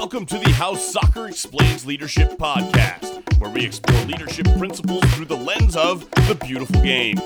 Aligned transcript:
Welcome 0.00 0.26
to 0.26 0.38
the 0.38 0.50
How 0.50 0.76
Soccer 0.76 1.26
Explains 1.26 1.84
Leadership 1.84 2.38
podcast, 2.38 3.36
where 3.40 3.50
we 3.50 3.66
explore 3.66 4.00
leadership 4.04 4.46
principles 4.56 5.02
through 5.12 5.24
the 5.24 5.36
lens 5.36 5.74
of 5.74 6.08
the 6.28 6.38
beautiful 6.40 6.80
game. 6.82 7.16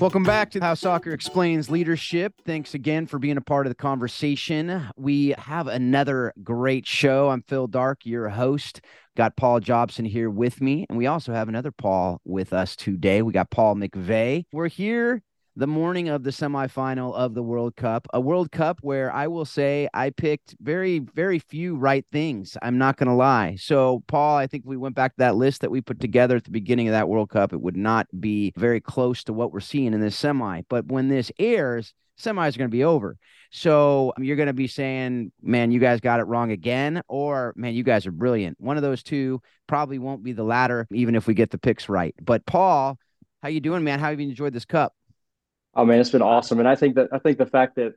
Welcome 0.00 0.24
back 0.24 0.50
to 0.50 0.60
How 0.60 0.74
Soccer 0.74 1.12
Explains 1.12 1.70
Leadership. 1.70 2.34
Thanks 2.44 2.74
again 2.74 3.06
for 3.06 3.20
being 3.20 3.36
a 3.36 3.40
part 3.40 3.64
of 3.64 3.70
the 3.70 3.76
conversation. 3.76 4.88
We 4.96 5.36
have 5.38 5.68
another 5.68 6.32
great 6.42 6.84
show. 6.84 7.28
I'm 7.28 7.42
Phil 7.42 7.68
Dark, 7.68 8.04
your 8.04 8.28
host. 8.28 8.80
Got 9.16 9.36
Paul 9.36 9.60
Jobson 9.60 10.04
here 10.04 10.30
with 10.30 10.60
me, 10.60 10.84
and 10.88 10.98
we 10.98 11.06
also 11.06 11.32
have 11.32 11.48
another 11.48 11.70
Paul 11.70 12.20
with 12.24 12.52
us 12.52 12.74
today. 12.74 13.22
We 13.22 13.32
got 13.32 13.50
Paul 13.50 13.76
McVeigh. 13.76 14.46
We're 14.52 14.68
here 14.68 15.22
the 15.58 15.66
morning 15.66 16.08
of 16.08 16.22
the 16.22 16.30
semifinal 16.30 17.12
of 17.16 17.34
the 17.34 17.42
World 17.42 17.74
Cup, 17.74 18.06
a 18.14 18.20
World 18.20 18.52
Cup 18.52 18.78
where 18.82 19.12
I 19.12 19.26
will 19.26 19.44
say 19.44 19.88
I 19.92 20.10
picked 20.10 20.54
very, 20.60 21.00
very 21.00 21.40
few 21.40 21.74
right 21.74 22.06
things. 22.12 22.56
I'm 22.62 22.78
not 22.78 22.96
going 22.96 23.08
to 23.08 23.14
lie. 23.14 23.56
So, 23.58 24.04
Paul, 24.06 24.36
I 24.36 24.46
think 24.46 24.62
we 24.64 24.76
went 24.76 24.94
back 24.94 25.14
to 25.14 25.18
that 25.18 25.34
list 25.34 25.62
that 25.62 25.72
we 25.72 25.80
put 25.80 25.98
together 25.98 26.36
at 26.36 26.44
the 26.44 26.52
beginning 26.52 26.86
of 26.86 26.92
that 26.92 27.08
World 27.08 27.30
Cup. 27.30 27.52
It 27.52 27.60
would 27.60 27.76
not 27.76 28.06
be 28.20 28.52
very 28.56 28.80
close 28.80 29.24
to 29.24 29.32
what 29.32 29.52
we're 29.52 29.58
seeing 29.58 29.94
in 29.94 30.00
this 30.00 30.14
semi. 30.14 30.62
But 30.68 30.86
when 30.86 31.08
this 31.08 31.32
airs, 31.40 31.92
semis 32.20 32.54
are 32.54 32.58
going 32.58 32.70
to 32.70 32.76
be 32.76 32.84
over. 32.84 33.18
So 33.50 34.12
um, 34.16 34.22
you're 34.22 34.36
going 34.36 34.46
to 34.46 34.52
be 34.52 34.68
saying, 34.68 35.32
man, 35.42 35.72
you 35.72 35.80
guys 35.80 35.98
got 35.98 36.20
it 36.20 36.28
wrong 36.28 36.52
again, 36.52 37.02
or 37.08 37.52
man, 37.56 37.74
you 37.74 37.82
guys 37.82 38.06
are 38.06 38.12
brilliant. 38.12 38.60
One 38.60 38.76
of 38.76 38.84
those 38.84 39.02
two 39.02 39.42
probably 39.66 39.98
won't 39.98 40.22
be 40.22 40.32
the 40.32 40.44
latter, 40.44 40.86
even 40.92 41.16
if 41.16 41.26
we 41.26 41.34
get 41.34 41.50
the 41.50 41.58
picks 41.58 41.88
right. 41.88 42.14
But 42.22 42.46
Paul, 42.46 42.96
how 43.42 43.48
you 43.48 43.58
doing, 43.58 43.82
man? 43.82 43.98
How 43.98 44.10
have 44.10 44.20
you 44.20 44.28
enjoyed 44.28 44.52
this 44.52 44.64
cup? 44.64 44.94
Oh 45.78 45.84
man, 45.84 46.00
it's 46.00 46.10
been 46.10 46.22
awesome, 46.22 46.58
and 46.58 46.66
I 46.66 46.74
think 46.74 46.96
that 46.96 47.08
I 47.12 47.20
think 47.20 47.38
the 47.38 47.46
fact 47.46 47.76
that 47.76 47.94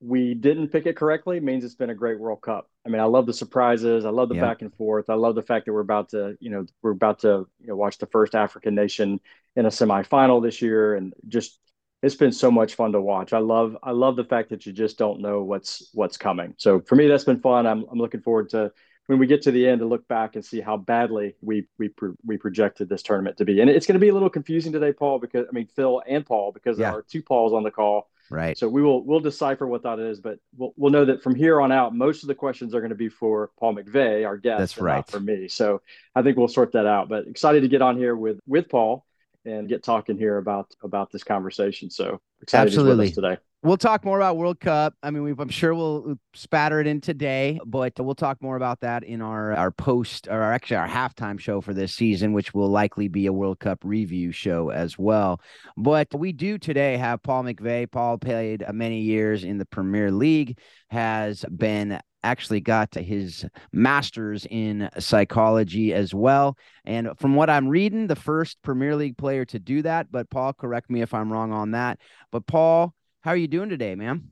we 0.00 0.34
didn't 0.34 0.68
pick 0.68 0.86
it 0.86 0.96
correctly 0.96 1.38
means 1.38 1.64
it's 1.64 1.76
been 1.76 1.90
a 1.90 1.94
great 1.94 2.18
World 2.18 2.40
Cup. 2.40 2.68
I 2.84 2.88
mean, 2.88 3.00
I 3.00 3.04
love 3.04 3.26
the 3.26 3.32
surprises. 3.32 4.04
I 4.04 4.10
love 4.10 4.28
the 4.28 4.34
yeah. 4.34 4.40
back 4.40 4.60
and 4.60 4.74
forth. 4.74 5.08
I 5.08 5.14
love 5.14 5.36
the 5.36 5.42
fact 5.42 5.66
that 5.66 5.72
we're 5.72 5.80
about 5.80 6.08
to, 6.10 6.36
you 6.40 6.50
know, 6.50 6.66
we're 6.82 6.90
about 6.90 7.20
to 7.20 7.46
you 7.60 7.68
know, 7.68 7.76
watch 7.76 7.98
the 7.98 8.06
first 8.06 8.34
African 8.34 8.74
nation 8.74 9.20
in 9.54 9.66
a 9.66 9.68
semifinal 9.68 10.42
this 10.42 10.60
year, 10.60 10.96
and 10.96 11.14
just 11.28 11.60
it's 12.02 12.16
been 12.16 12.32
so 12.32 12.50
much 12.50 12.74
fun 12.74 12.90
to 12.90 13.00
watch. 13.00 13.32
I 13.32 13.38
love 13.38 13.76
I 13.84 13.92
love 13.92 14.16
the 14.16 14.24
fact 14.24 14.50
that 14.50 14.66
you 14.66 14.72
just 14.72 14.98
don't 14.98 15.20
know 15.20 15.44
what's 15.44 15.90
what's 15.94 16.16
coming. 16.16 16.54
So 16.58 16.80
for 16.80 16.96
me, 16.96 17.06
that's 17.06 17.22
been 17.22 17.40
fun. 17.40 17.68
I'm 17.68 17.84
I'm 17.88 17.98
looking 17.98 18.22
forward 18.22 18.48
to 18.50 18.72
when 19.10 19.18
we 19.18 19.26
get 19.26 19.42
to 19.42 19.50
the 19.50 19.66
end 19.66 19.80
to 19.80 19.86
look 19.86 20.06
back 20.06 20.36
and 20.36 20.44
see 20.44 20.60
how 20.60 20.76
badly 20.76 21.34
we 21.42 21.66
we 21.78 21.88
pro- 21.88 22.14
we 22.24 22.36
projected 22.36 22.88
this 22.88 23.02
tournament 23.02 23.38
to 23.38 23.44
be. 23.44 23.60
And 23.60 23.68
it's 23.68 23.84
going 23.84 23.96
to 23.96 24.00
be 24.00 24.08
a 24.08 24.14
little 24.14 24.30
confusing 24.30 24.70
today, 24.70 24.92
Paul, 24.92 25.18
because 25.18 25.48
I 25.48 25.52
mean 25.52 25.66
Phil 25.74 26.00
and 26.06 26.24
Paul, 26.24 26.52
because 26.52 26.78
yeah. 26.78 26.90
there 26.90 27.00
are 27.00 27.02
two 27.02 27.20
Pauls 27.20 27.52
on 27.52 27.64
the 27.64 27.72
call. 27.72 28.08
Right. 28.30 28.56
So 28.56 28.68
we 28.68 28.82
will 28.82 29.02
we'll 29.04 29.18
decipher 29.18 29.66
what 29.66 29.82
that 29.82 29.98
is, 29.98 30.20
but 30.20 30.38
we'll 30.56 30.74
we'll 30.76 30.92
know 30.92 31.04
that 31.06 31.24
from 31.24 31.34
here 31.34 31.60
on 31.60 31.72
out, 31.72 31.92
most 31.92 32.22
of 32.22 32.28
the 32.28 32.36
questions 32.36 32.72
are 32.72 32.78
going 32.78 32.90
to 32.90 32.94
be 32.94 33.08
for 33.08 33.50
Paul 33.58 33.74
McVeigh, 33.74 34.24
our 34.24 34.36
guest, 34.36 34.60
That's 34.60 34.78
right. 34.78 35.04
for 35.04 35.18
me. 35.18 35.48
So 35.48 35.82
I 36.14 36.22
think 36.22 36.36
we'll 36.36 36.46
sort 36.46 36.70
that 36.74 36.86
out. 36.86 37.08
But 37.08 37.26
excited 37.26 37.62
to 37.62 37.68
get 37.68 37.82
on 37.82 37.96
here 37.96 38.14
with 38.14 38.38
with 38.46 38.68
Paul 38.68 39.04
and 39.44 39.68
get 39.68 39.82
talking 39.82 40.18
here 40.18 40.38
about 40.38 40.72
about 40.84 41.10
this 41.10 41.24
conversation. 41.24 41.90
So 41.90 42.20
excited 42.42 42.68
Absolutely. 42.68 43.10
today. 43.10 43.38
We'll 43.62 43.76
talk 43.76 44.06
more 44.06 44.16
about 44.16 44.38
World 44.38 44.58
Cup. 44.58 44.94
I 45.02 45.10
mean, 45.10 45.36
I'm 45.38 45.50
sure 45.50 45.74
we'll 45.74 46.14
spatter 46.32 46.80
it 46.80 46.86
in 46.86 47.02
today, 47.02 47.60
but 47.66 47.92
we'll 47.98 48.14
talk 48.14 48.40
more 48.40 48.56
about 48.56 48.80
that 48.80 49.04
in 49.04 49.20
our 49.20 49.52
our 49.52 49.70
post 49.70 50.28
or 50.28 50.40
our, 50.40 50.54
actually 50.54 50.78
our 50.78 50.88
halftime 50.88 51.38
show 51.38 51.60
for 51.60 51.74
this 51.74 51.94
season, 51.94 52.32
which 52.32 52.54
will 52.54 52.70
likely 52.70 53.08
be 53.08 53.26
a 53.26 53.32
World 53.34 53.60
Cup 53.60 53.80
review 53.84 54.32
show 54.32 54.70
as 54.70 54.98
well. 54.98 55.42
But 55.76 56.08
we 56.14 56.32
do 56.32 56.56
today 56.56 56.96
have 56.96 57.22
Paul 57.22 57.44
McVeigh. 57.44 57.90
Paul 57.90 58.16
played 58.16 58.62
uh, 58.66 58.72
many 58.72 59.00
years 59.00 59.44
in 59.44 59.58
the 59.58 59.66
Premier 59.66 60.10
League, 60.10 60.58
has 60.88 61.44
been 61.54 62.00
actually 62.22 62.60
got 62.62 62.94
his 62.94 63.44
master's 63.72 64.46
in 64.50 64.88
psychology 64.98 65.92
as 65.92 66.14
well. 66.14 66.56
And 66.86 67.10
from 67.18 67.34
what 67.34 67.50
I'm 67.50 67.68
reading, 67.68 68.06
the 68.06 68.16
first 68.16 68.62
Premier 68.62 68.96
League 68.96 69.18
player 69.18 69.44
to 69.46 69.58
do 69.58 69.82
that. 69.82 70.10
But 70.10 70.30
Paul, 70.30 70.54
correct 70.54 70.88
me 70.88 71.02
if 71.02 71.12
I'm 71.12 71.30
wrong 71.30 71.52
on 71.52 71.72
that. 71.72 71.98
But 72.30 72.46
Paul, 72.46 72.94
how 73.22 73.32
are 73.32 73.36
you 73.36 73.48
doing 73.48 73.68
today, 73.68 73.94
man? 73.94 74.30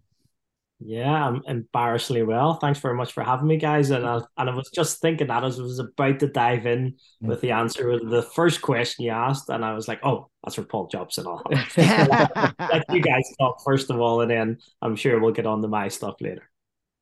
Yeah, 0.81 1.27
I'm 1.27 1.43
embarrassingly 1.49 2.23
well. 2.23 2.55
Thanks 2.55 2.79
very 2.79 2.95
much 2.95 3.13
for 3.13 3.25
having 3.25 3.49
me, 3.49 3.57
guys. 3.57 3.91
And 3.91 4.07
I, 4.07 4.21
and 4.37 4.49
I 4.49 4.55
was 4.55 4.71
just 4.71 5.01
thinking 5.01 5.27
that 5.27 5.43
as 5.43 5.59
I 5.59 5.63
was 5.63 5.81
about 5.81 6.21
to 6.21 6.29
dive 6.29 6.67
in 6.67 6.95
mm. 7.23 7.29
with 7.29 7.41
the 7.41 7.51
answer 7.51 7.91
of 7.91 8.09
the 8.09 8.23
first 8.23 8.63
question 8.63 9.05
you 9.05 9.11
asked, 9.11 9.49
and 9.49 9.65
I 9.65 9.75
was 9.75 9.89
like, 9.89 9.99
oh, 10.05 10.29
that's 10.45 10.55
for 10.55 10.63
Paul 10.63 10.87
Jobson. 10.87 11.27
All 11.27 11.43
let 11.77 12.85
you 12.91 13.01
guys 13.03 13.25
talk 13.41 13.61
first 13.65 13.91
of 13.91 13.99
all, 13.99 14.21
and 14.21 14.31
then 14.31 14.59
I'm 14.81 14.95
sure 14.95 15.19
we'll 15.19 15.33
get 15.33 15.47
on 15.47 15.63
to 15.63 15.69
my 15.69 15.89
stuff 15.89 16.15
later. 16.21 16.49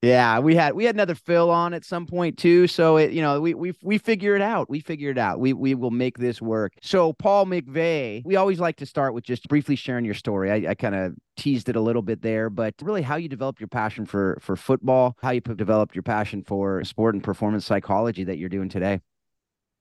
Yeah, 0.03 0.41
we 0.41 0.55
had 0.55 0.75
we 0.75 0.85
had 0.85 0.95
another 0.95 1.15
Phil 1.15 1.51
on 1.51 1.73
at 1.73 1.85
some 1.85 2.07
point 2.07 2.37
too. 2.37 2.67
So 2.67 2.99
it, 2.99 3.13
you 3.13 3.23
know, 3.23 3.41
we 3.41 3.55
we 3.55 3.73
we 3.83 3.99
figure 3.99 4.37
it 4.37 4.43
out. 4.43 4.69
We 4.69 4.81
figure 4.81 5.11
it 5.11 5.19
out. 5.19 5.41
We 5.41 5.53
we 5.55 5.75
will 5.75 5.91
make 5.91 6.19
this 6.19 6.41
work. 6.41 6.75
So 6.83 7.15
Paul 7.15 7.47
McVeigh, 7.47 8.23
we 8.25 8.37
always 8.37 8.61
like 8.61 8.77
to 8.77 8.87
start 8.87 9.15
with 9.15 9.25
just 9.25 9.49
briefly 9.49 9.75
sharing 9.75 10.05
your 10.05 10.15
story. 10.15 10.51
I, 10.51 10.71
I 10.71 10.75
kind 10.75 10.95
of 10.95 11.15
teased 11.37 11.69
it 11.71 11.77
a 11.77 11.81
little 11.81 12.03
bit 12.03 12.21
there, 12.23 12.51
but 12.51 12.75
really 12.83 13.03
how 13.03 13.17
you 13.17 13.29
developed 13.29 13.59
your 13.59 13.69
passion 13.69 14.05
for 14.05 14.39
for 14.41 14.55
football, 14.55 15.17
how 15.23 15.31
you 15.31 15.41
developed 15.41 15.95
your 15.97 16.03
passion 16.03 16.43
for 16.43 16.85
sport 16.85 17.15
and 17.15 17.25
performance 17.25 17.65
psychology 17.65 18.25
that 18.25 18.37
you're 18.37 18.51
doing 18.51 18.69
today. 18.69 19.01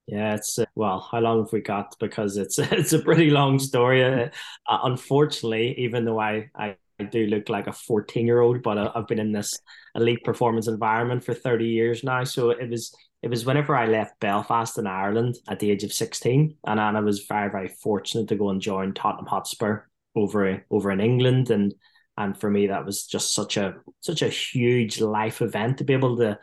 Yeah, 0.07 0.35
it's 0.35 0.59
uh, 0.59 0.65
well, 0.75 0.99
how 1.11 1.19
long 1.19 1.39
have 1.43 1.51
we 1.51 1.61
got? 1.61 1.95
Because 1.99 2.37
it's 2.37 2.57
it's 2.59 2.93
a 2.93 2.99
pretty 2.99 3.31
long 3.31 3.59
story. 3.59 4.03
Uh, 4.03 4.29
unfortunately, 4.67 5.75
even 5.79 6.05
though 6.05 6.19
I 6.19 6.49
I 6.55 6.77
I 6.99 7.03
do 7.03 7.25
look 7.27 7.49
like 7.49 7.67
a 7.67 7.73
14 7.73 8.25
year 8.25 8.39
old, 8.39 8.63
but 8.63 8.77
I've 8.77 9.07
been 9.07 9.19
in 9.19 9.31
this 9.31 9.57
elite 9.95 10.23
performance 10.23 10.67
environment 10.67 11.23
for 11.23 11.33
30 11.33 11.65
years 11.65 12.03
now. 12.03 12.23
So 12.23 12.51
it 12.51 12.69
was 12.69 12.95
it 13.21 13.29
was 13.29 13.45
whenever 13.45 13.75
I 13.75 13.87
left 13.87 14.19
Belfast 14.19 14.77
in 14.77 14.87
Ireland 14.87 15.35
at 15.47 15.59
the 15.59 15.71
age 15.71 15.83
of 15.83 15.91
16, 15.91 16.57
and, 16.67 16.79
and 16.79 16.97
I 16.97 16.99
was 17.01 17.25
very 17.25 17.49
very 17.49 17.67
fortunate 17.67 18.27
to 18.29 18.35
go 18.35 18.49
and 18.49 18.61
join 18.61 18.93
Tottenham 18.93 19.25
Hotspur 19.25 19.79
over 20.15 20.63
over 20.69 20.91
in 20.91 21.01
England, 21.01 21.49
and 21.49 21.73
and 22.17 22.39
for 22.39 22.49
me 22.49 22.67
that 22.67 22.85
was 22.85 23.05
just 23.05 23.33
such 23.33 23.57
a 23.57 23.75
such 23.99 24.21
a 24.21 24.29
huge 24.29 25.01
life 25.01 25.41
event 25.41 25.77
to 25.79 25.83
be 25.83 25.93
able 25.93 26.17
to 26.17 26.39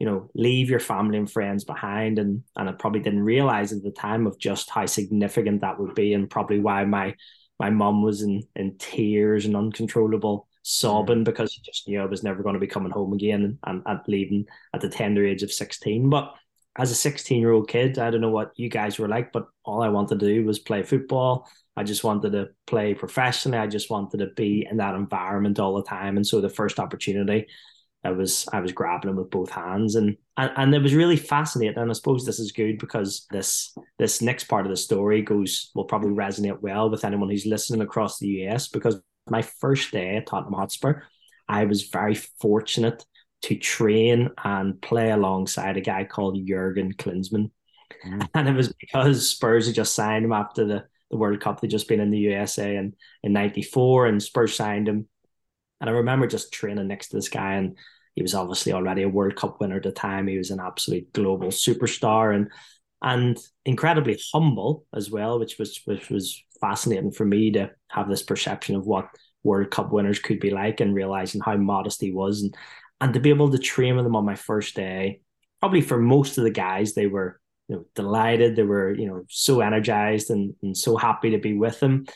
you 0.00 0.06
know 0.06 0.28
leave 0.34 0.68
your 0.68 0.80
family 0.80 1.16
and 1.16 1.30
friends 1.30 1.62
behind 1.64 2.18
and 2.18 2.42
and 2.56 2.68
I 2.68 2.72
probably 2.72 3.00
didn't 3.00 3.22
realize 3.22 3.72
at 3.72 3.84
the 3.84 3.92
time 3.92 4.26
of 4.26 4.38
just 4.38 4.68
how 4.68 4.86
significant 4.86 5.60
that 5.60 5.78
would 5.78 5.94
be 5.94 6.14
and 6.14 6.28
probably 6.28 6.58
why 6.58 6.84
my 6.84 7.14
my 7.62 7.70
mum 7.70 8.02
was 8.02 8.22
in 8.22 8.42
in 8.56 8.76
tears 8.76 9.46
and 9.46 9.56
uncontrollable 9.56 10.48
sobbing 10.62 11.20
mm. 11.20 11.24
because 11.24 11.52
she 11.52 11.62
just 11.62 11.86
knew 11.86 12.00
I 12.00 12.06
was 12.06 12.24
never 12.24 12.42
going 12.42 12.54
to 12.54 12.60
be 12.60 12.66
coming 12.66 12.90
home 12.90 13.12
again 13.12 13.56
and, 13.64 13.82
and 13.86 14.00
leaving 14.08 14.46
at 14.74 14.80
the 14.80 14.88
tender 14.88 15.24
age 15.24 15.44
of 15.44 15.52
16. 15.52 16.10
But 16.10 16.34
as 16.76 16.90
a 16.90 16.96
16 16.96 17.40
year 17.40 17.52
old 17.52 17.68
kid, 17.68 18.00
I 18.00 18.10
don't 18.10 18.20
know 18.20 18.30
what 18.30 18.50
you 18.56 18.68
guys 18.68 18.98
were 18.98 19.06
like, 19.06 19.32
but 19.32 19.46
all 19.64 19.80
I 19.80 19.90
wanted 19.90 20.18
to 20.18 20.26
do 20.26 20.44
was 20.44 20.58
play 20.58 20.82
football. 20.82 21.48
I 21.76 21.84
just 21.84 22.02
wanted 22.02 22.32
to 22.32 22.48
play 22.66 22.94
professionally. 22.94 23.58
I 23.58 23.68
just 23.68 23.90
wanted 23.90 24.18
to 24.18 24.26
be 24.34 24.66
in 24.68 24.78
that 24.78 24.96
environment 24.96 25.60
all 25.60 25.76
the 25.76 25.84
time. 25.84 26.16
And 26.16 26.26
so 26.26 26.40
the 26.40 26.48
first 26.48 26.80
opportunity 26.80 27.46
I 28.04 28.10
was 28.10 28.48
I 28.52 28.60
was 28.60 28.72
grabbing 28.72 29.10
him 29.10 29.16
with 29.16 29.30
both 29.30 29.50
hands. 29.50 29.94
And, 29.94 30.16
and 30.36 30.50
and 30.56 30.74
it 30.74 30.82
was 30.82 30.94
really 30.94 31.16
fascinating. 31.16 31.78
And 31.78 31.90
I 31.90 31.94
suppose 31.94 32.24
this 32.24 32.40
is 32.40 32.52
good 32.52 32.78
because 32.78 33.26
this 33.30 33.76
this 33.98 34.20
next 34.20 34.44
part 34.44 34.66
of 34.66 34.70
the 34.70 34.76
story 34.76 35.22
goes 35.22 35.70
will 35.74 35.84
probably 35.84 36.10
resonate 36.10 36.60
well 36.60 36.90
with 36.90 37.04
anyone 37.04 37.30
who's 37.30 37.46
listening 37.46 37.80
across 37.80 38.18
the 38.18 38.28
US 38.46 38.68
because 38.68 39.00
my 39.28 39.42
first 39.42 39.92
day 39.92 40.16
at 40.16 40.26
Tottenham 40.26 40.54
Hotspur 40.54 41.02
I 41.48 41.64
was 41.64 41.88
very 41.88 42.14
fortunate 42.40 43.04
to 43.42 43.56
train 43.56 44.30
and 44.44 44.80
play 44.80 45.10
alongside 45.10 45.76
a 45.76 45.80
guy 45.80 46.04
called 46.04 46.38
Jurgen 46.46 46.94
Klinsmann. 46.94 47.50
Mm. 48.06 48.28
and 48.34 48.48
it 48.48 48.54
was 48.54 48.72
because 48.72 49.28
Spurs 49.28 49.66
had 49.66 49.74
just 49.74 49.94
signed 49.94 50.24
him 50.24 50.32
after 50.32 50.64
the 50.64 50.84
the 51.10 51.18
World 51.18 51.40
Cup. 51.40 51.60
They'd 51.60 51.70
just 51.70 51.88
been 51.88 52.00
in 52.00 52.10
the 52.10 52.18
USA 52.18 52.76
and 52.76 52.94
in 53.22 53.32
94 53.32 54.06
and 54.06 54.22
Spurs 54.22 54.56
signed 54.56 54.88
him 54.88 55.06
and 55.82 55.90
I 55.90 55.94
remember 55.94 56.28
just 56.28 56.52
training 56.52 56.86
next 56.86 57.08
to 57.08 57.16
this 57.16 57.28
guy, 57.28 57.54
and 57.54 57.76
he 58.14 58.22
was 58.22 58.36
obviously 58.36 58.72
already 58.72 59.02
a 59.02 59.08
World 59.08 59.34
Cup 59.34 59.60
winner 59.60 59.78
at 59.78 59.82
the 59.82 59.90
time. 59.90 60.28
He 60.28 60.38
was 60.38 60.52
an 60.52 60.60
absolute 60.60 61.12
global 61.12 61.48
superstar 61.48 62.34
and 62.34 62.50
and 63.02 63.36
incredibly 63.64 64.16
humble 64.32 64.86
as 64.94 65.10
well, 65.10 65.40
which 65.40 65.58
was 65.58 65.80
which 65.84 66.08
was 66.08 66.40
fascinating 66.60 67.10
for 67.10 67.24
me 67.24 67.50
to 67.50 67.68
have 67.88 68.08
this 68.08 68.22
perception 68.22 68.76
of 68.76 68.86
what 68.86 69.08
World 69.42 69.72
Cup 69.72 69.90
winners 69.90 70.20
could 70.20 70.38
be 70.38 70.50
like 70.50 70.78
and 70.78 70.94
realizing 70.94 71.40
how 71.40 71.56
modest 71.56 72.00
he 72.00 72.12
was 72.12 72.42
and 72.42 72.56
and 73.00 73.12
to 73.14 73.20
be 73.20 73.30
able 73.30 73.50
to 73.50 73.58
train 73.58 73.96
with 73.96 74.06
him 74.06 74.14
on 74.14 74.24
my 74.24 74.36
first 74.36 74.76
day. 74.76 75.20
Probably 75.58 75.80
for 75.80 75.98
most 75.98 76.38
of 76.38 76.44
the 76.44 76.50
guys, 76.50 76.94
they 76.94 77.08
were 77.08 77.40
you 77.66 77.74
know 77.74 77.86
delighted. 77.96 78.54
They 78.54 78.62
were 78.62 78.94
you 78.94 79.08
know 79.08 79.24
so 79.28 79.60
energized 79.60 80.30
and, 80.30 80.54
and 80.62 80.76
so 80.76 80.96
happy 80.96 81.30
to 81.30 81.38
be 81.38 81.54
with 81.54 81.82
him. 81.82 82.06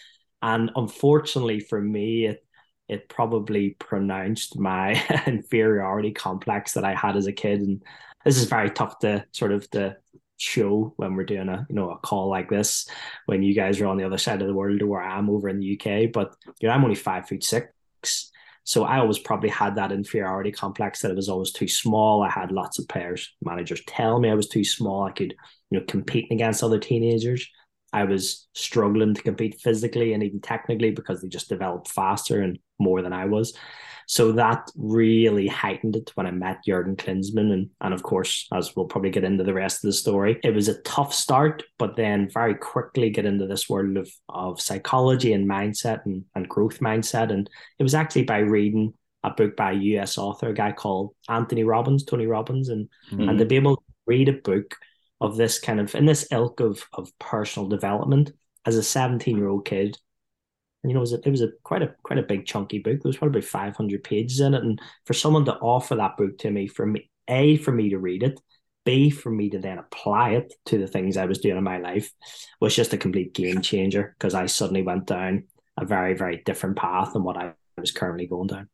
And 0.40 0.70
unfortunately 0.76 1.58
for 1.58 1.80
me, 1.80 2.26
it 2.26 2.45
it 2.88 3.08
probably 3.08 3.70
pronounced 3.78 4.58
my 4.58 5.02
inferiority 5.26 6.12
complex 6.12 6.72
that 6.72 6.84
I 6.84 6.94
had 6.94 7.16
as 7.16 7.26
a 7.26 7.32
kid. 7.32 7.60
And 7.60 7.82
this 8.24 8.38
is 8.38 8.44
very 8.44 8.70
tough 8.70 8.98
to 9.00 9.24
sort 9.32 9.52
of 9.52 9.68
to 9.70 9.96
show 10.38 10.92
when 10.96 11.14
we're 11.14 11.24
doing 11.24 11.48
a 11.48 11.66
you 11.70 11.74
know 11.74 11.90
a 11.90 11.96
call 11.96 12.28
like 12.28 12.50
this 12.50 12.86
when 13.24 13.42
you 13.42 13.54
guys 13.54 13.80
are 13.80 13.86
on 13.86 13.96
the 13.96 14.04
other 14.04 14.18
side 14.18 14.42
of 14.42 14.46
the 14.46 14.54
world 14.54 14.82
or 14.82 14.86
where 14.86 15.02
I'm 15.02 15.30
over 15.30 15.48
in 15.48 15.60
the 15.60 15.80
UK. 15.80 16.12
But 16.12 16.34
you 16.60 16.68
know, 16.68 16.74
I'm 16.74 16.84
only 16.84 16.96
five 16.96 17.28
foot 17.28 17.42
six. 17.42 18.30
So 18.64 18.82
I 18.82 18.98
always 18.98 19.20
probably 19.20 19.48
had 19.48 19.76
that 19.76 19.92
inferiority 19.92 20.50
complex 20.50 21.00
that 21.00 21.12
I 21.12 21.14
was 21.14 21.28
always 21.28 21.52
too 21.52 21.68
small. 21.68 22.22
I 22.22 22.30
had 22.30 22.50
lots 22.50 22.80
of 22.80 22.88
players, 22.88 23.32
managers 23.40 23.80
tell 23.86 24.18
me 24.18 24.28
I 24.28 24.34
was 24.34 24.48
too 24.48 24.64
small. 24.64 25.04
I 25.04 25.12
could, 25.12 25.34
you 25.70 25.78
know, 25.78 25.84
competing 25.86 26.32
against 26.32 26.64
other 26.64 26.80
teenagers. 26.80 27.48
I 27.92 28.04
was 28.04 28.48
struggling 28.54 29.14
to 29.14 29.22
compete 29.22 29.60
physically 29.60 30.12
and 30.12 30.22
even 30.22 30.40
technically 30.40 30.90
because 30.90 31.22
they 31.22 31.28
just 31.28 31.48
developed 31.48 31.88
faster 31.88 32.40
and 32.42 32.58
more 32.78 33.02
than 33.02 33.12
I 33.12 33.26
was. 33.26 33.56
So 34.08 34.32
that 34.32 34.70
really 34.76 35.48
heightened 35.48 35.96
it 35.96 36.12
when 36.14 36.26
I 36.26 36.30
met 36.30 36.64
Jurgen 36.64 36.96
Klinsmann. 36.96 37.52
And, 37.52 37.70
and 37.80 37.92
of 37.92 38.02
course, 38.02 38.46
as 38.52 38.74
we'll 38.74 38.86
probably 38.86 39.10
get 39.10 39.24
into 39.24 39.42
the 39.42 39.54
rest 39.54 39.84
of 39.84 39.88
the 39.88 39.92
story, 39.92 40.38
it 40.44 40.54
was 40.54 40.68
a 40.68 40.80
tough 40.82 41.12
start, 41.12 41.64
but 41.78 41.96
then 41.96 42.30
very 42.32 42.54
quickly 42.54 43.10
get 43.10 43.26
into 43.26 43.46
this 43.46 43.68
world 43.68 43.96
of, 43.96 44.08
of 44.28 44.60
psychology 44.60 45.32
and 45.32 45.48
mindset 45.48 46.06
and, 46.06 46.24
and 46.34 46.48
growth 46.48 46.78
mindset. 46.78 47.32
And 47.32 47.50
it 47.78 47.82
was 47.82 47.94
actually 47.94 48.24
by 48.24 48.38
reading 48.38 48.94
a 49.24 49.30
book 49.30 49.56
by 49.56 49.72
a 49.72 49.74
US 49.74 50.18
author, 50.18 50.50
a 50.50 50.54
guy 50.54 50.70
called 50.70 51.14
Anthony 51.28 51.64
Robbins, 51.64 52.04
Tony 52.04 52.26
Robbins, 52.26 52.68
and, 52.68 52.88
mm-hmm. 53.10 53.28
and 53.28 53.38
to 53.38 53.44
be 53.44 53.56
able 53.56 53.76
to 53.76 53.82
read 54.06 54.28
a 54.28 54.34
book 54.34 54.76
of 55.20 55.36
this 55.36 55.58
kind 55.58 55.80
of 55.80 55.94
in 55.94 56.06
this 56.06 56.26
ilk 56.30 56.60
of 56.60 56.84
of 56.92 57.10
personal 57.18 57.68
development 57.68 58.32
as 58.64 58.76
a 58.76 58.82
17 58.82 59.36
year 59.36 59.48
old 59.48 59.64
kid 59.64 59.96
and, 60.86 60.92
you 60.92 60.94
know, 60.94 61.00
it 61.00 61.10
was, 61.10 61.12
a, 61.14 61.20
it 61.26 61.30
was 61.30 61.42
a 61.42 61.48
quite 61.64 61.82
a 61.82 61.92
quite 62.04 62.20
a 62.20 62.22
big 62.22 62.46
chunky 62.46 62.78
book. 62.78 63.02
There 63.02 63.08
was 63.08 63.16
probably 63.16 63.40
500 63.40 64.04
pages 64.04 64.38
in 64.38 64.54
it, 64.54 64.62
and 64.62 64.80
for 65.04 65.14
someone 65.14 65.44
to 65.46 65.56
offer 65.56 65.96
that 65.96 66.16
book 66.16 66.38
to 66.38 66.50
me, 66.52 66.68
for 66.68 66.86
me, 66.86 67.10
a 67.26 67.56
for 67.56 67.72
me 67.72 67.90
to 67.90 67.98
read 67.98 68.22
it, 68.22 68.40
b 68.84 69.10
for 69.10 69.30
me 69.30 69.50
to 69.50 69.58
then 69.58 69.78
apply 69.78 70.30
it 70.34 70.54
to 70.66 70.78
the 70.78 70.86
things 70.86 71.16
I 71.16 71.26
was 71.26 71.38
doing 71.38 71.56
in 71.56 71.64
my 71.64 71.78
life, 71.78 72.12
was 72.60 72.76
just 72.76 72.92
a 72.92 72.98
complete 72.98 73.34
game 73.34 73.62
changer 73.62 74.14
because 74.16 74.32
I 74.32 74.46
suddenly 74.46 74.82
went 74.82 75.06
down 75.06 75.48
a 75.76 75.84
very 75.84 76.14
very 76.14 76.42
different 76.44 76.76
path 76.76 77.14
than 77.14 77.24
what 77.24 77.36
I 77.36 77.54
was 77.76 77.90
currently 77.90 78.28
going 78.28 78.46
down. 78.46 78.68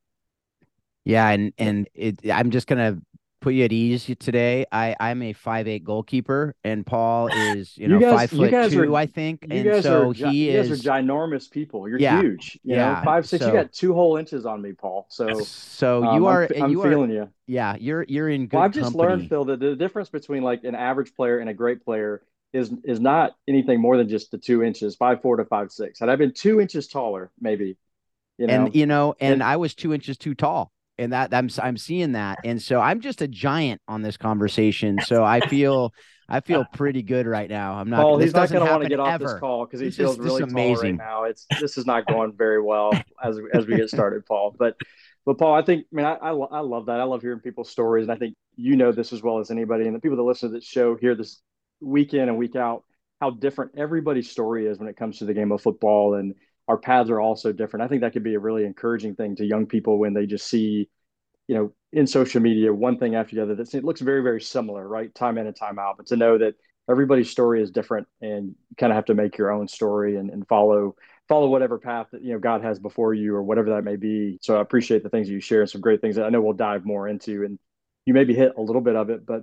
Yeah, 1.06 1.30
and 1.30 1.54
and 1.56 1.88
it, 1.94 2.30
I'm 2.30 2.50
just 2.50 2.66
gonna 2.66 2.98
put 3.42 3.54
you 3.54 3.64
at 3.64 3.72
ease 3.72 4.10
today. 4.18 4.64
I 4.72 4.96
I'm 4.98 5.20
a 5.22 5.32
five 5.34 5.68
eight 5.68 5.84
goalkeeper, 5.84 6.54
and 6.64 6.86
Paul 6.86 7.26
is 7.32 7.76
you 7.76 7.88
know 7.88 7.96
you 7.96 8.00
guys, 8.00 8.30
five 8.30 8.30
foot 8.30 8.70
two, 8.70 8.80
are, 8.80 8.96
I 8.96 9.06
think, 9.06 9.46
and 9.50 9.82
so 9.82 10.10
are, 10.10 10.14
he 10.14 10.48
is. 10.48 10.68
You 10.68 10.76
guys 10.76 10.86
are 10.86 10.90
ginormous 10.90 11.50
people. 11.50 11.88
You're 11.88 11.98
yeah, 11.98 12.20
huge. 12.20 12.58
You 12.62 12.76
yeah, 12.76 12.94
know, 12.94 13.00
five 13.04 13.28
six. 13.28 13.44
So, 13.44 13.48
you 13.48 13.54
got 13.54 13.72
two 13.72 13.92
whole 13.92 14.16
inches 14.16 14.46
on 14.46 14.62
me, 14.62 14.72
Paul. 14.72 15.06
So 15.10 15.40
so 15.40 16.04
um, 16.04 16.16
you 16.16 16.26
are. 16.26 16.48
I'm, 16.54 16.62
I'm 16.62 16.70
you 16.70 16.82
feeling 16.82 17.10
are, 17.10 17.14
you. 17.14 17.28
Yeah, 17.46 17.76
you're 17.78 18.04
you're 18.08 18.28
in 18.28 18.46
good. 18.46 18.56
Well, 18.56 18.64
I've 18.64 18.72
just 18.72 18.92
company. 18.92 19.08
learned, 19.08 19.28
Phil, 19.28 19.44
that 19.46 19.60
the 19.60 19.76
difference 19.76 20.08
between 20.08 20.42
like 20.42 20.64
an 20.64 20.74
average 20.74 21.14
player 21.14 21.38
and 21.38 21.50
a 21.50 21.54
great 21.54 21.84
player 21.84 22.22
is 22.52 22.72
is 22.84 23.00
not 23.00 23.34
anything 23.48 23.80
more 23.80 23.96
than 23.96 24.08
just 24.08 24.30
the 24.30 24.38
two 24.38 24.62
inches, 24.62 24.96
five 24.96 25.20
four 25.20 25.36
to 25.36 25.44
five 25.44 25.70
six. 25.70 26.00
Had 26.00 26.08
I 26.08 26.16
been 26.16 26.32
two 26.32 26.60
inches 26.60 26.88
taller, 26.88 27.30
maybe. 27.40 27.76
You 28.38 28.46
know, 28.46 28.54
and 28.54 28.74
you 28.74 28.86
know, 28.86 29.14
and, 29.20 29.34
and 29.34 29.42
I 29.42 29.56
was 29.56 29.74
two 29.74 29.92
inches 29.92 30.16
too 30.16 30.34
tall 30.34 30.71
and 30.98 31.12
that 31.12 31.32
I'm 31.32 31.48
I'm 31.62 31.76
seeing 31.76 32.12
that, 32.12 32.38
and 32.44 32.60
so 32.60 32.80
I'm 32.80 33.00
just 33.00 33.22
a 33.22 33.28
giant 33.28 33.80
on 33.88 34.02
this 34.02 34.16
conversation. 34.16 34.98
So 35.04 35.24
I 35.24 35.40
feel 35.48 35.92
I 36.28 36.40
feel 36.40 36.64
pretty 36.72 37.02
good 37.02 37.26
right 37.26 37.48
now. 37.48 37.74
I'm 37.74 37.90
not. 37.90 38.02
Paul, 38.02 38.18
he's 38.18 38.34
not 38.34 38.50
going 38.50 38.64
to 38.64 38.70
want 38.70 38.82
to 38.84 38.88
get 38.88 39.00
off 39.00 39.08
ever. 39.08 39.24
this 39.24 39.34
call 39.40 39.66
because 39.66 39.80
he 39.80 39.86
this 39.86 39.96
feels 39.96 40.18
is, 40.18 40.24
really 40.24 40.42
amazing. 40.42 40.96
right 40.96 41.06
now. 41.06 41.24
It's 41.24 41.46
this 41.60 41.76
is 41.76 41.86
not 41.86 42.06
going 42.06 42.32
very 42.32 42.62
well 42.64 42.92
as 43.22 43.38
as 43.52 43.66
we 43.66 43.76
get 43.76 43.88
started, 43.88 44.24
Paul. 44.26 44.54
But 44.58 44.76
but 45.26 45.38
Paul, 45.38 45.54
I 45.54 45.62
think 45.62 45.86
I 45.92 45.96
mean 45.96 46.06
I, 46.06 46.14
I, 46.14 46.30
I 46.30 46.60
love 46.60 46.86
that. 46.86 47.00
I 47.00 47.04
love 47.04 47.22
hearing 47.22 47.40
people's 47.40 47.70
stories, 47.70 48.04
and 48.04 48.12
I 48.12 48.16
think 48.16 48.34
you 48.56 48.76
know 48.76 48.92
this 48.92 49.12
as 49.12 49.22
well 49.22 49.38
as 49.38 49.50
anybody, 49.50 49.86
and 49.86 49.94
the 49.94 50.00
people 50.00 50.16
that 50.16 50.22
listen 50.22 50.50
to 50.50 50.54
this 50.54 50.64
show 50.64 50.96
hear 50.96 51.14
this 51.14 51.40
week 51.80 52.14
in 52.14 52.28
and 52.28 52.38
week 52.38 52.56
out 52.56 52.84
how 53.20 53.30
different 53.30 53.72
everybody's 53.76 54.30
story 54.30 54.66
is 54.66 54.78
when 54.78 54.88
it 54.88 54.96
comes 54.96 55.18
to 55.18 55.24
the 55.24 55.34
game 55.34 55.52
of 55.52 55.60
football 55.60 56.14
and 56.14 56.34
our 56.68 56.78
paths 56.78 57.10
are 57.10 57.20
all 57.20 57.36
so 57.36 57.52
different. 57.52 57.84
I 57.84 57.88
think 57.88 58.02
that 58.02 58.12
could 58.12 58.22
be 58.22 58.34
a 58.34 58.40
really 58.40 58.64
encouraging 58.64 59.14
thing 59.14 59.36
to 59.36 59.44
young 59.44 59.66
people 59.66 59.98
when 59.98 60.14
they 60.14 60.26
just 60.26 60.46
see, 60.46 60.88
you 61.48 61.54
know, 61.54 61.72
in 61.92 62.06
social 62.06 62.40
media 62.40 62.72
one 62.72 62.98
thing 62.98 63.14
after 63.14 63.36
the 63.36 63.42
other 63.42 63.54
that 63.56 63.74
it 63.74 63.84
looks 63.84 64.00
very 64.00 64.22
very 64.22 64.40
similar, 64.40 64.86
right? 64.86 65.14
Time 65.14 65.38
in 65.38 65.46
and 65.46 65.56
time 65.56 65.78
out, 65.78 65.96
but 65.96 66.06
to 66.06 66.16
know 66.16 66.38
that 66.38 66.54
everybody's 66.88 67.30
story 67.30 67.62
is 67.62 67.70
different 67.70 68.06
and 68.20 68.48
you 68.48 68.76
kind 68.76 68.92
of 68.92 68.96
have 68.96 69.04
to 69.06 69.14
make 69.14 69.38
your 69.38 69.50
own 69.50 69.68
story 69.68 70.16
and, 70.16 70.30
and 70.30 70.46
follow 70.48 70.94
follow 71.28 71.48
whatever 71.48 71.78
path 71.78 72.08
that 72.12 72.22
you 72.22 72.32
know 72.32 72.38
God 72.38 72.62
has 72.62 72.78
before 72.78 73.14
you 73.14 73.34
or 73.34 73.42
whatever 73.42 73.70
that 73.70 73.84
may 73.84 73.96
be. 73.96 74.38
So 74.42 74.56
I 74.56 74.60
appreciate 74.60 75.02
the 75.02 75.08
things 75.08 75.28
you 75.28 75.40
share 75.40 75.60
and 75.62 75.70
some 75.70 75.80
great 75.80 76.00
things 76.00 76.16
that 76.16 76.24
I 76.24 76.30
know 76.30 76.40
we'll 76.40 76.54
dive 76.54 76.84
more 76.84 77.08
into 77.08 77.44
and 77.44 77.58
you 78.04 78.14
maybe 78.14 78.34
hit 78.34 78.52
a 78.56 78.60
little 78.60 78.82
bit 78.82 78.96
of 78.96 79.10
it, 79.10 79.24
but 79.24 79.42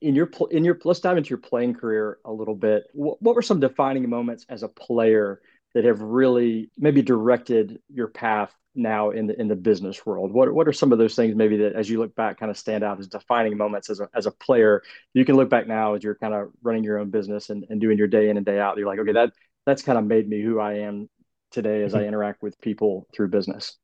in 0.00 0.14
your 0.14 0.30
in 0.50 0.64
your 0.64 0.78
let's 0.84 1.00
dive 1.00 1.16
into 1.16 1.30
your 1.30 1.38
playing 1.38 1.74
career 1.74 2.18
a 2.24 2.32
little 2.32 2.54
bit. 2.54 2.84
What, 2.92 3.20
what 3.20 3.34
were 3.34 3.42
some 3.42 3.60
defining 3.60 4.08
moments 4.08 4.46
as 4.48 4.62
a 4.62 4.68
player 4.68 5.40
that 5.74 5.84
have 5.84 6.00
really 6.00 6.70
maybe 6.78 7.02
directed 7.02 7.80
your 7.88 8.08
path 8.08 8.54
now 8.74 9.10
in 9.10 9.26
the 9.26 9.40
in 9.40 9.48
the 9.48 9.56
business 9.56 10.04
world? 10.06 10.32
What 10.32 10.52
what 10.52 10.68
are 10.68 10.72
some 10.72 10.92
of 10.92 10.98
those 10.98 11.14
things 11.14 11.34
maybe 11.34 11.58
that 11.58 11.74
as 11.74 11.88
you 11.88 11.98
look 11.98 12.14
back 12.14 12.38
kind 12.38 12.50
of 12.50 12.58
stand 12.58 12.84
out 12.84 12.98
as 12.98 13.08
defining 13.08 13.56
moments 13.56 13.90
as 13.90 14.00
a 14.00 14.08
as 14.14 14.26
a 14.26 14.30
player? 14.30 14.82
You 15.12 15.24
can 15.24 15.36
look 15.36 15.50
back 15.50 15.66
now 15.66 15.94
as 15.94 16.02
you're 16.02 16.14
kind 16.16 16.34
of 16.34 16.48
running 16.62 16.84
your 16.84 16.98
own 16.98 17.10
business 17.10 17.50
and, 17.50 17.64
and 17.68 17.80
doing 17.80 17.98
your 17.98 18.08
day 18.08 18.28
in 18.30 18.36
and 18.36 18.46
day 18.46 18.58
out. 18.58 18.76
You're 18.76 18.86
like, 18.86 18.98
okay, 19.00 19.12
that 19.12 19.32
that's 19.66 19.82
kind 19.82 19.98
of 19.98 20.04
made 20.04 20.28
me 20.28 20.42
who 20.42 20.60
I 20.60 20.74
am 20.78 21.08
today 21.50 21.82
as 21.82 21.94
I 21.94 21.98
mm-hmm. 21.98 22.08
interact 22.08 22.42
with 22.42 22.60
people 22.60 23.06
through 23.14 23.28
business. 23.28 23.76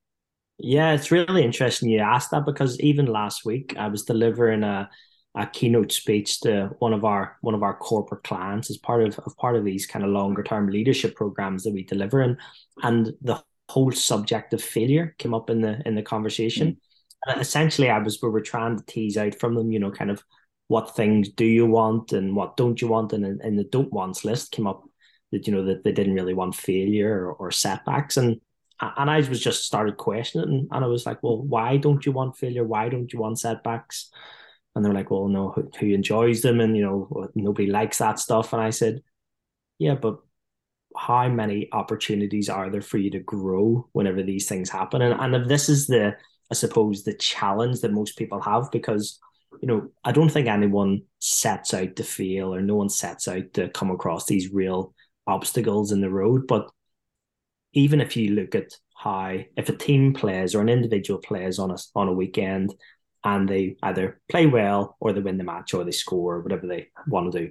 Yeah, 0.58 0.92
it's 0.92 1.10
really 1.10 1.42
interesting 1.42 1.88
you 1.88 2.00
asked 2.00 2.32
that 2.32 2.44
because 2.44 2.78
even 2.80 3.06
last 3.06 3.46
week 3.46 3.74
I 3.78 3.88
was 3.88 4.04
delivering 4.04 4.62
a 4.62 4.90
a 5.36 5.46
keynote 5.46 5.92
speech 5.92 6.40
to 6.40 6.70
one 6.80 6.92
of 6.92 7.04
our 7.04 7.36
one 7.40 7.54
of 7.54 7.62
our 7.62 7.76
corporate 7.76 8.24
clients 8.24 8.68
as 8.70 8.76
part 8.76 9.02
of, 9.02 9.18
of 9.20 9.36
part 9.36 9.56
of 9.56 9.64
these 9.64 9.86
kind 9.86 10.04
of 10.04 10.10
longer 10.10 10.42
term 10.42 10.68
leadership 10.68 11.14
programs 11.14 11.62
that 11.62 11.72
we 11.72 11.84
deliver 11.84 12.20
and 12.20 12.36
and 12.82 13.12
the 13.22 13.40
whole 13.68 13.92
subject 13.92 14.52
of 14.52 14.62
failure 14.62 15.14
came 15.18 15.32
up 15.32 15.48
in 15.48 15.60
the 15.60 15.80
in 15.86 15.94
the 15.94 16.02
conversation 16.02 16.72
mm. 16.72 17.32
and 17.32 17.40
essentially 17.40 17.88
i 17.88 17.98
was 17.98 18.20
we 18.20 18.28
were 18.28 18.40
trying 18.40 18.76
to 18.76 18.84
tease 18.86 19.16
out 19.16 19.34
from 19.36 19.54
them 19.54 19.70
you 19.70 19.78
know 19.78 19.90
kind 19.90 20.10
of 20.10 20.22
what 20.66 20.96
things 20.96 21.28
do 21.28 21.44
you 21.44 21.66
want 21.66 22.12
and 22.12 22.34
what 22.34 22.56
don't 22.56 22.80
you 22.80 22.88
want 22.88 23.12
and 23.12 23.40
in, 23.42 23.56
the 23.56 23.64
don't 23.64 23.92
wants 23.92 24.24
list 24.24 24.50
came 24.50 24.66
up 24.66 24.82
that 25.30 25.46
you 25.46 25.52
know 25.52 25.64
that 25.64 25.84
they 25.84 25.92
didn't 25.92 26.14
really 26.14 26.34
want 26.34 26.56
failure 26.56 27.26
or, 27.26 27.32
or 27.34 27.50
setbacks 27.52 28.16
and 28.16 28.40
and 28.96 29.10
I 29.10 29.18
was 29.20 29.40
just 29.40 29.64
started 29.64 29.98
questioning 29.98 30.66
and 30.70 30.84
I 30.84 30.88
was 30.88 31.04
like, 31.04 31.22
well, 31.22 31.42
why 31.42 31.76
don't 31.76 32.06
you 32.06 32.12
want 32.12 32.38
failure? 32.38 32.64
Why 32.64 32.88
don't 32.88 33.12
you 33.12 33.18
want 33.18 33.38
setbacks? 33.38 34.10
And 34.74 34.84
they're 34.84 34.94
like, 34.94 35.10
well, 35.10 35.28
no, 35.28 35.50
who, 35.50 35.70
who 35.78 35.86
enjoys 35.88 36.42
them, 36.42 36.60
and 36.60 36.76
you 36.76 36.82
know, 36.82 37.28
nobody 37.34 37.68
likes 37.68 37.98
that 37.98 38.18
stuff. 38.18 38.52
And 38.52 38.62
I 38.62 38.70
said, 38.70 39.02
yeah, 39.78 39.94
but 39.94 40.18
how 40.96 41.28
many 41.28 41.68
opportunities 41.72 42.48
are 42.48 42.70
there 42.70 42.82
for 42.82 42.98
you 42.98 43.10
to 43.10 43.20
grow 43.20 43.88
whenever 43.92 44.22
these 44.22 44.48
things 44.48 44.70
happen? 44.70 45.02
And 45.02 45.20
and 45.20 45.34
if 45.34 45.48
this 45.48 45.68
is 45.68 45.86
the, 45.86 46.16
I 46.50 46.54
suppose, 46.54 47.04
the 47.04 47.14
challenge 47.14 47.80
that 47.80 47.92
most 47.92 48.16
people 48.16 48.40
have, 48.40 48.70
because 48.70 49.18
you 49.60 49.68
know, 49.68 49.88
I 50.04 50.12
don't 50.12 50.28
think 50.28 50.46
anyone 50.46 51.02
sets 51.18 51.74
out 51.74 51.96
to 51.96 52.04
fail, 52.04 52.54
or 52.54 52.62
no 52.62 52.76
one 52.76 52.88
sets 52.88 53.28
out 53.28 53.52
to 53.54 53.68
come 53.70 53.90
across 53.90 54.26
these 54.26 54.52
real 54.52 54.94
obstacles 55.26 55.92
in 55.92 56.00
the 56.00 56.10
road. 56.10 56.46
But 56.46 56.70
even 57.72 58.00
if 58.00 58.16
you 58.16 58.30
look 58.30 58.54
at 58.54 58.72
how 58.96 59.38
if 59.56 59.68
a 59.68 59.76
team 59.76 60.12
plays 60.12 60.54
or 60.54 60.60
an 60.60 60.68
individual 60.68 61.20
plays 61.20 61.58
on 61.58 61.70
a 61.70 61.76
on 61.94 62.08
a 62.08 62.12
weekend 62.12 62.74
and 63.24 63.48
they 63.48 63.76
either 63.82 64.20
play 64.30 64.46
well 64.46 64.96
or 65.00 65.12
they 65.12 65.20
win 65.20 65.38
the 65.38 65.44
match 65.44 65.74
or 65.74 65.84
they 65.84 65.90
score 65.90 66.36
or 66.36 66.40
whatever 66.40 66.66
they 66.66 66.88
want 67.06 67.30
to 67.32 67.38
do. 67.38 67.50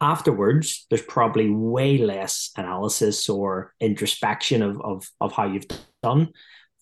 Afterwards, 0.00 0.86
there's 0.90 1.02
probably 1.02 1.50
way 1.50 1.98
less 1.98 2.50
analysis 2.56 3.28
or 3.28 3.72
introspection 3.80 4.62
of, 4.62 4.80
of, 4.80 5.08
of 5.20 5.32
how 5.32 5.46
you've 5.46 5.66
done 6.02 6.28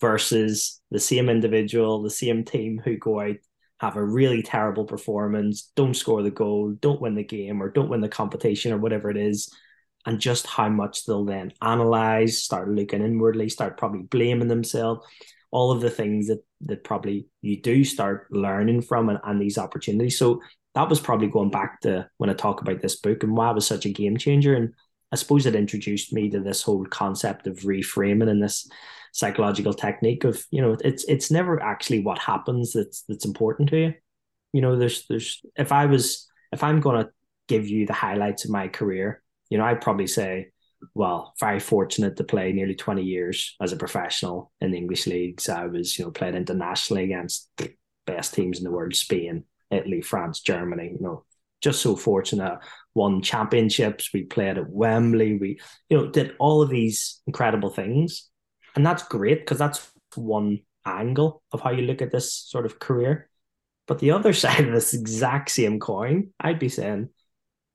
versus 0.01 0.81
the 0.91 0.99
same 0.99 1.29
individual, 1.29 2.01
the 2.01 2.09
same 2.09 2.43
team 2.43 2.81
who 2.83 2.97
go 2.97 3.21
out, 3.21 3.37
have 3.79 3.95
a 3.95 4.03
really 4.03 4.41
terrible 4.43 4.85
performance, 4.85 5.71
don't 5.75 5.95
score 5.95 6.21
the 6.21 6.31
goal, 6.31 6.71
don't 6.79 7.01
win 7.01 7.15
the 7.15 7.23
game, 7.23 7.61
or 7.61 7.69
don't 7.69 7.89
win 7.89 8.01
the 8.01 8.09
competition, 8.09 8.73
or 8.73 8.77
whatever 8.77 9.09
it 9.09 9.17
is, 9.17 9.49
and 10.05 10.19
just 10.19 10.45
how 10.45 10.67
much 10.67 11.05
they'll 11.05 11.25
then 11.25 11.53
analyze, 11.61 12.43
start 12.43 12.69
looking 12.69 13.01
inwardly, 13.01 13.49
start 13.49 13.77
probably 13.77 14.01
blaming 14.03 14.49
themselves 14.49 15.05
all 15.53 15.71
of 15.71 15.81
the 15.81 15.89
things 15.89 16.27
that 16.27 16.43
that 16.61 16.83
probably 16.83 17.27
you 17.41 17.61
do 17.61 17.83
start 17.83 18.27
learning 18.31 18.81
from 18.81 19.07
and, 19.07 19.19
and 19.23 19.39
these 19.39 19.59
opportunities. 19.59 20.17
So 20.17 20.41
that 20.73 20.89
was 20.89 20.99
probably 20.99 21.27
going 21.27 21.51
back 21.51 21.79
to 21.81 22.09
when 22.17 22.31
I 22.31 22.33
talk 22.33 22.61
about 22.61 22.81
this 22.81 22.95
book 22.95 23.21
and 23.21 23.37
why 23.37 23.51
it 23.51 23.53
was 23.55 23.67
such 23.67 23.85
a 23.85 23.91
game 23.91 24.17
changer. 24.17 24.55
And 24.55 24.73
I 25.11 25.15
suppose 25.15 25.45
it 25.45 25.53
introduced 25.53 26.11
me 26.11 26.27
to 26.31 26.39
this 26.39 26.63
whole 26.63 26.85
concept 26.85 27.45
of 27.45 27.59
reframing 27.59 28.29
and 28.29 28.41
this 28.41 28.67
psychological 29.11 29.75
technique 29.75 30.23
of, 30.23 30.43
you 30.49 30.59
know, 30.59 30.75
it's 30.83 31.03
it's 31.03 31.29
never 31.29 31.61
actually 31.61 31.99
what 31.99 32.17
happens 32.17 32.73
that's 32.73 33.03
that's 33.03 33.25
important 33.25 33.69
to 33.69 33.77
you. 33.77 33.93
You 34.53 34.61
know, 34.61 34.75
there's 34.75 35.05
there's 35.05 35.39
if 35.55 35.71
I 35.71 35.85
was 35.85 36.27
if 36.51 36.63
I'm 36.63 36.81
gonna 36.81 37.09
give 37.47 37.67
you 37.67 37.85
the 37.85 37.93
highlights 37.93 38.43
of 38.43 38.49
my 38.49 38.69
career, 38.69 39.21
you 39.51 39.59
know, 39.59 39.65
I'd 39.65 39.81
probably 39.81 40.07
say 40.07 40.47
well, 40.93 41.33
very 41.39 41.59
fortunate 41.59 42.15
to 42.17 42.23
play 42.23 42.51
nearly 42.51 42.75
20 42.75 43.03
years 43.03 43.55
as 43.61 43.71
a 43.71 43.77
professional 43.77 44.51
in 44.61 44.71
the 44.71 44.77
English 44.77 45.07
leagues. 45.07 45.49
I 45.49 45.65
was, 45.65 45.97
you 45.97 46.05
know, 46.05 46.11
played 46.11 46.35
internationally 46.35 47.03
against 47.05 47.49
the 47.57 47.73
best 48.05 48.33
teams 48.33 48.57
in 48.57 48.63
the 48.63 48.71
world, 48.71 48.95
Spain, 48.95 49.43
Italy, 49.71 50.01
France, 50.01 50.41
Germany, 50.41 50.95
you 50.95 51.01
know, 51.01 51.25
just 51.61 51.81
so 51.81 51.95
fortunate. 51.95 52.59
Won 52.93 53.21
championships. 53.21 54.11
We 54.13 54.23
played 54.23 54.57
at 54.57 54.69
Wembley. 54.69 55.37
We, 55.37 55.59
you 55.89 55.97
know, 55.97 56.07
did 56.07 56.35
all 56.39 56.61
of 56.61 56.69
these 56.69 57.21
incredible 57.25 57.69
things. 57.69 58.29
And 58.75 58.85
that's 58.85 59.03
great 59.03 59.39
because 59.39 59.57
that's 59.57 59.89
one 60.15 60.59
angle 60.85 61.41
of 61.51 61.61
how 61.61 61.71
you 61.71 61.83
look 61.83 62.01
at 62.01 62.11
this 62.11 62.33
sort 62.33 62.65
of 62.65 62.79
career. 62.79 63.29
But 63.87 63.99
the 63.99 64.11
other 64.11 64.33
side 64.43 64.65
of 64.65 64.73
this 64.73 64.93
exact 64.93 65.51
same 65.51 65.79
coin, 65.79 66.31
I'd 66.39 66.59
be 66.59 66.69
saying, 66.69 67.09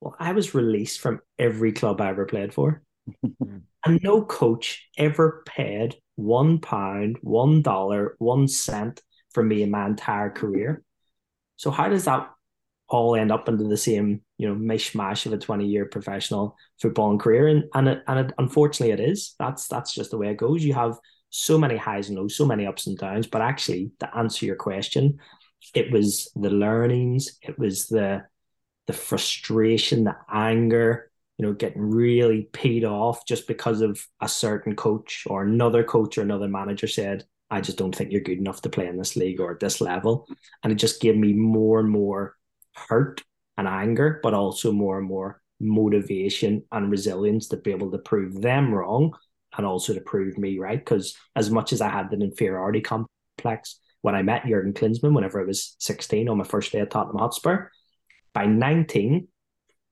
well, 0.00 0.14
I 0.18 0.32
was 0.32 0.54
released 0.54 1.00
from 1.00 1.20
every 1.38 1.72
club 1.72 2.00
I 2.00 2.10
ever 2.10 2.26
played 2.26 2.54
for. 2.54 2.82
and 3.84 4.00
no 4.02 4.24
coach 4.24 4.88
ever 4.96 5.42
paid 5.46 5.96
one 6.16 6.58
pound, 6.58 7.18
one 7.22 7.62
dollar, 7.62 8.16
one 8.18 8.48
cent 8.48 9.02
for 9.32 9.42
me 9.42 9.62
in 9.62 9.70
my 9.70 9.86
entire 9.86 10.30
career. 10.30 10.82
So 11.56 11.70
how 11.70 11.88
does 11.88 12.04
that 12.04 12.30
all 12.88 13.14
end 13.14 13.30
up 13.30 13.48
into 13.48 13.64
the 13.64 13.76
same, 13.76 14.22
you 14.38 14.48
know, 14.48 14.54
mishmash 14.54 15.26
of 15.26 15.32
a 15.32 15.38
20 15.38 15.66
year 15.66 15.86
professional 15.86 16.56
footballing 16.82 17.20
career? 17.20 17.48
And 17.48 17.64
and 17.74 17.88
it, 17.88 18.02
and 18.06 18.18
it, 18.20 18.34
unfortunately 18.38 18.92
it 18.92 19.10
is. 19.10 19.34
That's 19.38 19.68
that's 19.68 19.94
just 19.94 20.10
the 20.10 20.18
way 20.18 20.28
it 20.30 20.38
goes. 20.38 20.64
You 20.64 20.74
have 20.74 20.98
so 21.30 21.58
many 21.58 21.76
highs 21.76 22.08
and 22.08 22.18
lows, 22.18 22.36
so 22.36 22.46
many 22.46 22.66
ups 22.66 22.86
and 22.86 22.96
downs. 22.98 23.26
But 23.26 23.42
actually, 23.42 23.92
to 24.00 24.16
answer 24.16 24.46
your 24.46 24.56
question, 24.56 25.18
it 25.74 25.92
was 25.92 26.30
the 26.34 26.50
learnings, 26.50 27.38
it 27.42 27.58
was 27.58 27.88
the 27.88 28.24
the 28.86 28.92
frustration, 28.94 30.04
the 30.04 30.16
anger, 30.32 31.07
you 31.38 31.46
know, 31.46 31.52
getting 31.52 31.80
really 31.80 32.48
paid 32.52 32.84
off 32.84 33.24
just 33.26 33.46
because 33.46 33.80
of 33.80 34.04
a 34.20 34.28
certain 34.28 34.74
coach 34.74 35.24
or 35.26 35.44
another 35.44 35.84
coach 35.84 36.18
or 36.18 36.22
another 36.22 36.48
manager 36.48 36.88
said, 36.88 37.24
I 37.50 37.60
just 37.60 37.78
don't 37.78 37.94
think 37.94 38.10
you're 38.10 38.20
good 38.20 38.38
enough 38.38 38.60
to 38.62 38.68
play 38.68 38.88
in 38.88 38.98
this 38.98 39.16
league 39.16 39.40
or 39.40 39.52
at 39.52 39.60
this 39.60 39.80
level. 39.80 40.26
And 40.62 40.72
it 40.72 40.76
just 40.76 41.00
gave 41.00 41.16
me 41.16 41.32
more 41.32 41.78
and 41.78 41.88
more 41.88 42.36
hurt 42.74 43.22
and 43.56 43.68
anger, 43.68 44.20
but 44.22 44.34
also 44.34 44.72
more 44.72 44.98
and 44.98 45.06
more 45.06 45.40
motivation 45.60 46.64
and 46.72 46.90
resilience 46.90 47.48
to 47.48 47.56
be 47.56 47.70
able 47.70 47.90
to 47.92 47.98
prove 47.98 48.40
them 48.42 48.74
wrong 48.74 49.14
and 49.56 49.64
also 49.64 49.94
to 49.94 50.00
prove 50.00 50.38
me 50.38 50.58
right. 50.58 50.78
Because 50.78 51.16
as 51.36 51.50
much 51.50 51.72
as 51.72 51.80
I 51.80 51.88
had 51.88 52.12
an 52.12 52.22
inferiority 52.22 52.80
complex, 52.80 53.80
when 54.02 54.14
I 54.14 54.22
met 54.22 54.46
Jurgen 54.46 54.74
Klinsmann, 54.74 55.14
whenever 55.14 55.40
I 55.40 55.44
was 55.44 55.76
16 55.78 56.28
on 56.28 56.38
my 56.38 56.44
first 56.44 56.72
day 56.72 56.80
at 56.80 56.90
Tottenham 56.90 57.18
Hotspur, 57.18 57.68
by 58.34 58.46
19, 58.46 59.26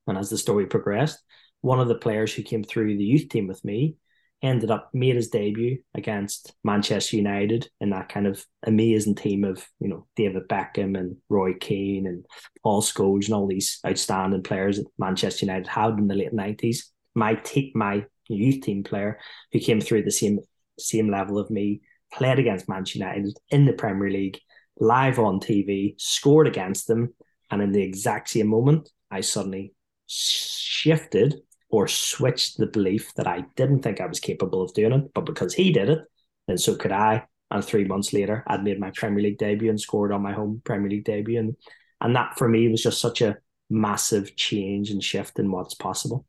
and 0.07 0.19
as 0.19 0.31
the 0.31 0.39
story 0.39 0.67
progressed, 0.67 1.19
one 1.67 1.81
of 1.81 1.89
the 1.89 1.97
players 1.97 2.33
who 2.33 2.45
came 2.45 2.63
through 2.63 2.97
the 2.97 3.05
youth 3.05 3.29
team 3.29 3.49
with 3.49 3.65
me 3.65 3.97
ended 4.41 4.71
up 4.71 4.89
made 4.95 5.17
his 5.17 5.31
debut 5.31 5.79
against 5.97 6.55
Manchester 6.63 7.17
United 7.17 7.69
in 7.81 7.91
that 7.91 8.09
kind 8.09 8.29
of 8.29 8.45
amazing 8.65 9.17
team 9.17 9.43
of, 9.43 9.67
you 9.81 9.89
know, 9.89 10.07
David 10.15 10.47
Beckham 10.49 10.97
and 10.97 11.17
Roy 11.29 11.55
Keane 11.55 12.07
and 12.07 12.25
Paul 12.63 12.83
Scholes 12.83 13.25
and 13.25 13.35
all 13.35 13.49
these 13.49 13.81
outstanding 13.85 14.45
players 14.45 14.77
that 14.77 14.87
Manchester 14.97 15.45
United 15.45 15.67
had 15.67 15.99
in 15.99 16.07
the 16.07 16.15
late 16.15 16.33
90s. 16.33 16.85
My 17.17 17.35
team, 17.35 17.73
my 17.75 18.05
youth 18.29 18.63
team 18.63 18.85
player 18.85 19.19
who 19.53 19.59
came 19.59 19.81
through 19.81 20.05
the 20.05 20.13
same 20.13 20.39
same 20.79 21.11
level 21.11 21.37
of 21.37 21.51
me, 21.51 21.81
played 22.13 22.39
against 22.39 22.69
Manchester 22.69 23.01
United 23.01 23.37
in 23.51 23.65
the 23.65 23.73
Premier 23.73 24.11
League, 24.11 24.39
live 24.79 25.19
on 25.19 25.41
TV, 25.41 25.95
scored 25.99 26.47
against 26.47 26.87
them, 26.87 27.13
and 27.51 27.61
in 27.61 27.73
the 27.73 27.83
exact 27.83 28.29
same 28.29 28.47
moment, 28.47 28.89
I 29.11 29.23
suddenly 29.23 29.75
shifted 30.07 31.41
or 31.69 31.89
switched 31.89 32.59
the 32.59 32.67
belief 32.67 33.13
that 33.15 33.27
I 33.27 33.45
didn't 33.57 33.83
think 33.83 34.01
I 34.01 34.07
was 34.07 34.21
capable 34.21 34.63
of 34.63 34.75
doing 34.75 34.93
it, 34.93 35.15
but 35.15 35.27
because 35.27 35.55
he 35.55 35.73
did 35.73 35.89
it, 35.89 36.01
then 36.47 36.59
so 36.59 36.77
could 36.77 36.93
I. 36.93 37.25
And 37.51 37.65
three 37.65 37.85
months 37.85 38.13
later, 38.13 38.45
I'd 38.47 38.65
made 38.65 38.81
my 38.81 38.91
Premier 38.91 39.23
League 39.23 39.39
debut 39.39 39.71
and 39.71 39.81
scored 39.81 40.13
on 40.13 40.23
my 40.23 40.33
home 40.33 40.63
Premier 40.65 40.91
League 40.91 41.05
debut. 41.05 41.39
And, 41.39 41.57
and 42.01 42.15
that 42.17 42.39
for 42.39 42.49
me 42.49 42.69
was 42.69 42.83
just 42.83 43.01
such 43.01 43.21
a 43.23 43.37
massive 43.71 44.37
change 44.37 44.91
and 44.91 45.03
shift 45.03 45.39
in 45.39 45.51
what's 45.51 45.75
possible. 45.75 46.25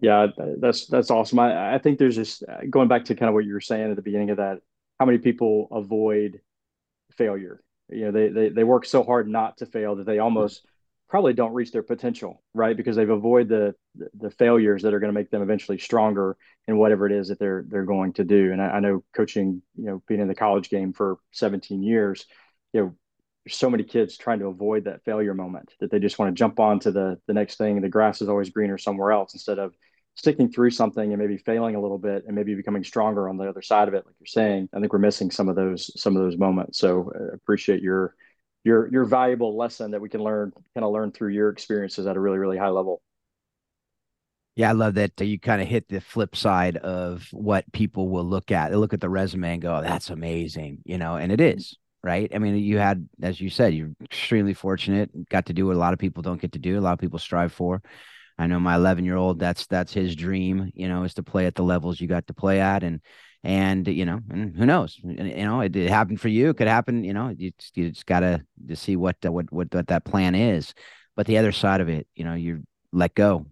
Yeah, 0.00 0.28
that's 0.58 0.86
that's 0.86 1.10
awesome. 1.10 1.40
I, 1.40 1.74
I 1.74 1.78
think 1.78 1.98
there's 1.98 2.14
just 2.14 2.44
going 2.70 2.88
back 2.88 3.06
to 3.06 3.14
kind 3.16 3.28
of 3.28 3.34
what 3.34 3.44
you 3.44 3.52
were 3.52 3.60
saying 3.60 3.90
at 3.90 3.96
the 3.96 4.02
beginning 4.02 4.30
of 4.30 4.36
that. 4.36 4.58
How 5.00 5.06
many 5.06 5.18
people 5.18 5.68
avoid 5.72 6.40
failure? 7.16 7.60
You 7.88 8.06
know, 8.06 8.12
they 8.12 8.28
they 8.28 8.48
they 8.50 8.64
work 8.64 8.84
so 8.84 9.02
hard 9.02 9.28
not 9.28 9.58
to 9.58 9.66
fail 9.66 9.96
that 9.96 10.06
they 10.06 10.20
almost 10.20 10.64
probably 11.08 11.32
don't 11.32 11.54
reach 11.54 11.72
their 11.72 11.82
potential, 11.82 12.42
right? 12.54 12.76
Because 12.76 12.96
they've 12.96 13.08
avoided 13.08 13.48
the 13.48 13.74
the 14.18 14.30
failures 14.30 14.82
that 14.82 14.94
are 14.94 15.00
going 15.00 15.12
to 15.12 15.18
make 15.18 15.30
them 15.30 15.42
eventually 15.42 15.78
stronger 15.78 16.36
in 16.66 16.76
whatever 16.76 17.06
it 17.06 17.12
is 17.12 17.28
that 17.28 17.38
they're 17.38 17.64
they're 17.68 17.84
going 17.84 18.12
to 18.14 18.24
do. 18.24 18.52
And 18.52 18.60
I, 18.60 18.66
I 18.66 18.80
know 18.80 19.02
coaching, 19.14 19.62
you 19.76 19.86
know, 19.86 20.02
being 20.06 20.20
in 20.20 20.28
the 20.28 20.34
college 20.34 20.68
game 20.70 20.92
for 20.92 21.18
17 21.32 21.82
years, 21.82 22.26
you 22.72 22.80
know, 22.80 22.94
so 23.48 23.70
many 23.70 23.84
kids 23.84 24.18
trying 24.18 24.40
to 24.40 24.46
avoid 24.46 24.84
that 24.84 25.04
failure 25.04 25.34
moment 25.34 25.72
that 25.80 25.90
they 25.90 25.98
just 25.98 26.18
want 26.18 26.34
to 26.34 26.38
jump 26.38 26.60
on 26.60 26.80
to 26.80 26.92
the 26.92 27.18
the 27.26 27.34
next 27.34 27.56
thing. 27.56 27.80
The 27.80 27.88
grass 27.88 28.20
is 28.20 28.28
always 28.28 28.50
greener 28.50 28.78
somewhere 28.78 29.12
else 29.12 29.34
instead 29.34 29.58
of 29.58 29.74
sticking 30.14 30.50
through 30.50 30.70
something 30.70 31.12
and 31.12 31.22
maybe 31.22 31.38
failing 31.38 31.76
a 31.76 31.80
little 31.80 31.96
bit 31.96 32.24
and 32.26 32.34
maybe 32.34 32.54
becoming 32.56 32.82
stronger 32.82 33.28
on 33.28 33.36
the 33.36 33.48
other 33.48 33.62
side 33.62 33.86
of 33.86 33.94
it 33.94 34.04
like 34.04 34.16
you're 34.18 34.26
saying 34.26 34.68
i 34.74 34.80
think 34.80 34.92
we're 34.92 34.98
missing 34.98 35.30
some 35.30 35.48
of 35.48 35.54
those 35.54 35.92
some 36.00 36.16
of 36.16 36.22
those 36.24 36.36
moments 36.36 36.76
so 36.76 37.12
I 37.14 37.18
uh, 37.18 37.26
appreciate 37.34 37.80
your 37.82 38.16
your 38.68 38.88
your 38.92 39.04
valuable 39.04 39.56
lesson 39.56 39.90
that 39.92 40.00
we 40.00 40.08
can 40.08 40.22
learn 40.22 40.52
kind 40.74 40.84
of 40.84 40.92
learn 40.92 41.10
through 41.10 41.30
your 41.30 41.48
experiences 41.48 42.06
at 42.06 42.16
a 42.16 42.20
really 42.20 42.38
really 42.38 42.58
high 42.58 42.68
level 42.68 43.00
yeah, 44.56 44.70
I 44.70 44.72
love 44.72 44.94
that 44.94 45.12
you 45.20 45.38
kind 45.38 45.62
of 45.62 45.68
hit 45.68 45.88
the 45.88 46.00
flip 46.00 46.34
side 46.34 46.78
of 46.78 47.28
what 47.30 47.70
people 47.72 48.08
will 48.08 48.24
look 48.24 48.50
at. 48.50 48.70
They 48.70 48.76
look 48.76 48.92
at 48.92 49.00
the 49.00 49.08
resume 49.08 49.52
and 49.52 49.62
go, 49.62 49.76
oh, 49.76 49.82
"That's 49.82 50.10
amazing," 50.10 50.78
you 50.84 50.98
know, 50.98 51.14
and 51.14 51.30
it 51.30 51.40
is, 51.40 51.76
right? 52.02 52.28
I 52.34 52.38
mean, 52.38 52.56
you 52.56 52.76
had, 52.78 53.08
as 53.22 53.40
you 53.40 53.50
said, 53.50 53.72
you're 53.72 53.92
extremely 54.02 54.54
fortunate, 54.54 55.10
got 55.28 55.46
to 55.46 55.52
do 55.52 55.66
what 55.66 55.76
a 55.76 55.78
lot 55.78 55.92
of 55.92 56.00
people 56.00 56.24
don't 56.24 56.40
get 56.40 56.50
to 56.54 56.58
do. 56.58 56.76
A 56.76 56.80
lot 56.80 56.94
of 56.94 56.98
people 56.98 57.20
strive 57.20 57.52
for. 57.52 57.82
I 58.36 58.48
know 58.48 58.58
my 58.58 58.74
11 58.74 59.04
year 59.04 59.14
old, 59.14 59.38
that's, 59.38 59.66
that's 59.66 59.92
his 59.92 60.16
dream, 60.16 60.72
you 60.74 60.88
know, 60.88 61.04
is 61.04 61.14
to 61.14 61.22
play 61.22 61.46
at 61.46 61.54
the 61.54 61.62
levels 61.62 62.00
you 62.00 62.08
got 62.08 62.26
to 62.26 62.34
play 62.34 62.60
at. 62.60 62.82
And, 62.82 63.00
and, 63.44 63.86
you 63.86 64.04
know, 64.04 64.20
and 64.30 64.56
who 64.56 64.66
knows, 64.66 64.98
you 65.02 65.44
know, 65.44 65.60
it, 65.60 65.74
it 65.76 65.88
happened 65.88 66.20
for 66.20 66.28
you. 66.28 66.50
It 66.50 66.56
could 66.56 66.66
happen, 66.66 67.04
you 67.04 67.12
know, 67.12 67.34
you 67.36 67.52
just, 67.58 67.76
you 67.76 67.90
just 67.90 68.06
gotta 68.06 68.44
to 68.66 68.76
see 68.76 68.96
what, 68.96 69.16
uh, 69.24 69.30
what, 69.30 69.52
what, 69.52 69.72
what 69.72 69.86
that 69.88 70.04
plan 70.04 70.34
is. 70.34 70.74
But 71.16 71.26
the 71.26 71.38
other 71.38 71.52
side 71.52 71.80
of 71.80 71.88
it, 71.88 72.06
you 72.14 72.24
know, 72.24 72.34
you 72.34 72.64
let 72.92 73.14
go. 73.14 73.46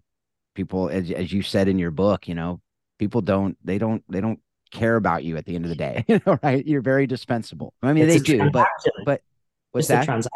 People, 0.54 0.88
as, 0.88 1.10
as 1.10 1.32
you 1.32 1.42
said 1.42 1.68
in 1.68 1.78
your 1.78 1.90
book, 1.90 2.26
you 2.26 2.34
know, 2.34 2.60
people 2.98 3.20
don't, 3.20 3.56
they 3.62 3.78
don't, 3.78 4.02
they 4.08 4.20
don't 4.20 4.40
care 4.72 4.96
about 4.96 5.22
you 5.22 5.36
at 5.36 5.44
the 5.46 5.54
end 5.54 5.64
of 5.64 5.68
the 5.68 5.76
day, 5.76 6.04
you 6.08 6.20
know, 6.26 6.38
right? 6.42 6.66
You're 6.66 6.82
very 6.82 7.06
dispensable. 7.06 7.72
I 7.82 7.92
mean, 7.92 8.08
it's 8.08 8.22
they 8.22 8.38
do, 8.38 8.50
but, 8.50 8.66
but 9.04 9.20
what's 9.70 9.88
it's 9.88 10.06
that? 10.06 10.26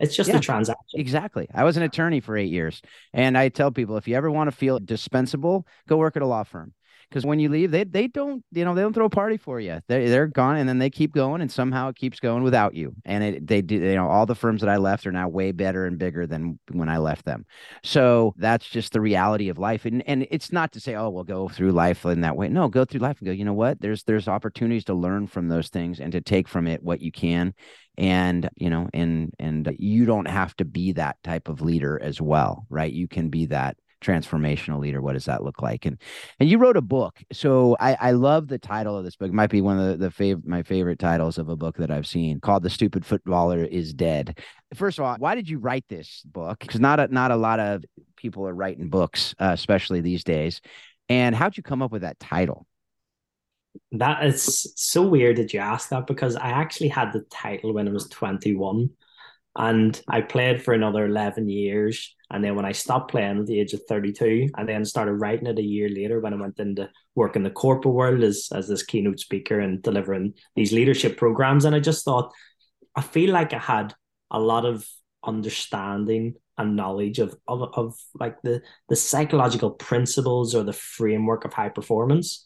It's 0.00 0.16
just 0.16 0.28
yeah, 0.30 0.38
a 0.38 0.40
transaction. 0.40 1.00
Exactly. 1.00 1.48
I 1.54 1.64
was 1.64 1.76
an 1.76 1.82
attorney 1.82 2.20
for 2.20 2.36
eight 2.36 2.50
years. 2.50 2.82
And 3.12 3.38
I 3.38 3.48
tell 3.48 3.70
people 3.70 3.96
if 3.96 4.08
you 4.08 4.16
ever 4.16 4.30
want 4.30 4.48
to 4.50 4.56
feel 4.56 4.78
dispensable, 4.78 5.66
go 5.88 5.96
work 5.96 6.16
at 6.16 6.22
a 6.22 6.26
law 6.26 6.42
firm 6.42 6.74
because 7.14 7.24
when 7.24 7.38
you 7.38 7.48
leave, 7.48 7.70
they 7.70 7.84
they 7.84 8.08
don't 8.08 8.44
you 8.50 8.64
know 8.64 8.74
they 8.74 8.82
don't 8.82 8.92
throw 8.92 9.04
a 9.04 9.10
party 9.10 9.36
for 9.36 9.60
you. 9.60 9.80
They 9.86 10.08
they're 10.08 10.26
gone, 10.26 10.56
and 10.56 10.68
then 10.68 10.80
they 10.80 10.90
keep 10.90 11.12
going, 11.12 11.42
and 11.42 11.52
somehow 11.52 11.88
it 11.88 11.94
keeps 11.94 12.18
going 12.18 12.42
without 12.42 12.74
you. 12.74 12.92
And 13.04 13.22
it 13.22 13.46
they 13.46 13.62
do 13.62 13.76
you 13.76 13.94
know 13.94 14.08
all 14.08 14.26
the 14.26 14.34
firms 14.34 14.62
that 14.62 14.68
I 14.68 14.78
left 14.78 15.06
are 15.06 15.12
now 15.12 15.28
way 15.28 15.52
better 15.52 15.86
and 15.86 15.96
bigger 15.96 16.26
than 16.26 16.58
when 16.72 16.88
I 16.88 16.98
left 16.98 17.24
them. 17.24 17.46
So 17.84 18.34
that's 18.36 18.68
just 18.68 18.92
the 18.92 19.00
reality 19.00 19.48
of 19.48 19.58
life. 19.58 19.84
And 19.84 20.02
and 20.08 20.26
it's 20.28 20.50
not 20.50 20.72
to 20.72 20.80
say 20.80 20.96
oh 20.96 21.08
we'll 21.10 21.22
go 21.22 21.48
through 21.48 21.70
life 21.70 22.04
in 22.04 22.22
that 22.22 22.36
way. 22.36 22.48
No, 22.48 22.66
go 22.66 22.84
through 22.84 23.00
life 23.00 23.18
and 23.20 23.26
go. 23.26 23.32
You 23.32 23.44
know 23.44 23.52
what? 23.52 23.80
There's 23.80 24.02
there's 24.02 24.26
opportunities 24.26 24.84
to 24.86 24.94
learn 24.94 25.28
from 25.28 25.46
those 25.46 25.68
things 25.68 26.00
and 26.00 26.10
to 26.10 26.20
take 26.20 26.48
from 26.48 26.66
it 26.66 26.82
what 26.82 27.00
you 27.00 27.12
can 27.12 27.54
and 27.96 28.48
you 28.56 28.70
know 28.70 28.88
and 28.92 29.32
and 29.38 29.72
you 29.78 30.04
don't 30.04 30.26
have 30.26 30.56
to 30.56 30.64
be 30.64 30.92
that 30.92 31.16
type 31.22 31.48
of 31.48 31.60
leader 31.60 32.00
as 32.02 32.20
well 32.20 32.66
right 32.68 32.92
you 32.92 33.06
can 33.06 33.28
be 33.28 33.46
that 33.46 33.76
transformational 34.04 34.78
leader 34.78 35.00
what 35.00 35.14
does 35.14 35.24
that 35.24 35.42
look 35.42 35.62
like? 35.62 35.86
And 35.86 36.00
and 36.38 36.48
you 36.48 36.58
wrote 36.58 36.76
a 36.76 36.82
book. 36.82 37.22
So 37.32 37.76
i 37.80 37.94
i 37.94 38.10
love 38.12 38.48
the 38.48 38.58
title 38.58 38.96
of 38.96 39.04
this 39.04 39.16
book. 39.16 39.28
It 39.28 39.34
might 39.34 39.50
be 39.50 39.60
one 39.60 39.78
of 39.78 39.98
the, 39.98 40.08
the 40.08 40.12
fav- 40.12 40.44
my 40.44 40.62
favorite 40.62 40.98
titles 40.98 41.38
of 41.38 41.48
a 41.48 41.56
book 41.56 41.76
that 41.78 41.90
i've 41.90 42.06
seen 42.06 42.40
called 42.40 42.62
the 42.62 42.70
stupid 42.70 43.04
footballer 43.06 43.64
is 43.64 43.94
dead. 43.94 44.38
First 44.74 44.98
of 44.98 45.04
all 45.04 45.16
why 45.18 45.34
did 45.34 45.48
you 45.48 45.58
write 45.58 45.84
this 45.88 46.22
book? 46.24 46.60
Because 46.60 46.80
not 46.80 47.00
a, 47.00 47.08
not 47.08 47.30
a 47.30 47.36
lot 47.36 47.60
of 47.60 47.84
people 48.16 48.46
are 48.46 48.54
writing 48.54 48.88
books 48.88 49.34
uh, 49.38 49.50
especially 49.52 50.00
these 50.00 50.24
days. 50.24 50.60
And 51.08 51.34
how'd 51.34 51.56
you 51.56 51.62
come 51.62 51.82
up 51.82 51.92
with 51.92 52.02
that 52.02 52.18
title? 52.18 52.66
That 53.92 54.24
is 54.24 54.72
so 54.76 55.02
weird 55.02 55.36
that 55.36 55.52
you 55.52 55.60
asked 55.60 55.90
that 55.90 56.06
because 56.06 56.36
i 56.36 56.50
actually 56.50 56.88
had 56.88 57.12
the 57.12 57.24
title 57.30 57.72
when 57.72 57.88
i 57.88 57.90
was 57.90 58.08
21 58.08 58.90
and 59.56 60.00
I 60.08 60.20
played 60.20 60.62
for 60.62 60.74
another 60.74 61.06
11 61.06 61.48
years. 61.48 62.14
And 62.34 62.42
then 62.42 62.56
when 62.56 62.64
I 62.64 62.72
stopped 62.72 63.12
playing 63.12 63.38
at 63.38 63.46
the 63.46 63.60
age 63.60 63.74
of 63.74 63.82
32, 63.88 64.48
and 64.56 64.68
then 64.68 64.84
started 64.84 65.14
writing 65.14 65.46
it 65.46 65.60
a 65.60 65.62
year 65.62 65.88
later 65.88 66.18
when 66.18 66.34
I 66.34 66.36
went 66.36 66.58
into 66.58 66.90
work 67.14 67.36
in 67.36 67.44
the 67.44 67.50
corporate 67.50 67.94
world 67.94 68.24
as, 68.24 68.48
as 68.52 68.66
this 68.66 68.82
keynote 68.82 69.20
speaker 69.20 69.60
and 69.60 69.80
delivering 69.80 70.34
these 70.56 70.72
leadership 70.72 71.16
programs. 71.16 71.64
And 71.64 71.76
I 71.76 71.78
just 71.78 72.04
thought, 72.04 72.32
I 72.96 73.02
feel 73.02 73.32
like 73.32 73.52
I 73.52 73.60
had 73.60 73.94
a 74.32 74.40
lot 74.40 74.66
of 74.66 74.84
understanding 75.22 76.34
and 76.58 76.74
knowledge 76.74 77.20
of, 77.20 77.36
of, 77.46 77.72
of 77.74 77.94
like 78.18 78.42
the, 78.42 78.62
the 78.88 78.96
psychological 78.96 79.70
principles 79.70 80.56
or 80.56 80.64
the 80.64 80.72
framework 80.72 81.44
of 81.44 81.52
high 81.52 81.68
performance. 81.68 82.44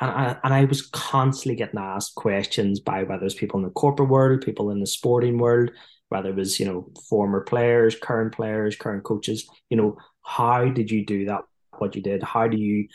And 0.00 0.12
I, 0.12 0.36
and 0.44 0.54
I 0.54 0.64
was 0.66 0.86
constantly 0.86 1.56
getting 1.56 1.80
asked 1.80 2.14
questions 2.14 2.78
by 2.78 3.02
whether 3.02 3.24
it's 3.24 3.34
people 3.34 3.58
in 3.58 3.64
the 3.64 3.72
corporate 3.72 4.10
world, 4.10 4.42
people 4.42 4.70
in 4.70 4.78
the 4.78 4.86
sporting 4.86 5.38
world, 5.38 5.72
whether 6.08 6.30
it 6.30 6.36
was 6.36 6.58
you 6.60 6.66
know 6.66 6.90
former 7.08 7.40
players, 7.40 7.96
current 7.96 8.32
players, 8.34 8.76
current 8.76 9.04
coaches. 9.04 9.48
You 9.70 9.76
know, 9.76 9.96
how 10.22 10.66
did 10.66 10.90
you 10.90 11.04
do 11.04 11.26
that? 11.26 11.42
What 11.78 11.96
you 11.96 12.02
did? 12.02 12.22
How 12.22 12.46
do 12.46 12.56
you 12.56 12.88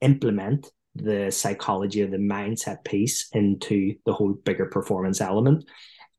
implement 0.00 0.70
the 1.02 1.30
psychology 1.30 2.00
of 2.02 2.10
the 2.10 2.16
mindset 2.16 2.84
piece 2.84 3.28
into 3.32 3.94
the 4.04 4.12
whole 4.12 4.32
bigger 4.32 4.66
performance 4.66 5.20
element. 5.20 5.64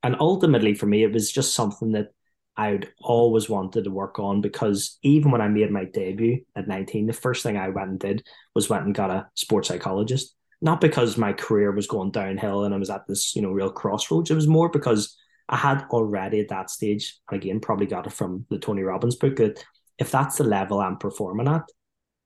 And 0.04 0.16
ultimately, 0.20 0.74
for 0.74 0.86
me, 0.86 1.04
it 1.04 1.12
was 1.12 1.32
just 1.32 1.54
something 1.54 1.92
that 1.94 2.10
I'd 2.56 2.90
always 3.02 3.50
wanted 3.50 3.86
to 3.86 3.92
work 3.92 4.20
on 4.20 4.42
because 4.42 4.98
even 5.02 5.32
when 5.32 5.42
I 5.42 5.48
made 5.48 5.72
my 5.72 5.86
debut 5.86 6.44
at 6.56 6.68
19, 6.68 7.08
the 7.08 7.14
first 7.14 7.44
thing 7.44 7.58
I 7.58 7.70
went 7.70 7.90
and 7.90 8.00
did 8.00 8.26
was 8.54 8.70
went 8.70 8.86
and 8.86 8.96
got 8.96 9.12
a 9.12 9.28
sports 9.36 9.68
psychologist. 9.68 10.36
Not 10.62 10.82
because 10.82 11.18
my 11.18 11.32
career 11.32 11.72
was 11.72 11.88
going 11.88 12.12
downhill 12.12 12.66
and 12.66 12.74
I 12.74 12.78
was 12.78 12.90
at 12.90 13.08
this, 13.08 13.34
you 13.34 13.42
know, 13.42 13.52
real 13.52 13.72
crossroads. 13.72 14.30
It 14.30 14.36
was 14.36 14.48
more 14.48 14.68
because 14.70 15.18
I 15.50 15.58
had 15.58 15.86
already 15.90 16.40
at 16.40 16.50
that 16.50 16.70
stage, 16.70 17.18
and 17.30 17.42
again, 17.42 17.60
probably 17.60 17.88
got 17.88 18.08
it 18.08 18.14
from 18.14 18.46
the 18.50 18.60
Tony 18.60 18.84
Robbins 18.84 19.16
book, 19.16 19.38
that 19.38 19.64
if 19.98 20.12
that's 20.12 20.38
the 20.38 20.44
level 20.44 20.80
I'm 20.80 20.98
performing 20.98 21.48
at, 21.48 21.64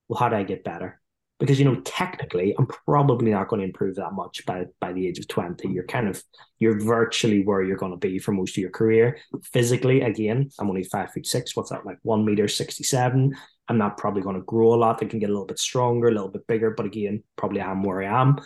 well, 0.07 0.19
how 0.19 0.29
do 0.29 0.35
I 0.35 0.43
get 0.43 0.63
better? 0.63 1.01
because 1.43 1.59
you 1.59 1.65
know 1.65 1.81
technically 1.81 2.55
I'm 2.57 2.67
probably 2.67 3.31
not 3.31 3.49
going 3.49 3.59
to 3.59 3.65
improve 3.65 3.95
that 3.95 4.13
much 4.13 4.45
by 4.45 4.65
by 4.79 4.93
the 4.93 5.05
age 5.07 5.19
of 5.19 5.27
20 5.27 5.67
you're 5.69 5.85
kind 5.85 6.07
of 6.07 6.23
you're 6.59 6.79
virtually 6.79 7.43
where 7.43 7.61
you're 7.61 7.77
going 7.77 7.91
to 7.91 7.97
be 7.97 8.17
for 8.17 8.31
most 8.31 8.51
of 8.51 8.61
your 8.61 8.69
career. 8.69 9.17
Physically 9.51 10.01
again 10.01 10.49
I'm 10.59 10.69
only 10.69 10.83
five 10.83 11.11
feet 11.11 11.27
six 11.27 11.53
what's 11.55 11.71
that 11.71 11.85
like 11.85 11.97
one 12.03 12.25
meter 12.25 12.47
67 12.47 13.35
I'm 13.67 13.77
not 13.77 13.97
probably 13.97 14.21
going 14.21 14.35
to 14.37 14.41
grow 14.43 14.73
a 14.73 14.75
lot. 14.75 15.03
I 15.03 15.05
can 15.05 15.19
get 15.19 15.29
a 15.29 15.33
little 15.33 15.45
bit 15.45 15.59
stronger 15.59 16.07
a 16.07 16.11
little 16.11 16.29
bit 16.29 16.47
bigger 16.47 16.71
but 16.71 16.85
again 16.85 17.23
probably 17.35 17.59
I 17.59 17.71
am 17.71 17.83
where 17.83 18.01
I 18.01 18.21
am. 18.21 18.39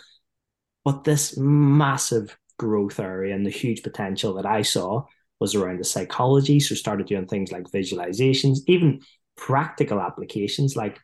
But 0.84 1.04
this 1.04 1.36
massive 1.36 2.36
growth 2.58 3.00
area 3.00 3.34
and 3.34 3.46
the 3.46 3.50
huge 3.50 3.82
potential 3.82 4.34
that 4.34 4.46
I 4.46 4.62
saw 4.62 5.04
was 5.40 5.54
around 5.54 5.78
the 5.78 5.84
psychology 5.84 6.58
so 6.58 6.74
started 6.74 7.06
doing 7.06 7.26
things 7.26 7.52
like 7.52 7.64
visualizations 7.64 8.58
even 8.66 9.00
practical 9.36 10.00
applications 10.00 10.76
like 10.76 10.98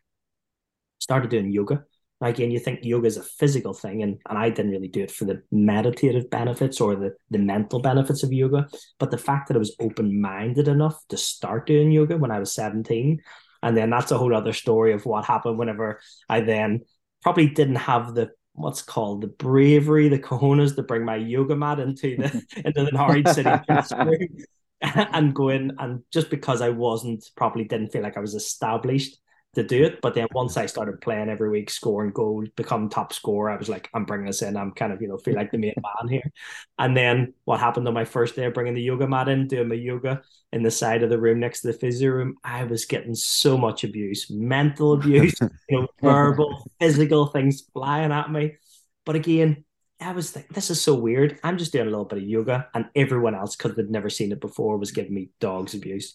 started 1.05 1.31
doing 1.31 1.51
yoga. 1.51 1.85
Again, 2.21 2.51
you 2.51 2.59
think 2.59 2.81
yoga 2.83 3.07
is 3.07 3.19
a 3.19 3.23
physical 3.23 3.75
thing, 3.75 4.03
and, 4.03 4.19
and 4.29 4.39
I 4.39 4.49
didn't 4.49 4.73
really 4.73 4.89
do 4.89 5.03
it 5.03 5.11
for 5.11 5.27
the 5.27 5.43
meditative 5.53 6.31
benefits 6.31 6.81
or 6.81 6.97
the, 6.97 7.13
the 7.31 7.39
mental 7.39 7.81
benefits 7.81 8.23
of 8.23 8.33
yoga. 8.33 8.67
But 8.99 9.11
the 9.11 9.19
fact 9.19 9.49
that 9.49 9.57
I 9.57 9.59
was 9.59 9.77
open 9.79 10.21
minded 10.21 10.67
enough 10.67 10.99
to 11.11 11.19
start 11.19 11.67
doing 11.67 11.91
yoga 11.91 12.17
when 12.17 12.31
I 12.31 12.39
was 12.39 12.55
17, 12.55 13.21
and 13.63 13.77
then 13.77 13.91
that's 13.91 14.11
a 14.11 14.19
whole 14.19 14.35
other 14.35 14.55
story 14.55 14.93
of 14.95 15.05
what 15.05 15.27
happened 15.27 15.59
whenever 15.59 16.01
I 16.29 16.41
then 16.41 16.81
probably 17.23 17.49
didn't 17.49 17.77
have 17.77 18.15
the 18.15 18.31
what's 18.55 18.83
called 18.83 19.21
the 19.21 19.27
bravery, 19.27 20.09
the 20.09 20.19
cojones 20.19 20.75
to 20.77 20.83
bring 20.83 21.05
my 21.05 21.17
yoga 21.17 21.57
mat 21.57 21.81
into 21.81 22.17
the 22.17 22.43
into 22.65 22.85
the 22.85 22.93
Norwich 22.93 23.29
City 23.29 24.47
and 24.81 25.35
go 25.35 25.49
in 25.49 25.73
and 25.79 26.03
just 26.13 26.31
because 26.31 26.61
I 26.61 26.71
wasn't 26.71 27.25
probably 27.37 27.65
didn't 27.65 27.91
feel 27.91 28.03
like 28.03 28.17
I 28.17 28.21
was 28.21 28.35
established 28.35 29.19
to 29.55 29.63
do 29.63 29.85
it. 29.85 30.01
But 30.01 30.15
then 30.15 30.27
once 30.33 30.57
I 30.57 30.67
started 30.67 31.01
playing 31.01 31.29
every 31.29 31.49
week, 31.49 31.71
scoring 31.71 32.13
goals, 32.13 32.49
become 32.57 32.89
top 32.89 33.13
scorer, 33.13 33.51
I 33.51 33.57
was 33.57 33.69
like, 33.69 33.89
I'm 33.95 34.05
bringing 34.05 34.27
this 34.27 34.43
in. 34.43 34.57
I'm 34.57 34.73
kind 34.73 34.93
of, 34.93 35.01
you 35.01 35.09
know, 35.09 35.19
feel 35.19 35.35
like 35.35 35.51
the 35.51 35.59
main 35.59 35.75
man 35.77 36.09
here. 36.09 36.33
And 36.79 36.97
then 36.97 37.35
what 37.45 37.61
happened 37.61 37.89
on 37.89 37.95
my 37.95 38.05
first 38.05 38.37
day 38.37 38.45
of 38.45 38.55
bringing 38.55 38.75
the 38.75 38.83
yoga 38.83 39.07
mat 39.07 39.29
in, 39.29 39.49
doing 39.49 39.69
my 39.69 39.75
yoga 39.75 40.23
in 40.53 40.63
the 40.63 40.71
side 40.71 41.03
of 41.03 41.11
the 41.11 41.19
room 41.19 41.41
next 41.41 41.61
to 41.61 41.69
the 41.69 41.79
physio 41.79 42.11
room, 42.11 42.37
I 42.45 42.65
was 42.65 42.85
getting 42.85 43.15
so 43.15 43.57
much 43.57 43.85
abuse, 43.85 44.31
mental 44.31 44.93
abuse, 44.93 45.35
you 45.69 45.81
know, 45.81 45.89
verbal, 46.03 46.71
physical 46.81 47.27
things 47.27 47.63
flying 47.73 48.13
at 48.13 48.31
me. 48.31 48.57
But 49.05 49.17
again, 49.17 49.65
I 50.01 50.13
was 50.13 50.35
like, 50.35 50.49
this 50.49 50.71
is 50.71 50.81
so 50.81 50.95
weird. 50.95 51.39
I'm 51.43 51.59
just 51.59 51.73
doing 51.73 51.87
a 51.87 51.91
little 51.91 52.05
bit 52.05 52.19
of 52.19 52.25
yoga, 52.25 52.69
and 52.75 52.87
everyone 52.95 53.35
else, 53.35 53.57
because 53.57 53.77
they'd 53.77 53.91
never 53.91 54.11
seen 54.11 54.33
it 54.33 54.41
before, 54.41 54.77
was 54.77 54.91
giving 54.91 55.15
me 55.15 55.31
dogs 55.41 55.75
abuse. 55.75 56.15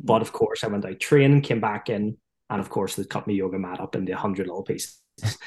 But 0.00 0.22
of 0.22 0.32
course, 0.32 0.64
I 0.64 0.68
went 0.68 0.84
out 0.84 1.00
training, 1.00 1.42
came 1.42 1.60
back 1.60 1.88
in, 1.88 2.16
and 2.50 2.60
of 2.60 2.68
course, 2.70 2.96
they 2.96 3.04
cut 3.04 3.26
my 3.26 3.32
yoga 3.32 3.58
mat 3.58 3.80
up 3.80 3.96
into 3.96 4.12
a 4.12 4.16
hundred 4.16 4.46
little 4.46 4.62
pieces. 4.62 5.00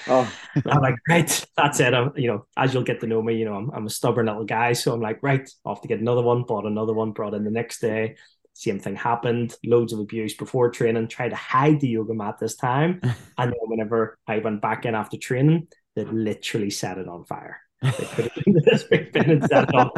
Oh, 0.07 0.31
I'm 0.65 0.81
like, 0.81 0.95
right, 1.09 1.45
that's 1.55 1.79
it. 1.79 1.93
I'm, 1.93 2.11
you 2.15 2.27
know, 2.27 2.45
as 2.55 2.73
you'll 2.73 2.83
get 2.83 3.01
to 3.01 3.07
know 3.07 3.21
me, 3.21 3.35
you 3.35 3.45
know, 3.45 3.55
I'm, 3.55 3.69
I'm 3.71 3.85
a 3.85 3.89
stubborn 3.89 4.27
little 4.27 4.45
guy. 4.45 4.73
So 4.73 4.93
I'm 4.93 5.01
like, 5.01 5.21
right, 5.21 5.47
off 5.65 5.81
to 5.81 5.87
get 5.87 5.99
another 5.99 6.21
one, 6.23 6.43
bought 6.43 6.65
another 6.65 6.93
one, 6.93 7.11
brought 7.11 7.33
in 7.33 7.43
the 7.43 7.51
next 7.51 7.79
day. 7.79 8.15
Same 8.53 8.79
thing 8.79 8.95
happened, 8.95 9.55
loads 9.63 9.93
of 9.93 9.99
abuse 9.99 10.35
before 10.35 10.71
training, 10.71 11.07
tried 11.09 11.29
to 11.29 11.35
hide 11.35 11.79
the 11.79 11.89
yoga 11.89 12.13
mat 12.13 12.39
this 12.39 12.55
time. 12.55 13.01
And 13.37 13.51
then 13.51 13.59
whenever 13.65 14.17
I 14.25 14.39
went 14.39 14.61
back 14.61 14.85
in 14.85 14.95
after 14.95 15.17
training, 15.17 15.67
they 15.95 16.05
literally 16.05 16.71
set 16.71 16.97
it 16.97 17.07
on 17.07 17.25
fire. 17.25 17.61
This 17.81 18.83
big 18.83 19.11
bin 19.11 19.29
and 19.29 19.43
set 19.45 19.73
on. 19.73 19.91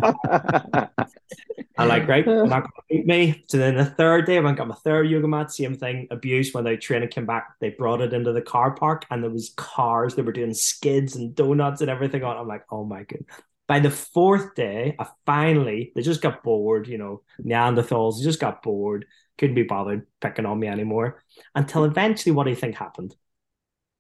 I'm 1.78 1.88
like, 1.88 2.08
right, 2.08 2.26
you're 2.26 2.46
not 2.46 2.66
to 2.66 2.82
beat 2.90 3.06
me. 3.06 3.46
So 3.48 3.58
then 3.58 3.78
the 3.78 3.86
third 3.86 4.26
day, 4.26 4.38
I 4.38 4.42
went 4.42 4.58
got 4.58 4.68
my 4.68 4.76
third 4.76 5.10
yoga 5.10 5.28
mat, 5.28 5.52
same 5.52 5.76
thing, 5.76 6.08
abuse. 6.12 6.54
When 6.54 6.66
they 6.66 6.76
training 6.76 7.10
came 7.10 7.26
back, 7.26 7.54
they 7.62 7.70
brought 7.70 8.02
it 8.02 8.14
into 8.14 8.34
the 8.34 8.42
car 8.42 8.72
park 8.72 9.06
and 9.10 9.24
there 9.24 9.30
was 9.32 9.54
cars. 9.56 10.16
They 10.16 10.22
were 10.22 10.34
doing 10.34 10.54
skids 10.54 11.16
and 11.16 11.34
donuts 11.34 11.80
and 11.82 11.90
everything 11.90 12.24
on. 12.24 12.38
I'm 12.38 12.48
like, 12.48 12.66
oh 12.70 12.84
my 12.84 13.04
god. 13.04 13.24
By 13.68 13.80
the 13.80 13.92
fourth 13.92 14.56
day, 14.56 14.96
I 15.00 15.08
finally, 15.26 15.94
they 15.96 16.02
just 16.02 16.22
got 16.22 16.44
bored, 16.44 16.88
you 16.88 16.98
know, 16.98 17.22
Neanderthals, 17.40 18.18
they 18.18 18.24
just 18.24 18.40
got 18.40 18.64
bored, 18.64 19.06
couldn't 19.38 19.56
be 19.56 19.64
bothered 19.64 20.08
picking 20.20 20.48
on 20.48 20.60
me 20.60 20.68
anymore. 20.68 21.24
Until 21.56 21.86
eventually, 21.86 22.34
what 22.34 22.44
do 22.44 22.50
you 22.50 22.56
think 22.56 22.76
happened? 22.76 23.16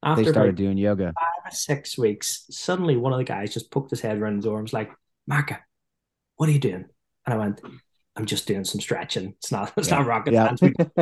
After 0.03 0.23
they 0.23 0.31
started 0.31 0.55
doing 0.55 0.77
yoga. 0.77 1.13
Five 1.19 1.51
or 1.51 1.55
six 1.55 1.97
weeks, 1.97 2.45
suddenly 2.49 2.95
one 2.95 3.11
of 3.11 3.17
the 3.17 3.25
guys 3.25 3.53
just 3.53 3.71
poked 3.71 3.89
his 3.89 4.01
head 4.01 4.17
around 4.17 4.37
the 4.37 4.47
door 4.47 4.57
and 4.57 4.63
was 4.63 4.73
like, 4.73 4.91
Marka, 5.29 5.59
what 6.37 6.47
are 6.47 6.53
you 6.53 6.59
doing? 6.59 6.85
And 7.25 7.33
I 7.33 7.37
went, 7.37 7.61
I'm 8.15 8.25
just 8.25 8.47
doing 8.47 8.63
some 8.63 8.81
stretching. 8.81 9.33
It's 9.37 9.51
not 9.51 9.73
it's 9.77 9.89
yeah. 9.89 9.97
not 9.97 10.07
rocket 10.07 10.33
yeah. 10.33 10.55
science. 10.55 10.75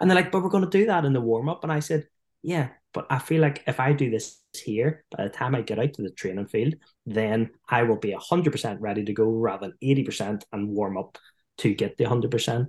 and 0.00 0.10
they're 0.10 0.14
like, 0.14 0.30
but 0.30 0.42
we're 0.42 0.48
going 0.48 0.64
to 0.64 0.70
do 0.70 0.86
that 0.86 1.04
in 1.04 1.12
the 1.12 1.20
warm 1.20 1.48
up. 1.48 1.64
And 1.64 1.72
I 1.72 1.80
said, 1.80 2.06
yeah, 2.42 2.68
but 2.92 3.06
I 3.10 3.18
feel 3.18 3.40
like 3.40 3.62
if 3.66 3.80
I 3.80 3.92
do 3.92 4.10
this 4.10 4.40
here, 4.54 5.04
by 5.16 5.24
the 5.24 5.30
time 5.30 5.54
I 5.54 5.62
get 5.62 5.78
out 5.78 5.92
to 5.94 6.02
the 6.02 6.10
training 6.10 6.46
field, 6.46 6.74
then 7.06 7.50
I 7.68 7.82
will 7.82 7.98
be 7.98 8.12
100% 8.12 8.76
ready 8.80 9.04
to 9.04 9.12
go 9.12 9.24
rather 9.24 9.68
than 9.68 9.76
80% 9.82 10.42
and 10.52 10.68
warm 10.68 10.96
up 10.96 11.18
to 11.58 11.74
get 11.74 11.96
the 11.96 12.04
100%. 12.04 12.68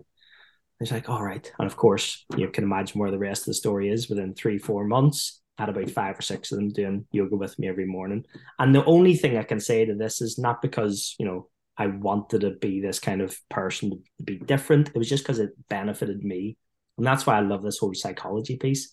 It's 0.82 0.91
like, 0.91 1.10
all 1.10 1.24
right. 1.24 1.50
And 1.60 1.67
of 1.67 1.78
course, 1.78 2.26
you 2.36 2.50
can 2.50 2.63
imagine 2.63 3.00
where 3.00 3.12
the 3.12 3.20
rest 3.20 3.44
of 3.44 3.46
the 3.46 3.54
story 3.54 3.89
is 3.89 4.10
within 4.10 4.34
three, 4.34 4.58
four 4.58 4.84
months. 4.84 5.41
Had 5.58 5.70
about 5.70 5.91
five 5.91 6.17
or 6.17 6.24
six 6.24 6.52
of 6.52 6.58
them 6.58 6.74
doing 6.74 7.06
yoga 7.12 7.36
with 7.36 7.58
me 7.60 7.70
every 7.70 7.86
morning. 7.86 8.26
And 8.58 8.74
the 8.74 8.84
only 8.86 9.15
thing 9.15 9.38
I 9.38 9.44
can 9.44 9.60
say 9.60 9.86
to 9.86 9.94
this 9.94 10.20
is 10.20 10.39
not 10.39 10.60
because, 10.60 11.15
you 11.20 11.26
know, 11.26 11.50
I 11.78 11.86
wanted 11.88 12.41
to 12.41 12.52
be 12.52 12.82
this 12.82 13.00
kind 13.00 13.22
of 13.22 13.38
person 13.50 13.91
to 13.91 14.24
be 14.24 14.38
different. 14.38 14.89
It 14.89 14.98
was 14.98 15.10
just 15.10 15.24
because 15.24 15.38
it 15.38 15.52
benefited 15.70 16.24
me. 16.24 16.58
And 16.98 17.06
that's 17.06 17.28
why 17.28 17.38
I 17.38 17.41
love 17.41 17.62
this 17.62 17.78
whole 17.78 17.94
psychology 17.94 18.58
piece. 18.58 18.91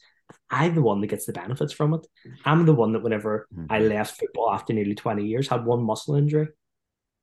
I'm 0.51 0.75
the 0.75 0.83
one 0.83 1.01
that 1.01 1.07
gets 1.07 1.25
the 1.25 1.33
benefits 1.33 1.73
from 1.73 1.95
it. 1.95 2.07
I'm 2.45 2.67
the 2.67 2.75
one 2.75 2.93
that 2.93 3.03
whenever 3.03 3.49
mm-hmm. 3.55 3.73
I 3.73 3.79
left 3.79 4.19
football 4.19 4.51
after 4.51 4.75
nearly 4.75 4.95
20 4.95 5.25
years 5.25 5.49
had 5.49 5.65
one 5.65 5.83
muscle 5.83 6.17
injury. 6.17 6.49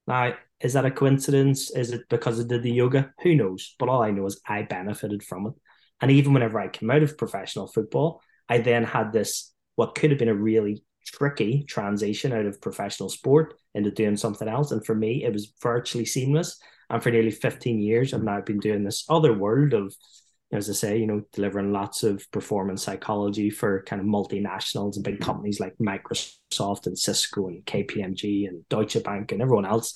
Now, 0.08 0.34
is 0.62 0.74
that 0.74 0.86
a 0.86 0.92
coincidence? 0.92 1.72
Is 1.72 1.92
it 1.92 2.08
because 2.10 2.40
I 2.40 2.44
did 2.44 2.64
the 2.64 2.72
yoga? 2.72 3.14
Who 3.24 3.36
knows? 3.36 3.76
But 3.78 3.90
all 3.90 4.02
I 4.02 4.12
know 4.12 4.26
is 4.26 4.42
I 4.48 4.64
benefited 4.64 5.24
from 5.24 5.48
it. 5.48 5.54
And 6.02 6.12
even 6.12 6.34
whenever 6.34 6.60
I 6.60 6.68
came 6.68 6.92
out 6.92 7.04
of 7.04 7.18
professional 7.18 7.68
football, 7.68 8.22
I 8.50 8.60
then 8.60 8.84
had 8.84 9.12
this 9.12 9.54
what 9.76 9.96
could 9.96 10.12
have 10.12 10.20
been 10.20 10.30
a 10.30 10.36
really 10.36 10.84
tricky 11.06 11.64
transition 11.68 12.34
out 12.34 12.46
of 12.46 12.62
professional 12.62 13.10
sport 13.10 13.54
into 13.74 13.92
doing 13.92 14.18
something 14.18 14.48
else. 14.48 14.72
And 14.72 14.86
for 14.86 14.96
me, 14.96 15.24
it 15.24 15.34
was 15.34 15.54
virtually 15.62 16.06
seamless. 16.06 16.58
And 16.90 17.02
for 17.02 17.12
nearly 17.12 17.32
15 17.32 17.82
years, 17.82 18.14
I've 18.14 18.24
now 18.24 18.42
been 18.42 18.60
doing 18.60 18.84
this 18.84 19.06
other 19.10 19.34
world 19.34 19.74
of, 19.74 19.94
as 20.52 20.70
I 20.70 20.74
say, 20.74 20.98
you 20.98 21.08
know, 21.08 21.24
delivering 21.34 21.72
lots 21.72 22.04
of 22.04 22.30
performance 22.32 22.84
psychology 22.84 23.50
for 23.50 23.84
kind 23.84 24.02
of 24.02 24.08
multinationals 24.08 24.96
and 24.96 25.04
big 25.04 25.20
companies 25.20 25.60
like 25.60 25.76
Microsoft 25.82 26.88
and 26.88 26.98
Cisco 26.98 27.48
and 27.48 27.66
KPMG 27.66 28.48
and 28.48 28.68
Deutsche 28.70 29.02
Bank 29.04 29.32
and 29.32 29.42
everyone 29.42 29.66
else. 29.66 29.96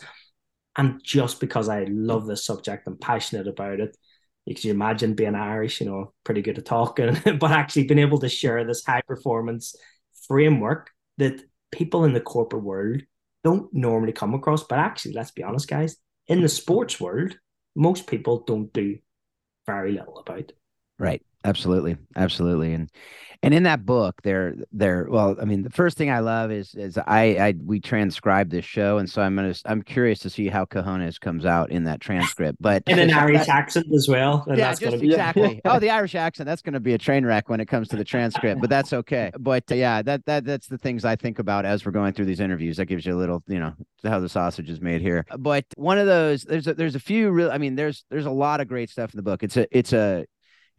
And 0.79 1.03
just 1.03 1.41
because 1.41 1.67
I 1.67 1.83
love 1.89 2.25
this 2.25 2.45
subject, 2.45 2.87
I'm 2.87 2.95
passionate 2.95 3.49
about 3.49 3.81
it. 3.81 3.97
You 4.45 4.55
can 4.55 4.69
imagine 4.69 5.13
being 5.13 5.35
Irish, 5.35 5.81
you 5.81 5.87
know, 5.87 6.13
pretty 6.23 6.41
good 6.41 6.57
at 6.57 6.65
talking, 6.65 7.17
but 7.37 7.51
actually 7.51 7.83
being 7.83 7.99
able 7.99 8.19
to 8.19 8.29
share 8.29 8.63
this 8.63 8.85
high 8.85 9.01
performance 9.01 9.75
framework 10.25 10.89
that 11.17 11.41
people 11.69 12.05
in 12.05 12.13
the 12.13 12.21
corporate 12.21 12.63
world 12.63 13.01
don't 13.43 13.67
normally 13.73 14.13
come 14.13 14.33
across. 14.33 14.63
But 14.63 14.79
actually, 14.79 15.15
let's 15.15 15.31
be 15.31 15.43
honest, 15.43 15.67
guys, 15.67 15.97
in 16.27 16.39
the 16.39 16.47
sports 16.47 16.97
world, 16.97 17.37
most 17.75 18.07
people 18.07 18.45
don't 18.47 18.71
do 18.71 18.99
very 19.65 19.91
little 19.91 20.19
about. 20.19 20.53
Right. 20.97 21.21
Absolutely. 21.43 21.97
Absolutely. 22.15 22.73
And 22.73 22.91
and 23.41 23.54
in 23.54 23.63
that 23.63 23.86
book 23.86 24.21
there 24.23 24.56
there 24.71 25.08
well 25.10 25.36
i 25.41 25.45
mean 25.45 25.63
the 25.63 25.69
first 25.69 25.97
thing 25.97 26.10
i 26.10 26.19
love 26.19 26.52
is 26.52 26.75
is 26.75 26.97
i 26.97 27.21
i 27.38 27.54
we 27.65 27.80
transcribe 27.80 28.49
this 28.49 28.65
show 28.65 28.97
and 28.97 29.10
so 29.10 29.21
i'm 29.21 29.36
gonna 29.36 29.54
i'm 29.65 29.82
curious 29.82 30.19
to 30.19 30.30
see 30.30 30.47
how 30.47 30.65
cojones 30.65 31.19
comes 31.19 31.45
out 31.45 31.71
in 31.71 31.84
that 31.86 32.02
transcript 32.02 32.58
but 32.62 32.84
in 32.88 32.99
an 32.99 33.12
irish 33.13 33.39
that, 33.39 33.49
accent 33.49 33.88
as 33.93 34.08
well 34.08 34.45
yeah 34.49 34.73
just, 34.73 34.99
be, 34.99 35.08
exactly 35.10 35.62
oh 35.65 35.80
the 35.80 35.89
irish 35.89 36.15
accent 36.15 36.45
that's 36.45 36.62
gonna 36.62 36.80
be 36.80 36.93
a 36.93 36.97
train 36.97 37.25
wreck 37.25 37.49
when 37.49 37.60
it 37.60 37.67
comes 37.67 37.88
to 37.88 37.95
the 37.95 38.04
transcript 38.04 38.60
but 38.60 38.69
that's 38.69 38.93
okay 38.93 39.32
but 39.39 39.63
uh, 39.71 39.75
yeah 39.75 40.02
that 40.02 40.25
that 40.25 40.43
that's 40.43 40.67
the 40.67 40.78
things 40.78 41.06
i 41.06 41.15
think 41.15 41.39
about 41.39 41.65
as 41.65 41.86
we're 41.86 41.91
going 41.91 42.13
through 42.13 42.25
these 42.25 42.39
interviews 42.39 42.78
that 42.78 42.86
gives 42.86 43.06
you 43.06 43.15
a 43.15 43.17
little 43.19 43.43
you 43.47 43.60
know 43.60 43.73
how 44.04 44.19
the 44.19 44.30
sausage 44.30 44.69
is 44.69 44.82
made 44.82 45.02
here 45.02 45.25
but 45.38 45.65
one 45.75 45.97
of 45.97 46.08
those 46.08 46.43
there's 46.43 46.67
a 46.67 46.73
there's 46.73 46.95
a 46.95 46.99
few 46.99 47.32
real 47.32 47.52
i 47.52 47.58
mean 47.58 47.75
there's 47.75 48.06
there's 48.10 48.25
a 48.25 48.32
lot 48.32 48.60
of 48.60 48.67
great 48.67 48.89
stuff 48.89 49.13
in 49.13 49.17
the 49.17 49.23
book 49.23 49.43
it's 49.43 49.58
a 49.58 49.67
it's 49.78 49.93
a 49.93 50.25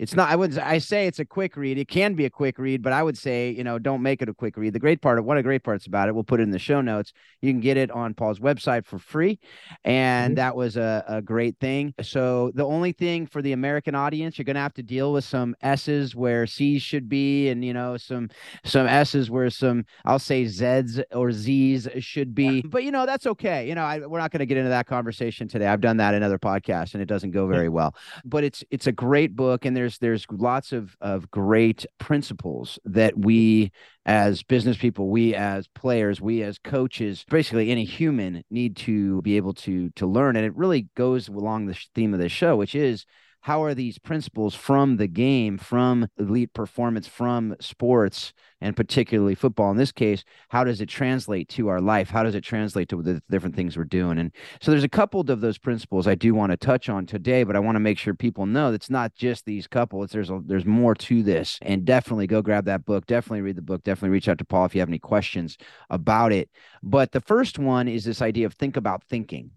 it's 0.01 0.15
not 0.15 0.31
i 0.31 0.35
would 0.35 0.59
i 0.59 0.79
say 0.79 1.07
it's 1.07 1.19
a 1.19 1.25
quick 1.25 1.57
read. 1.57 1.79
It 1.79 1.89
can 1.89 2.15
be 2.15 2.25
a 2.25 2.31
quick 2.31 2.59
read 2.59 2.83
but 2.83 2.93
i 2.93 3.03
would 3.03 3.17
say 3.17 3.51
you 3.51 3.63
know 3.63 3.79
don't 3.79 4.03
make 4.03 4.23
it 4.23 4.29
a 4.29 4.35
quick 4.35 4.57
read. 4.57 4.73
The 4.73 4.79
great 4.79 5.03
part 5.03 5.19
of 5.19 5.25
one 5.25 5.37
of 5.37 5.45
the 5.45 5.47
great 5.47 5.63
parts 5.63 5.87
about 5.87 6.09
it 6.09 6.15
we'll 6.15 6.25
put 6.25 6.41
it 6.41 6.45
in 6.45 6.51
the 6.51 6.59
show 6.59 6.81
notes. 6.81 7.13
You 7.43 7.53
can 7.53 7.61
get 7.61 7.77
it 7.77 7.91
on 7.91 8.15
paul's 8.15 8.41
website 8.41 8.87
for 8.87 8.99
free 8.99 9.39
and 9.85 10.33
mm-hmm. 10.33 10.37
that 10.37 10.57
was 10.57 10.77
a, 10.77 11.05
a 11.07 11.23
great 11.23 11.59
thing. 11.59 11.95
So 12.03 12.51
the 12.55 12.65
only 12.65 12.93
thing 12.93 13.27
for 13.27 13.43
the 13.43 13.53
american 13.53 13.95
audience 13.95 14.39
you're 14.39 14.45
going 14.45 14.57
to 14.57 14.61
have 14.61 14.75
to 14.75 14.83
deal 14.83 15.13
with 15.13 15.25
some 15.25 15.55
s's 15.61 16.17
where 16.17 16.47
c's 16.47 16.83
should 16.83 17.09
be 17.09 17.51
and 17.51 17.65
you 17.65 17.75
know 17.75 17.97
some 17.97 18.31
some 18.65 18.87
s's 18.87 19.31
where 19.31 19.51
some 19.51 19.85
i'll 20.07 20.19
say 20.19 20.47
z's 20.47 21.01
or 21.13 21.31
z's 21.31 21.89
should 21.99 22.35
be. 22.35 22.63
But 22.63 22.85
you 22.85 22.91
know 22.91 23.07
that's 23.07 23.27
okay. 23.27 23.69
You 23.69 23.75
know 23.75 23.83
I, 23.83 23.99
we're 23.99 24.19
not 24.19 24.31
going 24.31 24.41
to 24.41 24.47
get 24.47 24.57
into 24.57 24.71
that 24.71 24.87
conversation 24.87 25.49
today. 25.49 25.67
I've 25.67 25.81
done 25.81 25.99
that 25.99 26.15
in 26.15 26.23
other 26.23 26.39
podcasts 26.39 26.95
and 26.95 27.03
it 27.03 27.07
doesn't 27.07 27.33
go 27.33 27.47
very 27.47 27.69
well. 27.69 27.95
But 28.25 28.45
it's 28.45 28.65
it's 28.71 28.87
a 28.87 28.93
great 28.93 29.37
book 29.37 29.65
and 29.65 29.77
there's 29.77 29.90
there's 29.99 30.21
there's 30.21 30.41
lots 30.41 30.73
of 30.73 30.97
of 31.01 31.31
great 31.31 31.87
principles 31.99 32.79
that 32.85 33.17
we 33.19 33.73
as 34.07 34.43
business 34.43 34.77
people, 34.77 35.09
we 35.09 35.35
as 35.35 35.69
players, 35.69 36.21
we 36.21 36.43
as 36.43 36.59
coaches, 36.59 37.25
basically 37.29 37.71
any 37.71 37.85
human 37.85 38.43
need 38.51 38.77
to 38.77 39.23
be 39.23 39.37
able 39.37 39.55
to 39.55 39.91
to 39.91 40.07
learn. 40.07 40.37
And 40.37 40.45
it 40.45 40.57
really 40.57 40.89
goes 40.97 41.29
along 41.29 41.67
the 41.67 41.79
theme 41.95 42.15
of 42.15 42.21
the 42.21 42.29
show, 42.29 42.57
which 42.57 42.75
is 42.75 43.05
how 43.43 43.63
are 43.63 43.75
these 43.75 43.99
principles 43.99 44.55
from 44.55 44.97
the 44.97 45.07
game, 45.07 45.59
from 45.59 46.09
elite 46.19 46.53
performance, 46.53 47.07
from 47.07 47.57
sports, 47.61 48.33
and 48.61 48.77
particularly 48.77 49.35
football 49.35 49.71
in 49.71 49.77
this 49.77 49.93
case, 49.93 50.25
how 50.51 50.65
does 50.65 50.81
it 50.81 50.89
translate 50.89 51.49
to 51.49 51.69
our 51.69 51.81
life? 51.81 52.11
How 52.11 52.23
does 52.23 52.35
it 52.35 52.43
translate 52.43 52.89
to 52.91 53.03
the 53.03 53.23
different 53.31 53.57
things 53.57 53.77
we're 53.77 53.85
doing? 53.85 54.19
And 54.19 54.33
so 54.61 54.71
there's 54.71 54.85
a 54.85 54.89
couple 54.89 55.21
of 55.21 55.41
those 55.41 55.59
principles 55.59 56.07
I 56.07 56.15
do 56.15 56.35
want 56.35 56.51
to 56.53 56.57
touch 56.57 56.89
on 56.89 57.07
today, 57.07 57.43
but 57.43 57.57
I 57.57 57.61
want 57.61 57.77
to 57.77 57.81
make 57.81 57.99
sure 57.99 58.13
people 58.13 58.47
know 58.47 58.73
it's 58.73 58.91
not 58.91 59.15
just 59.15 59.47
these 59.47 59.67
couple. 59.67 60.03
It's 60.03 60.13
there's 60.13 60.31
a, 60.31 60.41
there's 60.45 60.67
more 60.67 60.95
to 60.95 61.23
this. 61.23 61.59
And 61.63 61.85
definitely 61.85 62.27
go 62.27 62.43
grab 62.43 62.67
that 62.67 62.85
book. 62.85 63.07
Definitely 63.07 63.43
read 63.43 63.57
the 63.57 63.63
book. 63.63 63.83
Definitely 63.83 64.11
reach 64.11 64.29
out 64.29 64.39
to 64.39 64.45
Paul 64.45 64.67
if 64.67 64.75
you 64.75 64.81
have 64.81 64.91
any 64.91 64.99
questions 64.99 65.57
about 65.89 66.33
it. 66.33 66.51
But 66.83 67.13
the 67.13 67.21
first 67.21 67.59
one 67.59 67.89
is 67.89 68.05
this 68.05 68.21
idea 68.21 68.47
of 68.47 68.55
think 68.55 68.77
about 68.77 69.05
thinking 69.05 69.53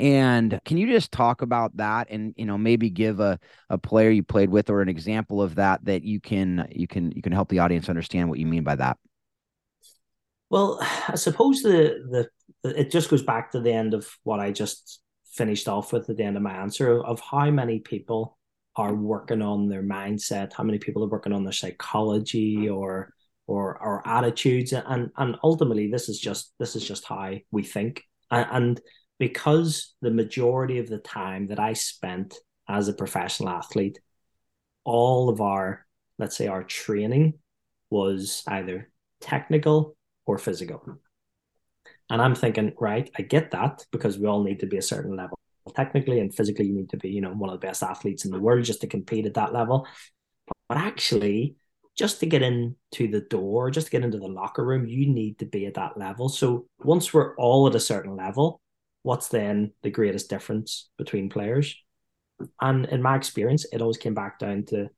and 0.00 0.60
can 0.64 0.78
you 0.78 0.86
just 0.86 1.10
talk 1.10 1.42
about 1.42 1.76
that 1.76 2.08
and 2.10 2.32
you 2.36 2.46
know 2.46 2.56
maybe 2.56 2.88
give 2.88 3.20
a, 3.20 3.38
a 3.68 3.78
player 3.78 4.10
you 4.10 4.22
played 4.22 4.48
with 4.48 4.70
or 4.70 4.80
an 4.80 4.88
example 4.88 5.42
of 5.42 5.56
that 5.56 5.84
that 5.84 6.04
you 6.04 6.20
can 6.20 6.68
you 6.70 6.86
can 6.86 7.10
you 7.12 7.22
can 7.22 7.32
help 7.32 7.48
the 7.48 7.58
audience 7.58 7.88
understand 7.88 8.28
what 8.28 8.38
you 8.38 8.46
mean 8.46 8.64
by 8.64 8.76
that? 8.76 8.96
Well, 10.50 10.78
I 11.08 11.16
suppose 11.16 11.62
the 11.62 12.28
the 12.62 12.74
it 12.76 12.90
just 12.90 13.10
goes 13.10 13.22
back 13.22 13.52
to 13.52 13.60
the 13.60 13.72
end 13.72 13.94
of 13.94 14.08
what 14.22 14.40
I 14.40 14.52
just 14.52 15.00
finished 15.32 15.68
off 15.68 15.92
with 15.92 16.08
at 16.08 16.16
the 16.16 16.24
end 16.24 16.36
of 16.36 16.42
my 16.42 16.52
answer 16.54 17.02
of 17.02 17.20
how 17.20 17.50
many 17.50 17.80
people 17.80 18.38
are 18.76 18.94
working 18.94 19.42
on 19.42 19.68
their 19.68 19.82
mindset, 19.82 20.52
how 20.52 20.64
many 20.64 20.78
people 20.78 21.04
are 21.04 21.08
working 21.08 21.32
on 21.32 21.42
their 21.42 21.52
psychology 21.52 22.68
or 22.68 23.12
or 23.48 23.82
or 23.82 24.06
attitudes 24.06 24.72
and 24.72 25.10
and 25.16 25.36
ultimately 25.42 25.90
this 25.90 26.08
is 26.08 26.20
just 26.20 26.52
this 26.60 26.76
is 26.76 26.86
just 26.86 27.04
how 27.04 27.34
we 27.50 27.62
think 27.62 28.04
and, 28.30 28.46
and 28.52 28.80
because 29.18 29.94
the 30.00 30.10
majority 30.10 30.78
of 30.78 30.88
the 30.88 30.98
time 30.98 31.48
that 31.48 31.58
I 31.58 31.72
spent 31.72 32.34
as 32.68 32.88
a 32.88 32.92
professional 32.92 33.48
athlete, 33.48 33.98
all 34.84 35.28
of 35.28 35.40
our, 35.40 35.86
let's 36.18 36.36
say, 36.36 36.46
our 36.46 36.62
training 36.62 37.34
was 37.90 38.42
either 38.46 38.90
technical 39.20 39.96
or 40.26 40.38
physical. 40.38 40.82
And 42.10 42.22
I'm 42.22 42.34
thinking, 42.34 42.72
right, 42.78 43.10
I 43.18 43.22
get 43.22 43.50
that 43.50 43.84
because 43.90 44.18
we 44.18 44.26
all 44.26 44.42
need 44.42 44.60
to 44.60 44.66
be 44.66 44.78
a 44.78 44.82
certain 44.82 45.16
level 45.16 45.38
technically 45.74 46.20
and 46.20 46.34
physically. 46.34 46.66
You 46.66 46.74
need 46.74 46.90
to 46.90 46.96
be, 46.96 47.10
you 47.10 47.20
know, 47.20 47.32
one 47.32 47.50
of 47.50 47.60
the 47.60 47.66
best 47.66 47.82
athletes 47.82 48.24
in 48.24 48.30
the 48.30 48.40
world 48.40 48.64
just 48.64 48.80
to 48.80 48.86
compete 48.86 49.26
at 49.26 49.34
that 49.34 49.52
level. 49.52 49.86
But 50.68 50.78
actually, 50.78 51.56
just 51.96 52.20
to 52.20 52.26
get 52.26 52.42
into 52.42 53.08
the 53.10 53.26
door, 53.28 53.70
just 53.70 53.88
to 53.88 53.90
get 53.90 54.04
into 54.04 54.18
the 54.18 54.28
locker 54.28 54.64
room, 54.64 54.86
you 54.86 55.12
need 55.12 55.38
to 55.40 55.46
be 55.46 55.66
at 55.66 55.74
that 55.74 55.98
level. 55.98 56.28
So 56.28 56.66
once 56.78 57.12
we're 57.12 57.34
all 57.36 57.66
at 57.66 57.74
a 57.74 57.80
certain 57.80 58.16
level, 58.16 58.60
what's 59.02 59.28
then 59.28 59.72
the 59.82 59.90
greatest 59.90 60.30
difference 60.30 60.90
between 60.98 61.28
players? 61.28 61.76
And 62.60 62.86
in 62.86 63.02
my 63.02 63.16
experience, 63.16 63.66
it 63.72 63.82
always 63.82 63.96
came 63.96 64.14
back 64.14 64.38
down 64.38 64.64
to 64.66 64.88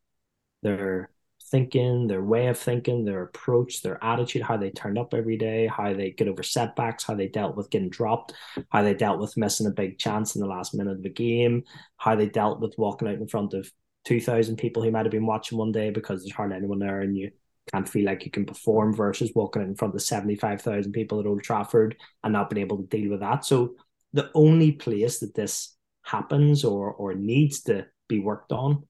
their 0.63 1.11
thinking, 1.51 2.07
their 2.07 2.23
way 2.23 2.47
of 2.47 2.59
thinking, 2.59 3.05
their 3.05 3.23
approach, 3.23 3.83
their 3.83 4.03
attitude, 4.05 4.43
how 4.43 4.57
they 4.57 4.71
turned 4.71 4.99
up 4.99 5.15
every 5.15 5.37
day, 5.37 5.67
how 5.67 5.93
they 5.93 6.11
get 6.11 6.29
over 6.29 6.43
setbacks, 6.43 7.05
how 7.05 7.15
they 7.15 7.29
dealt 7.29 7.57
with 7.57 7.71
getting 7.71 7.91
dropped, 7.91 8.35
how 8.69 8.83
they 8.83 8.95
dealt 8.95 9.19
with 9.19 9.37
missing 9.37 9.67
a 9.67 9.71
big 9.71 9.99
chance 9.99 10.37
in 10.37 10.43
the 10.43 10.47
last 10.47 10.75
minute 10.75 10.93
of 10.93 11.03
the 11.03 11.11
game, 11.11 11.65
how 11.97 12.15
they 12.15 12.27
dealt 12.27 12.61
with 12.61 12.75
walking 12.79 13.09
out 13.09 13.15
in 13.15 13.27
front 13.27 13.55
of 13.55 13.71
2,000 14.05 14.57
people 14.57 14.83
who 14.83 14.91
might 14.91 15.05
have 15.05 15.13
been 15.13 15.27
watching 15.27 15.59
one 15.59 15.73
day 15.73 15.91
because 15.91 16.23
there's 16.23 16.35
hardly 16.35 16.57
anyone 16.57 16.79
there 16.79 17.01
and 17.01 17.17
you 17.17 17.31
can't 17.73 17.89
feel 17.89 18.07
like 18.07 18.25
you 18.25 18.31
can 18.31 18.47
perform 18.47 18.95
versus 18.95 19.33
walking 19.35 19.63
in 19.63 19.75
front 19.75 19.95
of 19.95 20.03
75,000 20.03 20.93
people 20.93 21.21
at 21.21 21.27
Old 21.27 21.43
Trafford 21.43 21.97
and 22.25 22.33
not 22.33 22.51
being 22.51 22.65
able 22.65 22.79
to 22.79 22.87
deal 22.87 23.11
with 23.11 23.21
that. 23.21 23.45
So 23.45 23.75
the 24.13 24.31
only 24.35 24.73
place 24.73 25.21
that 25.21 25.35
this 25.35 25.77
happens 26.03 26.65
or 26.65 26.93
or 26.93 27.15
needs 27.15 27.63
to 27.63 27.87
be 28.09 28.19
worked 28.19 28.53
on 28.53 28.87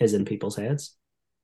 is 0.00 0.14
in 0.14 0.24
people's 0.24 0.56
heads. 0.56 0.96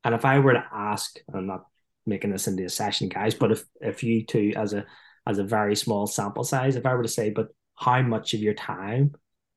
And 0.02 0.14
if 0.14 0.24
I 0.24 0.38
were 0.38 0.52
to 0.52 0.66
ask, 0.72 1.16
I'm 1.32 1.46
not 1.46 1.64
making 2.06 2.30
this 2.30 2.46
into 2.46 2.64
a 2.64 2.68
session, 2.68 3.08
guys, 3.08 3.34
but 3.34 3.52
if 3.52 3.64
if 3.80 4.02
you 4.02 4.24
two 4.24 4.52
as 4.56 4.72
a 4.72 4.84
as 5.26 5.38
a 5.38 5.44
very 5.44 5.74
small 5.74 6.06
sample 6.06 6.44
size, 6.44 6.76
if 6.76 6.86
I 6.86 6.94
were 6.94 7.02
to 7.02 7.08
say, 7.08 7.30
but 7.30 7.48
how 7.76 8.02
much 8.02 8.34
of 8.34 8.40
your 8.40 8.54
time 8.54 9.14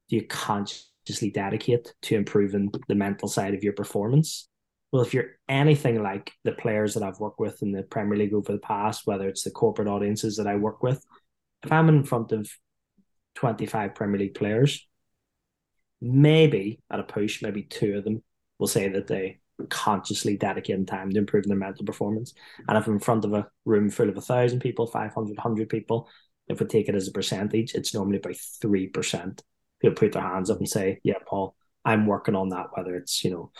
do 0.10 0.16
you 0.16 0.26
consciously 0.26 1.30
dedicate 1.32 1.94
to 2.04 2.16
improving 2.16 2.72
the 2.88 2.96
mental 2.96 3.28
side 3.28 3.54
of 3.54 3.64
your 3.64 3.74
performance? 3.74 4.50
Well, 4.92 5.02
if 5.02 5.14
you're 5.14 5.32
anything 5.50 6.02
like 6.02 6.32
the 6.46 6.54
players 6.54 6.94
that 6.94 7.04
I've 7.04 7.20
worked 7.20 7.40
with 7.40 7.62
in 7.62 7.74
the 7.74 7.84
Premier 7.84 8.18
League 8.18 8.34
over 8.34 8.54
the 8.54 8.60
past, 8.60 9.02
whether 9.06 9.28
it's 9.28 9.44
the 9.44 9.52
corporate 9.52 9.90
audiences 9.90 10.38
that 10.38 10.48
I 10.48 10.56
work 10.56 10.82
with, 10.82 11.04
if 11.64 11.72
I'm 11.72 11.90
in 11.90 12.04
front 12.04 12.32
of 12.32 12.50
25 13.38 13.94
Premier 13.94 14.20
League 14.20 14.34
players, 14.34 14.88
maybe 16.02 16.80
at 16.90 17.00
a 17.00 17.04
push, 17.04 17.44
maybe 17.44 17.62
two 17.62 17.98
of 17.98 18.04
them 18.04 18.24
will 18.58 18.68
say 18.68 18.90
that 18.90 19.06
they 19.06 19.40
consciously 19.70 20.38
dedicate 20.38 20.88
time 20.88 21.12
to 21.12 21.20
improving 21.20 21.50
their 21.50 21.58
mental 21.58 21.86
performance. 21.86 22.34
And 22.68 22.78
if 22.78 22.88
in 22.88 23.00
front 23.00 23.26
of 23.26 23.34
a 23.34 23.48
room 23.64 23.92
full 23.92 24.10
of 24.10 24.18
a 24.18 24.22
thousand 24.22 24.62
people, 24.62 24.88
500, 24.88 25.38
100 25.38 25.70
people, 25.70 26.10
if 26.48 26.60
we 26.60 26.66
take 26.66 26.90
it 26.90 26.96
as 26.96 27.08
a 27.08 27.12
percentage, 27.12 27.76
it's 27.76 27.94
normally 27.94 28.18
about 28.18 28.34
3%. 28.34 29.40
People 29.82 29.96
put 29.96 30.14
their 30.14 30.22
hands 30.24 30.50
up 30.50 30.58
and 30.58 30.68
say, 30.68 31.00
Yeah, 31.04 31.20
Paul, 31.28 31.56
I'm 31.86 32.08
working 32.08 32.36
on 32.36 32.50
that, 32.50 32.68
whether 32.74 32.96
it's, 32.96 33.24
you 33.24 33.30
know, 33.30 33.52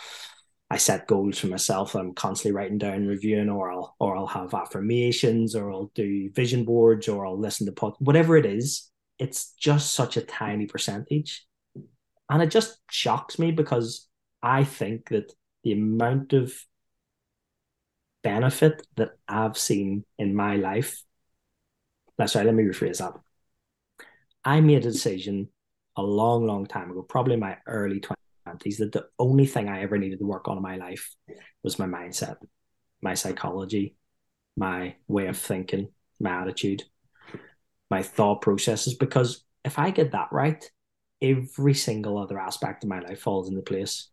I 0.70 0.78
set 0.78 1.06
goals 1.06 1.38
for 1.38 1.46
myself. 1.46 1.94
I'm 1.94 2.14
constantly 2.14 2.56
writing 2.56 2.78
down, 2.78 3.06
reviewing, 3.06 3.48
or 3.48 3.70
I'll 3.70 3.94
or 4.00 4.16
I'll 4.16 4.26
have 4.26 4.54
affirmations, 4.54 5.54
or 5.54 5.70
I'll 5.70 5.92
do 5.94 6.30
vision 6.32 6.64
boards, 6.64 7.06
or 7.06 7.24
I'll 7.24 7.38
listen 7.38 7.66
to 7.66 7.72
pod, 7.72 7.94
whatever 8.00 8.36
it 8.36 8.44
is 8.44 8.90
it's 9.18 9.52
just 9.52 9.94
such 9.94 10.16
a 10.16 10.22
tiny 10.22 10.66
percentage. 10.66 11.46
And 12.30 12.42
it 12.42 12.50
just 12.50 12.78
shocks 12.90 13.38
me 13.38 13.50
because 13.50 14.08
I 14.42 14.64
think 14.64 15.08
that 15.08 15.32
the 15.64 15.72
amount 15.72 16.32
of 16.32 16.52
benefit 18.22 18.86
that 18.96 19.10
I've 19.26 19.56
seen 19.56 20.04
in 20.18 20.34
my 20.34 20.56
life. 20.56 21.02
That's 22.16 22.34
right, 22.34 22.44
let 22.44 22.54
me 22.54 22.64
rephrase 22.64 22.98
that. 22.98 23.14
I 24.44 24.60
made 24.60 24.78
a 24.78 24.92
decision 24.92 25.48
a 25.96 26.02
long, 26.02 26.46
long 26.46 26.66
time 26.66 26.90
ago, 26.90 27.02
probably 27.02 27.34
in 27.34 27.40
my 27.40 27.58
early 27.66 28.00
20s, 28.00 28.78
that 28.78 28.92
the 28.92 29.06
only 29.18 29.46
thing 29.46 29.68
I 29.68 29.82
ever 29.82 29.98
needed 29.98 30.18
to 30.20 30.26
work 30.26 30.48
on 30.48 30.56
in 30.56 30.62
my 30.62 30.76
life 30.76 31.14
was 31.62 31.78
my 31.78 31.86
mindset, 31.86 32.36
my 33.02 33.14
psychology, 33.14 33.96
my 34.56 34.96
way 35.06 35.26
of 35.26 35.36
thinking, 35.36 35.88
my 36.20 36.42
attitude 36.42 36.84
my 37.90 38.02
thought 38.02 38.42
processes 38.42 38.94
because 38.94 39.44
if 39.64 39.78
I 39.78 39.90
get 39.90 40.12
that 40.12 40.28
right, 40.32 40.64
every 41.20 41.74
single 41.74 42.18
other 42.18 42.38
aspect 42.38 42.84
of 42.84 42.90
my 42.90 43.00
life 43.00 43.20
falls 43.20 43.48
into 43.48 43.62
place. 43.62 44.08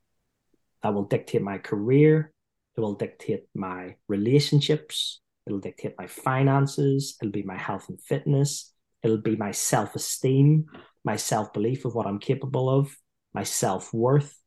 That 0.84 0.94
will 0.94 1.06
dictate 1.06 1.42
my 1.42 1.58
career, 1.58 2.32
it 2.76 2.82
will 2.82 2.96
dictate 2.96 3.44
my 3.56 3.96
relationships, 4.08 5.22
it'll 5.46 5.60
dictate 5.60 5.96
my 5.98 6.08
finances, 6.08 7.18
it'll 7.22 7.32
be 7.32 7.44
my 7.44 7.58
health 7.58 7.90
and 7.90 8.02
fitness, 8.02 8.74
it'll 9.04 9.18
be 9.18 9.36
my 9.36 9.52
self 9.52 9.96
esteem, 9.96 10.66
my 11.04 11.16
self 11.16 11.54
belief 11.54 11.86
of 11.86 11.96
what 11.96 12.08
I'm 12.08 12.20
capable 12.20 12.70
of, 12.70 12.96
my 13.34 13.44
self 13.44 13.94
worth 13.94 14.38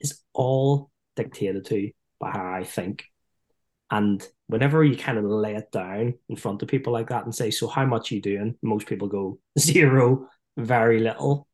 is 0.00 0.20
all 0.32 0.90
dictated 1.16 1.64
to 1.66 1.90
by 2.20 2.30
how 2.30 2.52
I 2.52 2.64
think. 2.64 3.04
And 3.92 4.26
whenever 4.46 4.82
you 4.82 4.96
kind 4.96 5.18
of 5.18 5.24
lay 5.24 5.54
it 5.54 5.70
down 5.70 6.14
in 6.30 6.36
front 6.36 6.62
of 6.62 6.68
people 6.68 6.94
like 6.94 7.10
that 7.10 7.24
and 7.24 7.34
say, 7.34 7.50
So, 7.50 7.68
how 7.68 7.84
much 7.84 8.10
are 8.10 8.14
you 8.14 8.22
doing? 8.22 8.56
Most 8.62 8.86
people 8.86 9.06
go 9.06 9.38
zero, 9.58 10.28
very 10.56 10.98
little. 10.98 11.46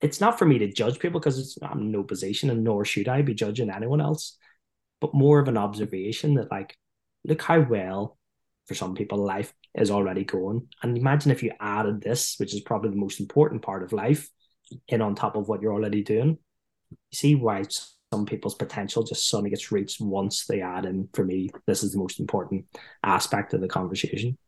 It's 0.00 0.20
not 0.20 0.38
for 0.38 0.46
me 0.46 0.58
to 0.58 0.72
judge 0.72 0.98
people 0.98 1.20
because 1.20 1.56
I'm 1.62 1.80
in 1.80 1.92
no 1.92 2.02
position 2.02 2.50
and 2.50 2.64
nor 2.64 2.84
should 2.84 3.08
I 3.08 3.22
be 3.22 3.34
judging 3.34 3.70
anyone 3.70 4.00
else, 4.00 4.36
but 5.00 5.14
more 5.14 5.38
of 5.38 5.48
an 5.48 5.58
observation 5.58 6.34
that, 6.34 6.50
like, 6.50 6.76
look 7.24 7.42
how 7.42 7.60
well 7.60 8.18
for 8.66 8.74
some 8.74 8.94
people 8.94 9.18
life 9.18 9.52
is 9.74 9.90
already 9.90 10.24
going. 10.24 10.66
And 10.82 10.96
imagine 10.96 11.30
if 11.32 11.42
you 11.42 11.52
added 11.60 12.00
this, 12.00 12.36
which 12.38 12.54
is 12.54 12.60
probably 12.60 12.90
the 12.90 12.96
most 12.96 13.20
important 13.20 13.60
part 13.62 13.82
of 13.82 13.92
life, 13.92 14.28
in 14.88 15.02
on 15.02 15.14
top 15.14 15.36
of 15.36 15.48
what 15.48 15.60
you're 15.60 15.74
already 15.74 16.02
doing. 16.02 16.38
You 16.90 16.96
see 17.12 17.34
why 17.34 17.64
some 18.12 18.26
people's 18.26 18.54
potential 18.54 19.02
just 19.02 19.28
suddenly 19.28 19.50
gets 19.50 19.72
reached 19.72 20.00
once 20.00 20.46
they 20.46 20.60
add 20.60 20.84
in. 20.84 21.08
For 21.12 21.24
me, 21.24 21.50
this 21.66 21.82
is 21.82 21.92
the 21.92 21.98
most 21.98 22.20
important 22.20 22.66
aspect 23.02 23.54
of 23.54 23.60
the 23.60 23.68
conversation. 23.68 24.38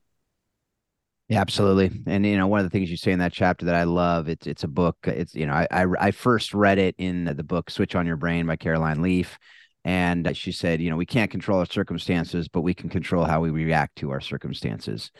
Yeah, 1.28 1.40
absolutely. 1.40 1.90
And 2.06 2.24
you 2.24 2.36
know, 2.36 2.46
one 2.46 2.60
of 2.60 2.66
the 2.66 2.70
things 2.70 2.88
you 2.88 2.96
say 2.96 3.10
in 3.10 3.18
that 3.18 3.32
chapter 3.32 3.66
that 3.66 3.74
I 3.74 3.82
love, 3.82 4.28
it's 4.28 4.46
it's 4.46 4.62
a 4.62 4.68
book. 4.68 4.96
It's 5.04 5.34
you 5.34 5.46
know, 5.46 5.54
I 5.54 5.66
I, 5.70 5.86
I 5.98 6.10
first 6.12 6.54
read 6.54 6.78
it 6.78 6.94
in 6.98 7.24
the 7.24 7.42
book 7.42 7.68
"Switch 7.68 7.96
on 7.96 8.06
Your 8.06 8.16
Brain" 8.16 8.46
by 8.46 8.54
Caroline 8.54 9.02
Leaf, 9.02 9.36
and 9.84 10.36
she 10.36 10.50
said, 10.50 10.80
you 10.80 10.90
know, 10.90 10.96
we 10.96 11.06
can't 11.06 11.30
control 11.30 11.60
our 11.60 11.66
circumstances, 11.66 12.48
but 12.48 12.62
we 12.62 12.74
can 12.74 12.88
control 12.88 13.24
how 13.24 13.40
we 13.40 13.50
react 13.50 13.94
to 13.96 14.10
our 14.10 14.20
circumstances. 14.20 15.12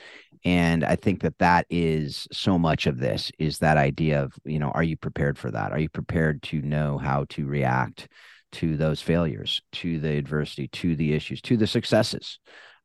And 0.46 0.84
I 0.84 0.94
think 0.94 1.22
that 1.22 1.38
that 1.38 1.66
is 1.70 2.28
so 2.30 2.56
much 2.56 2.86
of 2.86 2.98
this 2.98 3.32
is 3.36 3.58
that 3.58 3.76
idea 3.76 4.22
of 4.22 4.32
you 4.44 4.60
know, 4.60 4.70
are 4.70 4.84
you 4.84 4.96
prepared 4.96 5.36
for 5.36 5.50
that? 5.50 5.72
Are 5.72 5.78
you 5.80 5.88
prepared 5.88 6.40
to 6.44 6.62
know 6.62 6.98
how 6.98 7.26
to 7.30 7.46
react 7.46 8.06
to 8.52 8.76
those 8.76 9.02
failures, 9.02 9.60
to 9.72 9.98
the 9.98 10.16
adversity, 10.16 10.68
to 10.68 10.94
the 10.94 11.14
issues, 11.14 11.42
to 11.42 11.56
the 11.56 11.66
successes? 11.66 12.38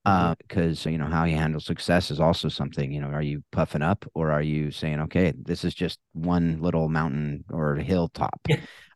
because 0.03 0.79
mm-hmm. 0.79 0.89
uh, 0.89 0.91
you 0.91 0.97
know 0.97 1.05
how 1.05 1.25
you 1.25 1.35
handle 1.35 1.59
success 1.59 2.09
is 2.09 2.19
also 2.19 2.49
something 2.49 2.91
you 2.91 2.99
know 2.99 3.09
are 3.09 3.21
you 3.21 3.43
puffing 3.51 3.83
up 3.83 4.03
or 4.15 4.31
are 4.31 4.41
you 4.41 4.71
saying 4.71 4.99
okay 4.99 5.31
this 5.37 5.63
is 5.63 5.75
just 5.75 5.99
one 6.13 6.59
little 6.59 6.89
mountain 6.89 7.45
or 7.51 7.75
hilltop 7.75 8.41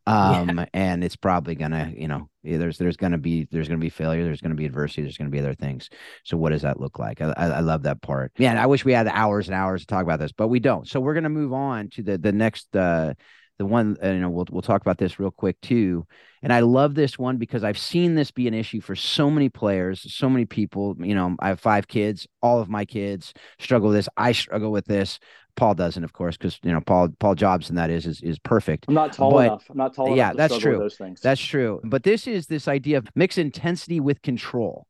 um 0.08 0.60
yeah. 0.60 0.66
and 0.74 1.04
it's 1.04 1.16
probably 1.16 1.56
gonna 1.56 1.92
you 1.96 2.08
know 2.08 2.30
there's 2.44 2.78
there's 2.78 2.98
gonna 2.98 3.18
be 3.18 3.48
there's 3.52 3.68
gonna 3.68 3.80
be 3.80 3.90
failure 3.90 4.24
there's 4.24 4.42
gonna 4.42 4.56
be 4.56 4.66
adversity 4.66 5.02
there's 5.02 5.18
gonna 5.18 5.30
be 5.30 5.40
other 5.40 5.56
things. 5.56 5.90
So 6.24 6.38
what 6.38 6.52
does 6.52 6.62
that 6.62 6.80
look 6.80 7.00
like? 7.00 7.22
I, 7.22 7.34
I, 7.36 7.48
I 7.48 7.60
love 7.62 7.84
that 7.84 8.02
part. 8.02 8.32
Yeah 8.38 8.62
i 8.62 8.66
wish 8.68 8.86
we 8.86 8.94
had 8.94 9.08
hours 9.08 9.48
and 9.48 9.56
hours 9.56 9.82
to 9.82 9.88
talk 9.88 10.04
about 10.04 10.20
this 10.20 10.32
but 10.32 10.48
we 10.48 10.60
don't. 10.60 10.88
So 10.88 11.00
we're 11.00 11.16
gonna 11.16 11.30
move 11.30 11.54
on 11.54 11.90
to 11.92 12.04
the 12.04 12.18
the 12.18 12.32
next 12.32 12.76
uh 12.76 13.14
the 13.58 13.66
one 13.66 13.98
uh, 14.04 14.10
you 14.10 14.20
know 14.20 14.30
we'll 14.30 14.46
we'll 14.52 14.62
talk 14.62 14.82
about 14.82 14.98
this 14.98 15.20
real 15.20 15.32
quick 15.32 15.60
too. 15.62 16.06
And 16.44 16.54
i 16.54 16.60
love 16.60 16.94
this 16.94 17.18
one 17.18 17.38
because 17.38 17.64
i've 17.64 17.78
seen 17.78 18.14
this 18.14 18.30
be 18.30 18.48
an 18.48 18.54
issue 18.54 18.82
for 18.82 18.96
so 18.96 19.32
many 19.32 19.50
players 19.50 20.14
so 20.14 20.30
many 20.30 20.46
people. 20.46 20.96
You 21.00 21.16
know 21.16 21.36
i 21.40 21.48
have 21.48 21.60
five 21.60 21.88
kids 21.88 22.28
all 22.44 22.60
of 22.60 22.70
my 22.70 22.86
kids 22.86 23.34
struggle 23.60 23.90
with 23.90 23.98
this. 23.98 24.10
I 24.18 24.34
struggle 24.34 24.72
with 24.72 24.86
this 24.86 25.20
paul 25.56 25.74
doesn't 25.74 26.04
of 26.04 26.14
course 26.14 26.38
because 26.38 26.60
you 26.64 26.72
know 26.72 26.82
paul 26.82 27.10
paul 27.20 27.36
Jobson 27.36 27.76
that 27.76 27.90
is 27.90 28.06
is, 28.06 28.22
is 28.22 28.40
perfect. 28.40 28.86
I'm 28.88 28.94
not 28.94 29.14
tall 29.14 29.32
but, 29.32 29.46
enough. 29.46 29.66
I'm 29.70 29.78
not 29.78 29.94
tall 29.96 30.08
enough. 30.08 30.18
yeah 30.18 30.34
that's 30.34 30.58
true. 30.58 30.78
those 30.78 30.96
things. 30.96 31.22
That's 31.22 31.42
true. 31.42 31.82
But 31.84 32.04
this 32.04 32.28
is 32.28 32.48
this 32.48 32.68
idea 32.68 32.98
of 32.98 33.08
mix 33.16 33.38
intensity 33.38 34.00
with 34.00 34.22
control. 34.22 34.88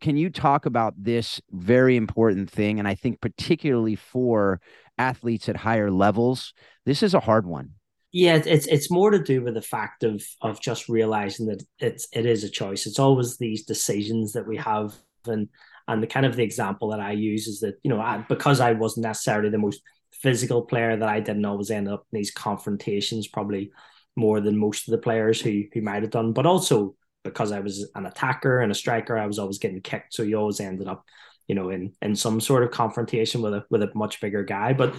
Can 0.00 0.16
you 0.16 0.30
talk 0.30 0.66
about 0.66 0.94
this 0.96 1.40
very 1.50 1.96
important 1.96 2.50
thing 2.50 2.78
and 2.78 2.86
i 2.86 2.94
think 2.94 3.20
particularly 3.20 3.96
for 3.96 4.60
athletes 4.98 5.48
at 5.48 5.56
higher 5.56 5.90
levels? 5.90 6.54
This 6.86 7.02
is 7.02 7.14
a 7.14 7.20
hard 7.20 7.46
one. 7.46 7.70
Yeah, 8.12 8.36
it's 8.36 8.66
it's 8.66 8.92
more 8.92 9.10
to 9.10 9.20
do 9.20 9.42
with 9.42 9.54
the 9.54 9.62
fact 9.62 10.04
of 10.04 10.22
of 10.40 10.60
just 10.60 10.88
realizing 10.88 11.46
that 11.46 11.64
it's 11.80 12.06
it 12.12 12.26
is 12.26 12.44
a 12.44 12.48
choice. 12.48 12.86
It's 12.86 13.00
always 13.00 13.38
these 13.38 13.64
decisions 13.64 14.32
that 14.34 14.46
we 14.46 14.56
have, 14.56 14.94
and 15.26 15.48
and 15.88 16.02
the 16.02 16.06
kind 16.06 16.26
of 16.26 16.36
the 16.36 16.42
example 16.42 16.90
that 16.90 17.00
I 17.00 17.12
use 17.12 17.46
is 17.46 17.60
that 17.60 17.76
you 17.82 17.90
know 17.90 18.00
I, 18.00 18.24
because 18.28 18.60
I 18.60 18.72
wasn't 18.72 19.06
necessarily 19.06 19.50
the 19.50 19.58
most 19.58 19.82
physical 20.12 20.62
player 20.62 20.96
that 20.96 21.08
I 21.08 21.20
didn't 21.20 21.44
always 21.44 21.70
end 21.70 21.88
up 21.88 22.06
in 22.12 22.18
these 22.18 22.30
confrontations 22.30 23.28
probably 23.28 23.72
more 24.16 24.40
than 24.40 24.56
most 24.56 24.86
of 24.88 24.92
the 24.92 24.98
players 24.98 25.40
who 25.40 25.64
who 25.72 25.82
might 25.82 26.02
have 26.02 26.10
done, 26.10 26.32
but 26.32 26.46
also 26.46 26.94
because 27.24 27.52
I 27.52 27.60
was 27.60 27.90
an 27.94 28.06
attacker 28.06 28.60
and 28.60 28.70
a 28.70 28.74
striker, 28.74 29.16
I 29.16 29.26
was 29.26 29.38
always 29.38 29.58
getting 29.58 29.80
kicked, 29.80 30.14
so 30.14 30.22
you 30.22 30.36
always 30.36 30.60
ended 30.60 30.88
up 30.88 31.04
you 31.48 31.54
know 31.54 31.70
in 31.70 31.92
in 32.02 32.16
some 32.16 32.40
sort 32.40 32.62
of 32.62 32.70
confrontation 32.70 33.42
with 33.42 33.54
a 33.54 33.64
with 33.70 33.82
a 33.82 33.90
much 33.94 34.20
bigger 34.20 34.44
guy, 34.44 34.72
but 34.72 34.94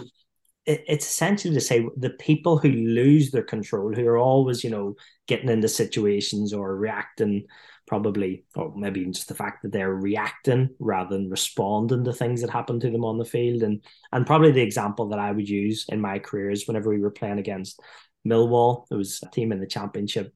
it, 0.66 0.84
it's 0.88 1.06
essentially 1.08 1.54
to 1.54 1.62
say 1.62 1.88
the 1.98 2.12
people 2.12 2.58
who 2.58 2.70
lose 2.70 3.32
their 3.32 3.44
control, 3.44 3.94
who 3.94 4.08
are 4.08 4.18
always, 4.18 4.64
you 4.64 4.70
know, 4.70 4.96
getting 5.28 5.50
into 5.50 5.68
situations 5.68 6.54
or 6.54 6.76
reacting, 6.76 7.46
probably, 7.88 8.46
or 8.56 8.74
maybe 8.76 9.02
even 9.02 9.14
just 9.14 9.28
the 9.28 9.36
fact 9.36 9.62
that 9.62 9.72
they're 9.72 9.94
reacting 9.94 10.70
rather 10.80 11.16
than 11.18 11.30
responding 11.30 12.04
to 12.04 12.14
things 12.14 12.42
that 12.42 12.50
happen 12.50 12.80
to 12.80 12.90
them 12.90 13.06
on 13.06 13.18
the 13.18 13.26
field. 13.26 13.64
And 13.64 13.82
and 14.12 14.26
probably 14.26 14.52
the 14.52 14.62
example 14.62 15.10
that 15.10 15.20
I 15.20 15.32
would 15.32 15.48
use 15.48 15.86
in 15.90 16.02
my 16.02 16.20
career 16.20 16.50
is 16.50 16.68
whenever 16.68 16.90
we 16.90 17.00
were 17.00 17.12
playing 17.12 17.40
against 17.40 17.80
Millwall, 18.28 18.86
it 18.90 18.96
was 18.96 19.22
a 19.24 19.30
team 19.30 19.52
in 19.52 19.60
the 19.60 19.68
championship 19.68 20.34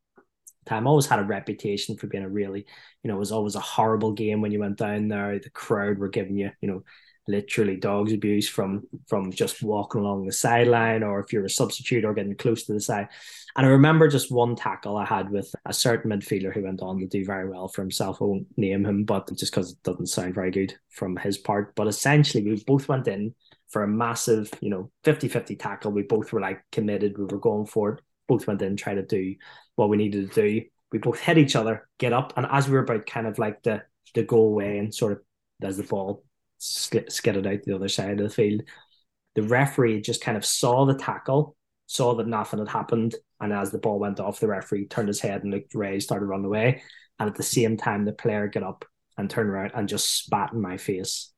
time. 0.65 0.88
Always 0.88 1.07
had 1.07 1.19
a 1.19 1.23
reputation 1.23 1.97
for 1.97 2.07
being 2.07 2.23
a 2.23 2.29
really, 2.29 2.65
you 3.03 3.07
know, 3.07 3.15
it 3.15 3.19
was 3.19 3.31
always 3.31 3.55
a 3.55 3.59
horrible 3.59 4.13
game 4.13 4.41
when 4.41 4.51
you 4.51 4.59
went 4.59 4.77
down 4.77 5.07
there. 5.07 5.39
The 5.39 5.49
crowd 5.49 5.97
were 5.97 6.09
giving 6.09 6.38
you, 6.38 6.51
you 6.62 6.69
know, 6.69 6.83
literally 7.27 7.75
dogs 7.75 8.13
abuse 8.13 8.49
from 8.49 8.84
from 9.08 9.32
just 9.32 9.62
walking 9.62 10.01
along 10.01 10.25
the 10.25 10.32
sideline 10.32 11.03
or 11.03 11.19
if 11.19 11.32
you're 11.32 11.45
a 11.45 11.49
substitute 11.49 12.05
or 12.05 12.13
getting 12.13 12.36
close 12.36 12.63
to 12.63 12.73
the 12.73 12.79
side. 12.79 13.08
And 13.55 13.65
I 13.65 13.69
remember 13.69 14.08
just 14.08 14.32
one 14.32 14.55
tackle 14.55 14.97
I 14.97 15.05
had 15.05 15.29
with 15.29 15.53
a 15.65 15.73
certain 15.73 16.12
midfielder 16.12 16.53
who 16.53 16.63
went 16.63 16.82
on 16.82 16.99
to 16.99 17.08
do 17.08 17.25
very 17.25 17.49
well 17.49 17.67
for 17.67 17.82
himself. 17.82 18.21
I 18.21 18.25
won't 18.25 18.47
name 18.58 18.86
him, 18.86 19.03
but 19.03 19.29
just 19.36 19.51
because 19.51 19.71
it 19.71 19.84
doesn't 19.84 20.08
sound 20.08 20.36
very 20.36 20.51
good 20.51 20.73
from 20.89 21.17
his 21.17 21.38
part. 21.38 21.75
But 21.75 21.88
essentially 21.88 22.43
we 22.43 22.63
both 22.65 22.88
went 22.88 23.08
in 23.08 23.36
for 23.69 23.84
a 23.84 23.88
massive, 23.88 24.51
you 24.62 24.69
know, 24.69 24.91
50-50 25.03 25.60
tackle. 25.60 25.91
We 25.91 26.03
both 26.03 26.32
were 26.34 26.41
like 26.41 26.63
committed. 26.71 27.17
We 27.17 27.25
were 27.25 27.39
going 27.39 27.65
for 27.65 27.93
it. 27.93 28.01
Both 28.27 28.47
went 28.47 28.62
in, 28.62 28.75
try 28.75 28.95
to 28.95 29.05
do 29.05 29.36
what 29.75 29.89
we 29.89 29.97
needed 29.97 30.32
to 30.32 30.41
do. 30.41 30.65
We 30.91 30.99
both 30.99 31.19
hit 31.19 31.38
each 31.38 31.55
other, 31.55 31.88
get 31.99 32.13
up, 32.13 32.34
and 32.36 32.47
as 32.49 32.67
we 32.67 32.73
were 32.73 32.84
about 32.84 33.05
kind 33.05 33.27
of 33.27 33.38
like 33.38 33.62
the 33.63 33.84
the 34.15 34.23
go 34.23 34.38
away 34.38 34.77
and 34.79 34.93
sort 34.93 35.12
of 35.12 35.19
as 35.62 35.77
the 35.77 35.84
ball 35.84 36.23
skidded 36.60 37.48
out 37.48 37.63
the 37.63 37.76
other 37.76 37.88
side 37.88 38.19
of 38.19 38.30
the 38.30 38.34
field. 38.34 38.62
The 39.36 39.43
referee 39.43 40.02
just 40.02 40.22
kind 40.22 40.38
of 40.38 40.45
saw 40.45 40.86
the 40.86 40.95
tackle, 40.95 41.56
saw 41.88 42.15
that 42.15 42.28
nothing 42.28 42.60
had 42.60 42.67
happened, 42.67 43.15
and 43.39 43.54
as 43.54 43.72
the 43.72 43.78
ball 43.78 44.00
went 44.00 44.19
off, 44.19 44.39
the 44.39 44.48
referee 44.48 44.88
turned 44.88 45.08
his 45.08 45.22
head 45.22 45.43
and 45.43 45.52
looked 45.52 45.74
Ray 45.74 46.00
started 46.00 46.26
running 46.26 46.45
away. 46.45 46.82
And 47.19 47.30
at 47.30 47.36
the 47.36 47.43
same 47.43 47.78
time, 47.78 48.06
the 48.06 48.13
player 48.13 48.48
got 48.48 48.63
up 48.63 48.86
and 49.17 49.30
turned 49.30 49.50
around 49.50 49.72
and 49.76 49.89
just 49.89 50.10
spat 50.24 50.54
in 50.54 50.62
my 50.62 50.78
face. 50.78 51.32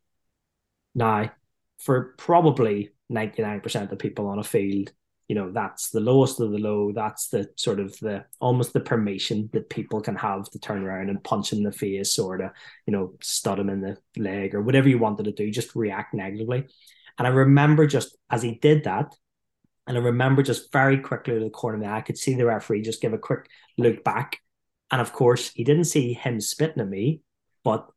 Now, 0.93 1.31
for 1.79 2.13
probably 2.17 2.91
99% 3.11 3.91
of 3.91 3.99
people 3.99 4.27
on 4.27 4.39
a 4.39 4.43
field, 4.43 4.91
you 5.31 5.35
know 5.35 5.49
that's 5.49 5.91
the 5.91 6.01
lowest 6.01 6.41
of 6.41 6.51
the 6.51 6.57
low 6.57 6.91
that's 6.91 7.29
the 7.29 7.47
sort 7.55 7.79
of 7.79 7.97
the 7.99 8.25
almost 8.41 8.73
the 8.73 8.81
permission 8.81 9.49
that 9.53 9.69
people 9.69 10.01
can 10.01 10.17
have 10.17 10.49
to 10.49 10.59
turn 10.59 10.83
around 10.83 11.09
and 11.09 11.23
punch 11.23 11.53
in 11.53 11.63
the 11.63 11.71
face 11.71 12.19
or 12.19 12.35
to 12.35 12.51
you 12.85 12.91
know 12.91 13.13
stud 13.21 13.57
him 13.57 13.69
in 13.69 13.79
the 13.79 13.95
leg 14.17 14.53
or 14.53 14.61
whatever 14.61 14.89
you 14.89 14.99
wanted 14.99 15.23
to 15.23 15.31
do 15.31 15.49
just 15.49 15.73
react 15.73 16.13
negatively. 16.13 16.65
And 17.17 17.25
i 17.25 17.31
remember 17.31 17.87
just 17.87 18.17
as 18.29 18.41
he 18.41 18.55
did 18.55 18.83
that 18.83 19.15
and 19.87 19.97
i 19.97 20.01
remember 20.01 20.43
just 20.43 20.69
very 20.73 20.97
quickly 20.97 21.35
to 21.35 21.39
the 21.39 21.49
corner 21.49 21.77
of 21.77 21.83
the 21.83 21.87
eye 21.87 21.99
i 21.99 22.01
could 22.01 22.17
see 22.17 22.35
the 22.35 22.45
referee 22.45 22.81
just 22.81 23.01
give 23.01 23.13
a 23.13 23.17
quick 23.17 23.47
look 23.77 24.03
back. 24.03 24.37
And 24.91 24.99
of 24.99 25.13
course 25.13 25.51
he 25.55 25.63
didn't 25.63 25.85
see 25.85 26.11
him 26.11 26.41
spitting 26.41 26.81
at 26.81 26.89
me 26.89 27.21
but 27.63 27.87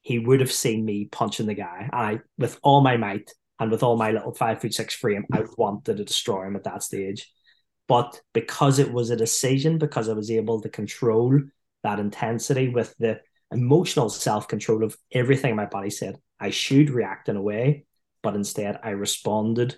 he 0.00 0.18
would 0.18 0.40
have 0.40 0.50
seen 0.50 0.84
me 0.84 1.04
punching 1.04 1.46
the 1.46 1.54
guy. 1.54 1.88
And 1.92 2.02
i 2.08 2.18
with 2.38 2.58
all 2.64 2.80
my 2.80 2.96
might 2.96 3.30
and 3.58 3.70
with 3.70 3.82
all 3.82 3.96
my 3.96 4.10
little 4.10 4.34
five 4.34 4.60
foot 4.60 4.74
six 4.74 4.94
frame, 4.94 5.24
I 5.32 5.44
wanted 5.56 5.96
to 5.96 6.04
destroy 6.04 6.46
him 6.46 6.56
at 6.56 6.64
that 6.64 6.82
stage. 6.82 7.30
But 7.88 8.20
because 8.32 8.78
it 8.78 8.92
was 8.92 9.10
a 9.10 9.16
decision, 9.16 9.78
because 9.78 10.08
I 10.08 10.14
was 10.14 10.30
able 10.30 10.60
to 10.62 10.68
control 10.68 11.40
that 11.82 11.98
intensity 11.98 12.68
with 12.68 12.94
the 12.98 13.20
emotional 13.52 14.08
self 14.08 14.48
control 14.48 14.84
of 14.84 14.96
everything 15.12 15.56
my 15.56 15.66
body 15.66 15.90
said, 15.90 16.16
I 16.40 16.50
should 16.50 16.90
react 16.90 17.28
in 17.28 17.36
a 17.36 17.42
way, 17.42 17.84
but 18.22 18.34
instead 18.34 18.78
I 18.82 18.90
responded 18.90 19.76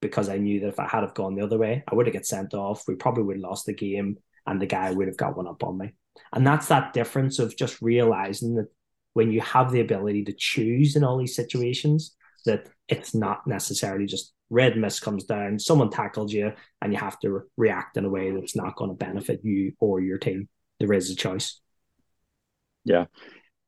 because 0.00 0.28
I 0.28 0.36
knew 0.36 0.60
that 0.60 0.68
if 0.68 0.78
I 0.78 0.86
had 0.86 1.00
have 1.02 1.14
gone 1.14 1.34
the 1.34 1.44
other 1.44 1.58
way, 1.58 1.82
I 1.90 1.94
would 1.94 2.06
have 2.06 2.12
got 2.12 2.26
sent 2.26 2.52
off. 2.52 2.84
We 2.86 2.94
probably 2.94 3.22
would 3.22 3.36
have 3.36 3.42
lost 3.42 3.66
the 3.66 3.72
game, 3.72 4.18
and 4.46 4.60
the 4.60 4.66
guy 4.66 4.90
would 4.90 5.08
have 5.08 5.16
got 5.16 5.36
one 5.36 5.48
up 5.48 5.64
on 5.64 5.78
me. 5.78 5.94
And 6.32 6.46
that's 6.46 6.68
that 6.68 6.92
difference 6.92 7.38
of 7.38 7.56
just 7.56 7.80
realizing 7.80 8.56
that 8.56 8.68
when 9.14 9.30
you 9.30 9.40
have 9.40 9.72
the 9.72 9.80
ability 9.80 10.24
to 10.24 10.34
choose 10.36 10.96
in 10.96 11.04
all 11.04 11.16
these 11.16 11.34
situations, 11.34 12.14
that 12.44 12.68
it's 12.88 13.14
not 13.14 13.46
necessarily 13.46 14.06
just 14.06 14.32
red 14.50 14.76
mist 14.76 15.02
comes 15.02 15.24
down, 15.24 15.58
someone 15.58 15.90
tackled 15.90 16.32
you, 16.32 16.52
and 16.80 16.92
you 16.92 16.98
have 16.98 17.18
to 17.20 17.30
re- 17.30 17.40
react 17.56 17.96
in 17.96 18.04
a 18.04 18.10
way 18.10 18.30
that's 18.30 18.56
not 18.56 18.76
going 18.76 18.90
to 18.90 18.96
benefit 18.96 19.40
you 19.42 19.72
or 19.80 20.00
your 20.00 20.18
team. 20.18 20.48
There 20.80 20.92
is 20.92 21.10
a 21.10 21.16
choice. 21.16 21.60
Yeah. 22.84 23.06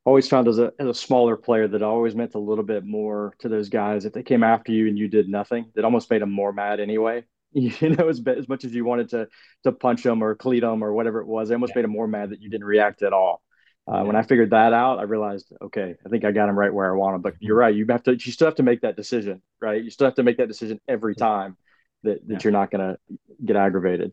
Always 0.04 0.28
found 0.28 0.46
as 0.46 0.58
a 0.58 0.72
as 0.78 0.86
a 0.86 0.94
smaller 0.94 1.36
player 1.36 1.66
that 1.66 1.82
always 1.82 2.14
meant 2.14 2.34
a 2.34 2.38
little 2.38 2.62
bit 2.62 2.84
more 2.84 3.34
to 3.40 3.48
those 3.48 3.68
guys. 3.68 4.04
If 4.04 4.12
they 4.12 4.22
came 4.22 4.44
after 4.44 4.70
you 4.70 4.86
and 4.86 4.96
you 4.96 5.08
did 5.08 5.28
nothing, 5.28 5.72
that 5.74 5.84
almost 5.84 6.10
made 6.10 6.22
them 6.22 6.30
more 6.30 6.52
mad 6.52 6.80
anyway. 6.80 7.24
You 7.52 7.90
know, 7.90 8.08
as, 8.08 8.20
as 8.26 8.48
much 8.48 8.64
as 8.64 8.74
you 8.74 8.84
wanted 8.84 9.08
to 9.10 9.28
to 9.64 9.72
punch 9.72 10.02
them 10.02 10.22
or 10.22 10.34
cleat 10.34 10.60
them 10.60 10.84
or 10.84 10.92
whatever 10.92 11.20
it 11.20 11.26
was, 11.26 11.48
they 11.48 11.54
almost 11.54 11.70
yeah. 11.70 11.78
made 11.78 11.84
them 11.84 11.92
more 11.92 12.06
mad 12.06 12.30
that 12.30 12.42
you 12.42 12.50
didn't 12.50 12.66
react 12.66 13.02
at 13.02 13.14
all. 13.14 13.40
Uh, 13.88 14.02
when 14.02 14.16
I 14.16 14.22
figured 14.22 14.50
that 14.50 14.72
out, 14.72 14.98
I 14.98 15.02
realized, 15.02 15.52
okay, 15.62 15.94
I 16.04 16.08
think 16.08 16.24
I 16.24 16.32
got 16.32 16.48
him 16.48 16.58
right 16.58 16.74
where 16.74 16.92
I 16.92 16.96
want 16.96 17.14
him. 17.16 17.22
But 17.22 17.34
you're 17.38 17.56
right; 17.56 17.74
you 17.74 17.86
have 17.88 18.02
to, 18.04 18.12
you 18.12 18.32
still 18.32 18.46
have 18.46 18.56
to 18.56 18.64
make 18.64 18.80
that 18.80 18.96
decision, 18.96 19.42
right? 19.60 19.82
You 19.82 19.90
still 19.90 20.06
have 20.06 20.16
to 20.16 20.24
make 20.24 20.38
that 20.38 20.48
decision 20.48 20.80
every 20.88 21.14
time 21.14 21.56
that 22.02 22.26
that 22.26 22.34
yeah. 22.34 22.38
you're 22.42 22.52
not 22.52 22.70
going 22.70 22.80
to 22.80 22.98
get 23.44 23.56
aggravated. 23.56 24.12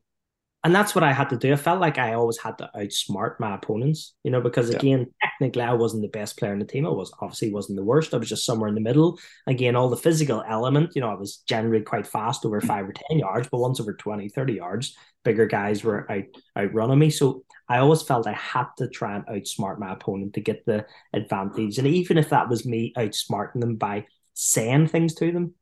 and 0.63 0.73
that's 0.73 0.95
what 0.95 1.03
I 1.03 1.11
had 1.11 1.29
to 1.29 1.37
do. 1.37 1.51
I 1.51 1.57
felt 1.57 1.81
like 1.81 1.97
I 1.97 2.13
always 2.13 2.37
had 2.37 2.57
to 2.59 2.69
outsmart 2.75 3.39
my 3.39 3.55
opponents, 3.55 4.13
you 4.23 4.31
know, 4.31 4.41
because 4.41 4.69
again, 4.69 4.99
yeah. 4.99 5.29
technically 5.29 5.63
I 5.63 5.73
wasn't 5.73 6.03
the 6.03 6.07
best 6.07 6.37
player 6.37 6.53
in 6.53 6.59
the 6.59 6.65
team. 6.65 6.85
I 6.85 6.89
was 6.89 7.11
obviously 7.19 7.51
wasn't 7.51 7.77
the 7.77 7.83
worst. 7.83 8.13
I 8.13 8.17
was 8.17 8.29
just 8.29 8.45
somewhere 8.45 8.69
in 8.69 8.75
the 8.75 8.81
middle. 8.81 9.19
Again, 9.47 9.75
all 9.75 9.89
the 9.89 9.97
physical 9.97 10.43
element, 10.47 10.91
you 10.95 11.01
know, 11.01 11.09
I 11.09 11.15
was 11.15 11.37
generally 11.47 11.83
quite 11.83 12.07
fast 12.07 12.45
over 12.45 12.61
five 12.61 12.85
or 12.85 12.93
10 13.09 13.19
yards, 13.19 13.49
but 13.51 13.57
once 13.57 13.81
over 13.81 13.93
20, 13.93 14.29
30 14.29 14.53
yards, 14.53 14.95
bigger 15.25 15.47
guys 15.47 15.83
were 15.83 16.09
out 16.11 16.23
outrunning 16.57 16.99
me. 16.99 17.09
So 17.09 17.43
I 17.69 17.79
always 17.79 18.01
felt 18.01 18.27
I 18.27 18.33
had 18.33 18.67
to 18.77 18.87
try 18.87 19.15
and 19.15 19.25
outsmart 19.27 19.79
my 19.79 19.93
opponent 19.93 20.33
to 20.33 20.41
get 20.41 20.65
the 20.65 20.85
advantage. 21.13 21.77
And 21.77 21.87
even 21.87 22.17
if 22.17 22.29
that 22.29 22.49
was 22.49 22.65
me 22.65 22.93
outsmarting 22.97 23.61
them 23.61 23.75
by 23.75 24.05
saying 24.33 24.87
things 24.87 25.13
to 25.15 25.31
them, 25.31 25.53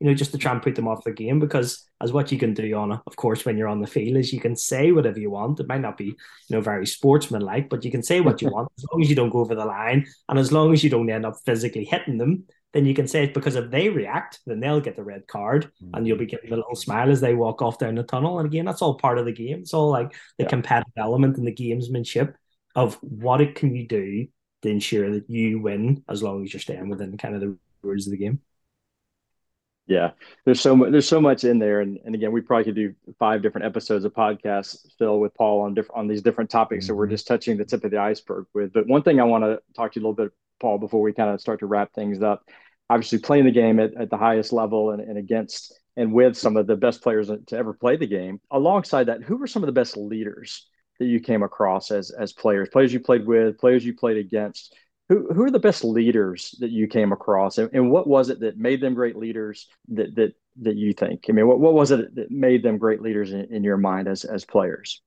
you 0.00 0.08
know, 0.08 0.14
just 0.14 0.32
to 0.32 0.38
try 0.38 0.52
and 0.52 0.62
put 0.62 0.74
them 0.74 0.88
off 0.88 1.04
the 1.04 1.12
game. 1.12 1.38
Because 1.38 1.88
as 2.00 2.12
what 2.12 2.32
you 2.32 2.38
can 2.38 2.52
do 2.52 2.74
on, 2.74 2.92
of 2.92 3.16
course, 3.16 3.44
when 3.44 3.56
you're 3.56 3.68
on 3.68 3.80
the 3.80 3.86
field, 3.86 4.16
is 4.16 4.32
you 4.32 4.40
can 4.40 4.56
say 4.56 4.92
whatever 4.92 5.18
you 5.18 5.30
want. 5.30 5.60
It 5.60 5.68
might 5.68 5.80
not 5.80 5.96
be, 5.96 6.06
you 6.06 6.14
know, 6.50 6.60
very 6.60 6.86
sportsmanlike, 6.86 7.70
but 7.70 7.84
you 7.84 7.90
can 7.90 8.02
say 8.02 8.20
what 8.20 8.42
you 8.42 8.48
want 8.52 8.68
as 8.76 8.84
long 8.92 9.02
as 9.02 9.08
you 9.08 9.16
don't 9.16 9.30
go 9.30 9.38
over 9.38 9.54
the 9.54 9.64
line 9.64 10.06
and 10.28 10.38
as 10.38 10.52
long 10.52 10.72
as 10.72 10.82
you 10.82 10.90
don't 10.90 11.08
end 11.08 11.24
up 11.24 11.36
physically 11.46 11.84
hitting 11.84 12.18
them. 12.18 12.44
Then 12.74 12.86
you 12.86 12.94
can 12.94 13.06
say 13.06 13.22
it 13.22 13.34
because 13.34 13.54
if 13.54 13.70
they 13.70 13.88
react, 13.88 14.40
then 14.46 14.58
they'll 14.58 14.80
get 14.80 14.96
the 14.96 15.04
red 15.04 15.28
card, 15.28 15.70
and 15.94 16.06
you'll 16.06 16.18
be 16.18 16.26
getting 16.26 16.52
a 16.52 16.56
little 16.56 16.74
smile 16.74 17.08
as 17.08 17.20
they 17.20 17.32
walk 17.32 17.62
off 17.62 17.78
down 17.78 17.94
the 17.94 18.02
tunnel. 18.02 18.40
And 18.40 18.46
again, 18.46 18.64
that's 18.64 18.82
all 18.82 18.98
part 18.98 19.16
of 19.16 19.26
the 19.26 19.32
game. 19.32 19.60
It's 19.60 19.72
all 19.72 19.90
like 19.90 20.10
the 20.38 20.44
yeah. 20.44 20.48
competitive 20.48 20.92
element 20.98 21.38
and 21.38 21.46
the 21.46 21.54
gamesmanship 21.54 22.34
of 22.74 22.96
what 22.96 23.40
it 23.40 23.54
can 23.54 23.76
you 23.76 23.86
do 23.86 24.26
to 24.62 24.68
ensure 24.68 25.08
that 25.12 25.30
you 25.30 25.60
win 25.60 26.02
as 26.08 26.20
long 26.20 26.42
as 26.42 26.52
you're 26.52 26.60
staying 26.60 26.88
within 26.88 27.16
kind 27.16 27.36
of 27.36 27.40
the 27.40 27.56
rules 27.82 28.08
of 28.08 28.10
the 28.10 28.16
game. 28.16 28.40
Yeah, 29.86 30.12
there's 30.44 30.60
so 30.60 30.74
much. 30.74 30.90
There's 30.90 31.06
so 31.06 31.20
much 31.20 31.44
in 31.44 31.58
there, 31.58 31.80
and, 31.80 31.98
and 32.04 32.14
again, 32.14 32.32
we 32.32 32.40
probably 32.40 32.64
could 32.64 32.74
do 32.74 32.94
five 33.18 33.42
different 33.42 33.66
episodes 33.66 34.04
of 34.04 34.14
podcasts, 34.14 34.78
Phil, 34.98 35.20
with 35.20 35.34
Paul 35.34 35.60
on 35.60 35.74
different 35.74 35.98
on 35.98 36.08
these 36.08 36.22
different 36.22 36.50
topics. 36.50 36.86
Mm-hmm. 36.86 36.92
So 36.92 36.94
we're 36.96 37.04
mm-hmm. 37.04 37.12
just 37.12 37.28
touching 37.28 37.56
the 37.56 37.66
tip 37.66 37.84
of 37.84 37.90
the 37.90 37.98
iceberg 37.98 38.46
with. 38.54 38.72
But 38.72 38.88
one 38.88 39.02
thing 39.02 39.20
I 39.20 39.24
want 39.24 39.44
to 39.44 39.60
talk 39.76 39.92
to 39.92 40.00
you 40.00 40.06
a 40.06 40.08
little 40.08 40.24
bit, 40.24 40.32
Paul, 40.58 40.78
before 40.78 41.02
we 41.02 41.12
kind 41.12 41.30
of 41.30 41.40
start 41.40 41.60
to 41.60 41.66
wrap 41.66 41.92
things 41.92 42.22
up. 42.22 42.48
Obviously, 42.90 43.18
playing 43.18 43.44
the 43.44 43.50
game 43.50 43.80
at, 43.80 43.94
at 43.94 44.10
the 44.10 44.16
highest 44.16 44.52
level 44.52 44.90
and, 44.90 45.00
and 45.00 45.18
against 45.18 45.72
and 45.96 46.12
with 46.12 46.36
some 46.36 46.56
of 46.56 46.66
the 46.66 46.76
best 46.76 47.02
players 47.02 47.28
to 47.28 47.56
ever 47.56 47.72
play 47.72 47.96
the 47.96 48.06
game. 48.06 48.40
Alongside 48.50 49.04
that, 49.04 49.22
who 49.22 49.36
were 49.36 49.46
some 49.46 49.62
of 49.62 49.66
the 49.66 49.72
best 49.72 49.96
leaders 49.96 50.66
that 50.98 51.06
you 51.06 51.20
came 51.20 51.42
across 51.42 51.90
as 51.90 52.10
as 52.10 52.32
players? 52.32 52.68
Players 52.70 52.92
you 52.92 53.00
played 53.00 53.26
with, 53.26 53.58
players 53.58 53.84
you 53.84 53.94
played 53.94 54.16
against. 54.16 54.74
Who, 55.10 55.28
who 55.32 55.44
are 55.44 55.50
the 55.50 55.58
best 55.58 55.84
leaders 55.84 56.54
that 56.60 56.70
you 56.70 56.88
came 56.88 57.12
across? 57.12 57.58
And, 57.58 57.68
and 57.74 57.90
what 57.90 58.06
was 58.06 58.30
it 58.30 58.40
that 58.40 58.56
made 58.56 58.80
them 58.80 58.94
great 58.94 59.16
leaders 59.16 59.68
that 59.88 60.14
that 60.16 60.34
that 60.62 60.76
you 60.76 60.92
think? 60.92 61.26
I 61.28 61.32
mean 61.32 61.46
what, 61.46 61.60
what 61.60 61.74
was 61.74 61.90
it 61.90 62.14
that 62.14 62.30
made 62.30 62.62
them 62.62 62.78
great 62.78 63.02
leaders 63.02 63.32
in, 63.32 63.52
in 63.52 63.64
your 63.64 63.76
mind 63.76 64.08
as 64.08 64.24
as 64.24 64.44
players? 64.44 65.02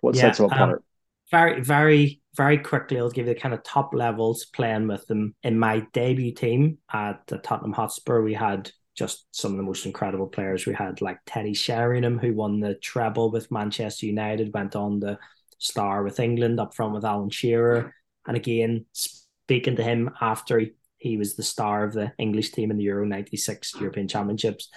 What 0.00 0.14
yeah, 0.14 0.22
sets 0.22 0.38
them 0.38 0.46
um, 0.46 0.52
apart? 0.52 0.76
um, 0.76 0.82
very 1.30 1.60
very 1.60 2.20
very 2.36 2.58
quickly 2.58 2.98
i'll 2.98 3.10
give 3.10 3.26
you 3.26 3.34
the 3.34 3.40
kind 3.40 3.54
of 3.54 3.62
top 3.62 3.92
levels 3.94 4.46
playing 4.46 4.88
with 4.88 5.06
them 5.06 5.34
in 5.42 5.58
my 5.58 5.80
debut 5.92 6.32
team 6.32 6.78
at 6.92 7.26
tottenham 7.42 7.72
hotspur. 7.72 8.22
We 8.22 8.34
had 8.34 8.70
just 8.96 9.26
some 9.30 9.52
of 9.52 9.56
the 9.56 9.62
most 9.62 9.86
incredible 9.86 10.26
players. 10.26 10.66
We 10.66 10.74
had 10.74 11.00
like 11.00 11.18
teddy 11.24 11.54
sheringham 11.54 12.18
who 12.18 12.34
won 12.34 12.60
the 12.60 12.74
treble 12.74 13.30
with 13.30 13.50
manchester 13.50 14.06
united 14.06 14.52
went 14.52 14.74
on 14.74 15.00
the 15.00 15.18
star 15.58 16.02
with 16.02 16.20
england 16.20 16.60
up 16.60 16.74
front 16.74 16.94
with 16.94 17.04
alan 17.04 17.30
shearer. 17.30 17.94
And 18.26 18.36
again 18.36 18.86
speaking 18.92 19.76
to 19.76 19.82
him 19.82 20.10
after 20.20 20.62
he, 20.98 21.16
was 21.16 21.34
the 21.34 21.42
star 21.42 21.84
of 21.84 21.94
the 21.94 22.12
English 22.18 22.50
team 22.50 22.70
in 22.70 22.76
the 22.76 22.84
Euro 22.84 23.06
96 23.06 23.76
European 23.76 24.08
Championships, 24.08 24.68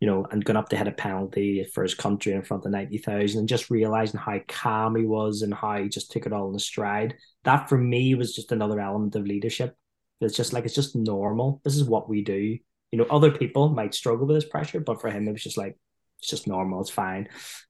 you 0.00 0.06
know, 0.06 0.26
and 0.30 0.44
going 0.44 0.56
up 0.56 0.68
to 0.68 0.76
hit 0.76 0.88
a 0.88 0.92
penalty 0.92 1.64
for 1.72 1.82
his 1.82 1.94
country 1.94 2.32
in 2.32 2.42
front 2.42 2.66
of 2.66 2.72
90,000 2.72 3.38
and 3.38 3.48
just 3.48 3.70
realizing 3.70 4.20
how 4.20 4.38
calm 4.46 4.94
he 4.96 5.04
was 5.04 5.42
and 5.42 5.54
how 5.54 5.78
he 5.78 5.88
just 5.88 6.10
took 6.12 6.26
it 6.26 6.32
all 6.32 6.52
in 6.52 6.58
stride. 6.58 7.14
That 7.44 7.68
for 7.68 7.78
me 7.78 8.14
was 8.14 8.34
just 8.34 8.52
another 8.52 8.80
element 8.80 9.16
of 9.16 9.26
leadership. 9.26 9.74
It's 10.20 10.36
just 10.36 10.52
like, 10.52 10.64
it's 10.64 10.74
just 10.74 10.96
normal. 10.96 11.60
This 11.64 11.76
is 11.76 11.84
what 11.84 12.08
we 12.08 12.22
do. 12.22 12.58
You 12.92 12.98
know, 12.98 13.06
other 13.10 13.30
people 13.30 13.70
might 13.70 13.94
struggle 13.94 14.26
with 14.26 14.36
this 14.36 14.48
pressure, 14.48 14.80
but 14.80 15.00
for 15.00 15.10
him, 15.10 15.26
it 15.28 15.32
was 15.32 15.42
just 15.42 15.58
like, 15.58 15.78
it's 16.18 16.28
just 16.28 16.46
normal. 16.46 16.80
It's 16.80 16.90
fine. 16.90 17.28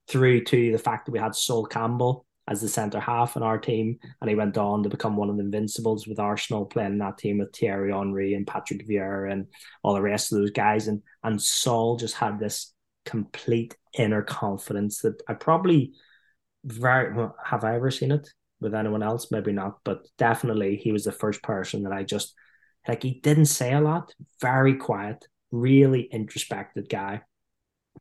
Through 0.09 0.45
to 0.45 0.73
the 0.73 0.79
fact 0.79 1.07
that 1.07 1.13
we 1.13 1.19
had 1.19 1.35
Sol 1.35 1.65
Campbell, 1.65 2.26
as 2.49 2.61
the 2.61 2.69
centre 2.69 3.01
half 3.01 3.37
in 3.37 3.43
our 3.43 3.59
team, 3.59 3.99
and 4.21 4.31
he 4.31 4.37
went 4.37 4.57
on 4.57 4.83
to 4.83 4.89
become 4.89 5.17
one 5.17 5.29
of 5.29 5.37
the 5.37 5.43
invincibles 5.43 6.07
with 6.07 6.21
Arsenal, 6.21 6.65
playing 6.65 6.99
that 6.99 7.19
team 7.19 7.39
with 7.39 7.55
Thierry 7.55 7.93
Henry 7.93 8.35
and 8.35 8.47
Patrick 8.47 8.87
Vieira 8.87 9.33
and 9.33 9.47
all 9.83 9.95
the 9.95 10.03
rest 10.03 10.33
of 10.33 10.39
those 10.39 10.51
guys. 10.51 10.87
And 10.87 11.03
and 11.25 11.43
Sol 11.43 11.97
just 11.97 12.15
had 12.15 12.39
this 12.39 12.73
complete 13.05 13.77
inner 13.99 14.23
confidence 14.23 15.01
that 15.01 15.21
I 15.29 15.35
probably 15.35 15.93
very 16.65 17.29
have 17.45 17.65
I 17.65 17.77
ever 17.77 17.91
seen 17.91 18.13
it 18.13 18.29
with 18.61 18.75
anyone 18.75 19.03
else? 19.03 19.31
Maybe 19.31 19.53
not, 19.53 19.79
but 19.85 20.07
definitely 20.19 20.77
he 20.77 20.93
was 20.93 21.05
the 21.05 21.13
first 21.13 21.43
person 21.43 21.83
that 21.83 21.93
I 21.93 22.05
just 22.05 22.35
like. 22.87 23.03
He 23.03 23.21
didn't 23.21 23.47
say 23.47 23.73
a 23.73 23.81
lot, 23.81 24.15
very 24.41 24.77
quiet, 24.77 25.27
really 25.51 26.03
introspective 26.03 26.89
guy. 26.89 27.23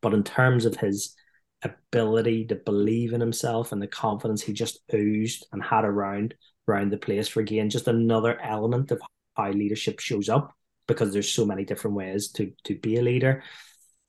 But 0.02 0.14
in 0.14 0.24
terms 0.24 0.66
of 0.66 0.76
his 0.76 1.16
ability 1.64 2.46
to 2.46 2.56
believe 2.56 3.14
in 3.14 3.22
himself 3.22 3.72
and 3.72 3.82
the 3.82 3.88
confidence 3.88 4.42
he 4.42 4.54
just 4.54 4.80
oozed 4.94 5.48
and 5.52 5.64
had 5.64 5.86
around 5.86 6.36
around 6.68 6.92
the 6.92 6.98
place 6.98 7.28
for 7.28 7.40
again 7.42 7.70
just 7.70 7.88
another 7.88 8.40
element 8.42 8.92
of 8.92 9.02
how 9.36 9.52
leadership 9.52 10.00
shows 10.00 10.30
up 10.30 10.54
because 10.88 11.14
there's 11.14 11.32
so 11.32 11.46
many 11.46 11.66
different 11.66 11.96
ways 11.96 12.30
to 12.32 12.52
to 12.64 12.76
be 12.76 12.98
a 12.98 13.02
leader. 13.02 13.44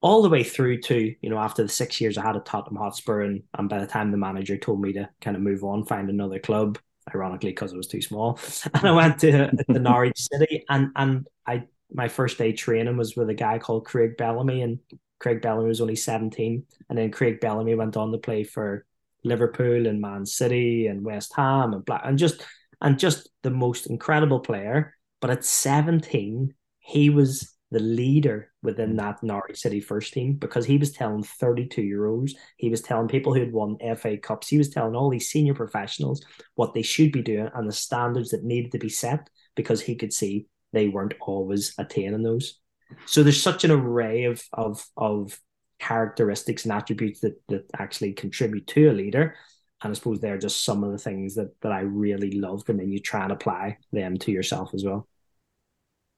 All 0.03 0.23
the 0.23 0.29
way 0.29 0.45
through 0.45 0.83
to 0.83 1.15
you 1.21 1.31
know 1.31 1.39
after 1.39 1.63
the 1.63 1.69
six 1.69 2.01
years 2.01 2.19
I 2.19 2.23
had 2.23 2.37
at 2.37 2.47
Tottenham 2.47 2.77
Hotspur 2.77 3.23
and 3.23 3.43
and 3.55 3.69
by 3.69 3.79
the 3.79 3.87
time 3.87 4.11
the 4.11 4.17
manager 4.17 4.57
told 4.57 4.81
me 4.81 4.93
to 4.95 5.09
kind 5.21 5.37
of 5.37 5.43
move 5.43 5.65
on 5.65 5.85
find 5.85 6.11
another 6.11 6.39
club 6.39 6.79
ironically 7.15 7.51
because 7.51 7.73
it 7.73 7.77
was 7.77 7.87
too 7.87 8.03
small 8.03 8.39
and 8.75 8.85
I 8.85 8.91
mm. 8.91 8.97
went 8.97 9.19
to 9.21 9.51
the 9.69 9.79
Norwich 9.81 10.19
City 10.19 10.65
and 10.69 10.91
and 10.97 11.27
I 11.47 11.65
my 11.91 12.09
first 12.09 12.37
day 12.37 12.53
training 12.53 12.97
was 12.97 13.17
with 13.17 13.31
a 13.31 13.35
guy 13.35 13.59
called 13.59 13.87
Craig 13.87 14.17
Bellamy 14.17 14.63
and 14.63 14.79
Craig 15.19 15.41
Bellamy 15.43 15.69
was 15.69 15.81
only 15.81 15.97
17. 15.97 16.65
And 16.89 16.99
then 16.99 17.11
Craig 17.11 17.41
Bellamy 17.41 17.75
went 17.75 17.97
on 17.97 18.13
to 18.13 18.19
play 18.19 18.45
for 18.45 18.85
Liverpool 19.25 19.87
and 19.87 20.01
Man 20.01 20.25
City 20.27 20.87
and 20.87 21.05
West 21.05 21.35
Ham 21.37 21.73
and 21.73 21.85
Black 21.85 22.03
and 22.05 22.19
just 22.19 22.45
and 22.81 22.99
just 22.99 23.29
the 23.43 23.51
most 23.51 23.87
incredible 23.87 24.41
player. 24.41 24.95
But 25.21 25.31
at 25.31 25.45
17, 25.45 26.55
he 26.79 27.11
was 27.11 27.57
the 27.71 27.81
leader 27.81 28.53
within 28.63 28.93
mm. 28.93 28.99
that 28.99 29.23
Norwich 29.23 29.59
City 29.59 29.81
first 29.81 30.13
team 30.13 30.35
because 30.35 30.65
he 30.65 30.79
was 30.79 30.93
telling 30.93 31.23
32 31.23 31.83
year 31.83 32.07
olds, 32.07 32.35
he 32.57 32.69
was 32.69 32.81
telling 32.81 33.09
people 33.09 33.35
who 33.35 33.41
had 33.41 33.53
won 33.53 33.77
FA 33.97 34.17
Cups, 34.17 34.49
he 34.49 34.59
was 34.59 34.71
telling 34.71 34.95
all 34.95 35.11
these 35.11 35.29
senior 35.31 35.55
professionals 35.55 36.25
what 36.55 36.75
they 36.75 36.83
should 36.83 37.11
be 37.11 37.23
doing 37.23 37.51
and 37.55 37.69
the 37.69 37.73
standards 37.73 38.31
that 38.31 38.45
needed 38.45 38.73
to 38.73 38.79
be 38.79 38.89
set 38.89 39.29
because 39.57 39.81
he 39.81 39.97
could 39.97 40.13
see 40.13 40.47
they 40.73 40.89
weren't 40.89 41.15
always 41.21 41.75
attaining 41.79 42.23
those. 42.23 42.61
So 43.07 43.23
there's 43.23 43.43
such 43.43 43.65
an 43.65 43.71
array 43.71 44.25
of 44.25 44.43
of 44.53 44.85
of 44.97 45.39
characteristics 45.79 46.65
and 46.65 46.73
attributes 46.73 47.21
that 47.21 47.41
that 47.49 47.67
actually 47.79 48.13
contribute 48.13 48.67
to 48.69 48.91
a 48.91 48.93
leader. 48.93 49.37
And 49.83 49.91
I 49.91 49.95
suppose 49.95 50.21
they're 50.21 50.39
just 50.39 50.65
some 50.65 50.83
of 50.85 50.93
the 50.93 50.99
things 50.99 51.35
that 51.35 51.61
that 51.61 51.73
I 51.73 51.81
really 51.81 52.33
loved, 52.33 52.71
and 52.71 52.79
then 52.79 52.91
you 52.91 52.99
try 52.99 53.23
and 53.25 53.33
apply 53.33 53.79
them 53.93 54.17
to 54.19 54.33
yourself 54.33 54.73
as 54.75 54.85
well. 54.85 55.07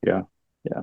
Yeah, 0.07 0.23
yeah. 0.65 0.83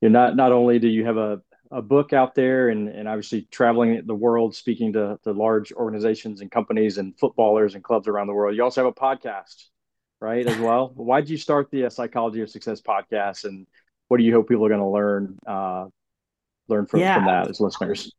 You're 0.00 0.10
not 0.10 0.36
not 0.36 0.52
only 0.52 0.78
do 0.78 0.88
you 0.88 1.04
have 1.04 1.16
a 1.16 1.40
a 1.70 1.82
book 1.82 2.12
out 2.12 2.34
there 2.34 2.68
and, 2.68 2.88
and 2.88 3.08
obviously 3.08 3.42
traveling 3.50 4.02
the 4.06 4.14
world 4.14 4.54
speaking 4.54 4.92
to, 4.92 5.18
to 5.24 5.32
large 5.32 5.72
organizations 5.72 6.40
and 6.40 6.50
companies 6.50 6.98
and 6.98 7.18
footballers 7.18 7.74
and 7.74 7.82
clubs 7.82 8.06
around 8.06 8.26
the 8.26 8.32
world 8.32 8.54
you 8.54 8.62
also 8.62 8.84
have 8.84 8.92
a 8.92 9.00
podcast 9.00 9.64
right 10.20 10.46
as 10.46 10.58
well 10.58 10.92
why 10.94 11.20
did 11.20 11.30
you 11.30 11.36
start 11.36 11.68
the 11.70 11.86
uh, 11.86 11.90
psychology 11.90 12.40
of 12.40 12.50
success 12.50 12.80
podcast 12.80 13.44
and 13.44 13.66
what 14.08 14.18
do 14.18 14.24
you 14.24 14.32
hope 14.32 14.48
people 14.48 14.64
are 14.64 14.68
going 14.68 14.80
to 14.80 14.86
learn 14.86 15.38
uh, 15.46 15.86
learn 16.68 16.86
from, 16.86 17.00
yeah, 17.00 17.16
from 17.16 17.26
that 17.26 17.48
as 17.48 17.60
listeners? 17.60 18.12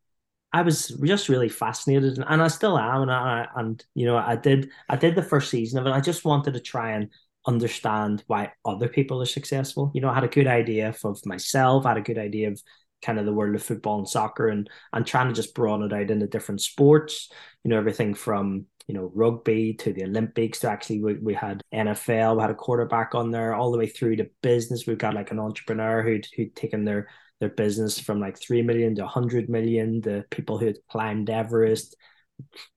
I 0.54 0.62
was 0.62 0.88
just 0.88 1.30
really 1.30 1.50
fascinated, 1.50 2.18
and 2.18 2.42
I 2.42 2.48
still 2.48 2.78
am. 2.78 3.04
And 3.04 3.12
I, 3.12 3.48
and 3.56 3.84
you 3.94 4.06
know, 4.06 4.18
I 4.18 4.36
did 4.36 4.70
I 4.90 4.96
did 4.96 5.16
the 5.16 5.24
first 5.24 5.50
season 5.50 5.80
of 5.80 5.88
it. 5.88 5.92
I 5.92 6.02
just 6.02 6.26
wanted 6.26 6.54
to 6.54 6.60
try 6.60 6.92
and 6.92 7.10
understand 7.46 8.24
why 8.28 8.52
other 8.66 8.88
people 8.90 9.22
are 9.22 9.26
successful. 9.26 9.92
You 9.94 10.02
know, 10.02 10.10
I 10.10 10.16
had 10.16 10.24
a 10.24 10.30
good 10.30 10.48
idea 10.48 10.94
of 11.04 11.26
myself. 11.26 11.86
I 11.86 11.90
had 11.90 11.98
a 11.98 12.02
good 12.02 12.18
idea 12.18 12.50
of 12.50 12.62
kind 13.02 13.20
of 13.20 13.26
the 13.26 13.34
world 13.34 13.56
of 13.56 13.64
football 13.64 14.00
and 14.00 14.10
soccer, 14.10 14.48
and 14.48 14.70
and 14.94 15.06
trying 15.06 15.28
to 15.28 15.34
just 15.34 15.54
broaden 15.54 15.92
it 15.92 15.94
out 15.94 16.12
into 16.12 16.28
different 16.28 16.62
sports. 16.62 17.30
You 17.64 17.70
know, 17.70 17.78
everything 17.78 18.14
from 18.14 18.66
you 18.88 18.94
know, 18.94 19.12
rugby 19.14 19.74
to 19.74 19.92
the 19.92 20.04
Olympics 20.04 20.60
to 20.60 20.70
actually 20.70 21.04
we, 21.04 21.16
we 21.16 21.34
had 21.34 21.62
NFL, 21.74 22.38
we 22.38 22.42
had 22.42 22.52
a 22.52 22.56
quarterback 22.56 23.16
on 23.16 23.32
there 23.32 23.54
all 23.54 23.72
the 23.72 23.78
way 23.78 23.88
through 23.88 24.16
to 24.16 24.30
business. 24.42 24.88
We've 24.88 24.98
got 24.98 25.14
like 25.14 25.32
an 25.32 25.40
entrepreneur 25.40 26.02
who'd 26.02 26.28
who'd 26.36 26.56
taken 26.56 26.86
their 26.86 27.10
their 27.40 27.50
business 27.50 28.00
from 28.00 28.20
like 28.20 28.40
three 28.40 28.62
million 28.62 28.96
to 28.96 29.06
hundred 29.06 29.50
million, 29.50 30.02
the 30.02 30.24
people 30.32 30.58
who 30.58 30.68
had 30.68 30.78
climbed 30.90 31.30
Everest, 31.30 31.98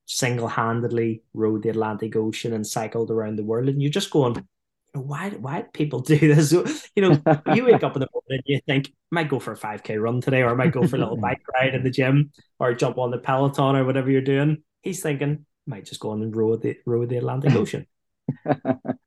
single-handedly 0.05 1.23
rode 1.33 1.63
the 1.63 1.69
Atlantic 1.69 2.15
Ocean 2.15 2.53
and 2.53 2.67
cycled 2.67 3.09
around 3.09 3.37
the 3.37 3.43
world. 3.43 3.69
And 3.69 3.81
you're 3.81 3.89
just 3.89 4.11
going, 4.11 4.45
why 4.93 5.29
why 5.29 5.61
do 5.61 5.67
people 5.73 5.99
do 6.01 6.17
this? 6.17 6.51
you 6.93 7.01
know, 7.03 7.21
you 7.55 7.63
wake 7.63 7.83
up 7.83 7.95
in 7.95 8.01
the 8.01 8.09
morning 8.13 8.27
and 8.29 8.43
you 8.45 8.59
think, 8.67 8.87
I 8.89 9.15
might 9.15 9.29
go 9.29 9.39
for 9.39 9.53
a 9.53 9.57
5k 9.57 9.99
run 10.01 10.19
today, 10.19 10.41
or 10.41 10.49
I 10.49 10.55
might 10.55 10.73
go 10.73 10.85
for 10.85 10.97
a 10.97 10.99
little 10.99 11.17
bike 11.21 11.41
ride 11.53 11.73
in 11.73 11.83
the 11.83 11.89
gym, 11.89 12.31
or 12.59 12.73
jump 12.73 12.97
on 12.97 13.11
the 13.11 13.17
peloton 13.17 13.77
or 13.77 13.85
whatever 13.85 14.11
you're 14.11 14.21
doing 14.21 14.61
he's 14.81 15.01
thinking, 15.01 15.45
might 15.65 15.85
just 15.85 15.99
go 16.01 16.11
on 16.11 16.21
and 16.21 16.35
row 16.35 16.55
the 16.55 16.77
row 16.85 17.05
the 17.05 17.17
Atlantic 17.17 17.53
Ocean. 17.55 17.87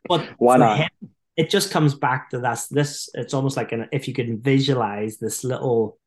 but 0.08 0.28
why 0.38 0.56
not? 0.56 0.78
Him, 0.78 0.88
it 1.36 1.50
just 1.50 1.70
comes 1.70 1.94
back 1.94 2.30
to 2.30 2.38
that's 2.38 2.68
this. 2.68 3.08
It's 3.14 3.34
almost 3.34 3.56
like 3.56 3.72
an 3.72 3.88
if 3.92 4.06
you 4.06 4.14
could 4.14 4.42
visualize 4.42 5.18
this 5.18 5.44
little, 5.44 5.98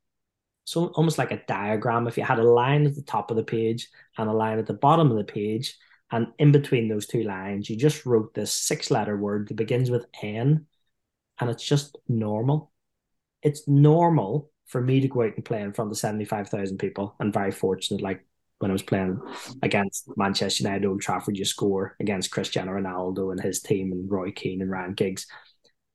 so 0.66 0.88
almost 0.88 1.18
like 1.18 1.32
a 1.32 1.43
diagram. 1.48 2.08
If 2.08 2.18
you 2.18 2.24
had 2.24 2.39
a 2.39 2.43
line 2.43 2.86
at 2.86 2.95
the 2.95 3.02
top 3.02 3.32
of 3.32 3.38
the 3.38 3.43
page 3.43 3.89
and 4.18 4.30
a 4.30 4.34
line 4.34 4.60
at 4.60 4.68
the 4.68 4.74
bottom 4.74 5.12
of 5.12 5.18
the 5.18 5.24
page, 5.24 5.76
and 6.12 6.28
in 6.39 6.52
between 6.52 6.88
those 6.88 7.08
two 7.08 7.24
lines, 7.24 7.70
you 7.70 7.76
just 7.76 8.06
wrote 8.06 8.34
this 8.34 8.54
six-letter 8.54 9.18
word 9.18 9.50
that 9.50 9.56
begins 9.56 9.89
with 9.91 10.06
N, 10.22 10.66
and 11.39 11.50
it's 11.50 11.66
just 11.66 11.98
normal. 12.08 12.72
It's 13.43 13.68
normal 13.68 14.50
for 14.68 14.82
me 14.82 15.02
to 15.02 15.08
go 15.08 15.24
out 15.24 15.36
and 15.36 15.45
play 15.45 15.62
in 15.62 15.74
front 15.74 15.91
of 15.91 15.98
seventy-five 15.98 16.48
thousand 16.50 16.78
people. 16.78 17.16
I'm 17.20 17.34
very 17.34 17.52
fortunate, 17.52 18.02
like 18.02 18.26
when 18.60 18.72
I 18.72 18.74
was 18.74 18.84
playing 18.84 19.20
against 19.62 20.10
Manchester 20.18 20.64
United 20.64 20.88
Old 20.88 21.01
Trafford, 21.01 21.38
you 21.38 21.45
score 21.45 21.95
against 21.99 22.32
Cristiano 22.32 22.72
Ronaldo 22.72 23.32
and 23.32 23.39
his 23.39 23.62
team 23.62 23.91
and 23.91 24.10
Roy 24.10 24.32
Keane 24.32 24.62
and 24.62 24.72
Ryan 24.72 24.93
Giggs. 24.93 25.28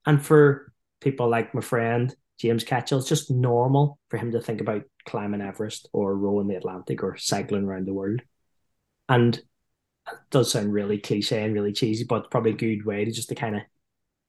And 0.07 0.25
for 0.25 0.73
people 1.01 1.29
like 1.29 1.55
my 1.55 1.61
friend 1.61 2.15
James 2.39 2.65
Ketchell, 2.65 2.99
it's 2.99 3.09
just 3.09 3.31
normal 3.31 3.99
for 4.09 4.17
him 4.17 4.33
to 4.33 4.41
think 4.41 4.61
about 4.61 4.83
climbing 5.07 5.41
Everest 5.41 5.89
or 5.93 6.17
rowing 6.17 6.49
the 6.49 6.57
Atlantic 6.57 7.03
or 7.03 7.17
cycling 7.17 7.65
around 7.65 7.87
the 7.87 7.95
world. 7.95 8.21
And 9.09 9.37
it 9.37 10.19
does 10.31 10.53
sound 10.53 10.73
really 10.73 10.99
cliche 10.99 11.45
and 11.45 11.55
really 11.55 11.73
cheesy, 11.73 12.05
but 12.05 12.31
probably 12.31 12.53
a 12.53 12.55
good 12.55 12.85
way 12.85 13.05
to 13.05 13.13
just 13.13 13.29
to 13.29 13.35
kind 13.35 13.57
of 13.57 13.63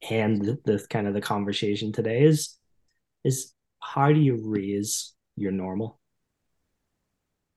end 0.01 0.41
the, 0.41 0.59
the 0.65 0.85
kind 0.89 1.07
of 1.07 1.13
the 1.13 1.21
conversation 1.21 1.91
today 1.91 2.23
is 2.23 2.57
is 3.23 3.53
how 3.79 4.11
do 4.11 4.19
you 4.19 4.39
raise 4.43 5.13
your 5.35 5.51
normal? 5.51 5.99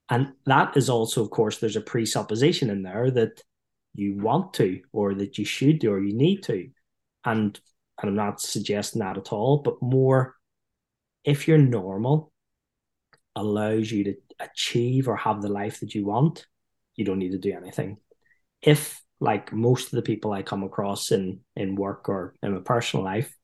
And 0.09 0.33
that 0.45 0.77
is 0.77 0.89
also, 0.89 1.23
of 1.23 1.31
course, 1.31 1.59
there's 1.59 1.77
a 1.77 1.81
presupposition 1.81 2.71
in 2.71 2.83
there 2.83 3.11
that 3.11 3.43
you 3.95 4.17
want 4.17 4.55
to, 4.55 4.81
or 4.93 5.15
that 5.15 5.39
you 5.39 5.45
should 5.45 5.81
do, 5.81 5.93
or 5.93 6.01
you 6.01 6.15
need 6.15 6.43
to. 6.45 6.69
And, 7.25 7.59
and 8.01 8.11
I'm 8.11 8.15
not 8.15 8.41
suggesting 8.41 9.01
that 9.01 9.19
at 9.19 9.33
all, 9.33 9.59
but 9.59 9.83
more 9.83 10.37
if 11.25 11.49
you're 11.49 11.59
normal 11.59 12.33
allows 13.35 13.91
you 13.91 14.05
to 14.05 14.15
achieve 14.41 15.09
or 15.09 15.17
have 15.17 15.43
the 15.43 15.49
life 15.49 15.81
that 15.81 15.95
you 15.95 16.07
want, 16.07 16.47
you 16.95 17.05
don't 17.05 17.19
need 17.19 17.33
to 17.33 17.39
do 17.39 17.53
anything. 17.53 17.99
If 18.63 19.03
like 19.21 19.53
most 19.53 19.87
of 19.87 19.93
the 19.93 20.03
people 20.03 20.33
I 20.33 20.43
come 20.43 20.63
across 20.63 21.11
in 21.11 21.41
in 21.55 21.75
work 21.75 22.09
or 22.09 22.35
in 22.43 22.55
my 22.55 22.61
personal 22.61 23.05
life 23.05 23.35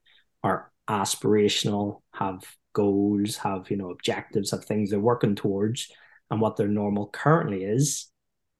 are 0.43 0.71
aspirational, 0.89 2.01
have 2.13 2.43
goals, 2.73 3.37
have 3.37 3.69
you 3.69 3.77
know 3.77 3.91
objectives, 3.91 4.51
have 4.51 4.65
things 4.65 4.89
they're 4.89 4.99
working 4.99 5.35
towards, 5.35 5.91
and 6.33 6.41
what 6.41 6.57
their 6.57 6.67
normal 6.67 7.07
currently 7.07 7.63
is, 7.63 8.09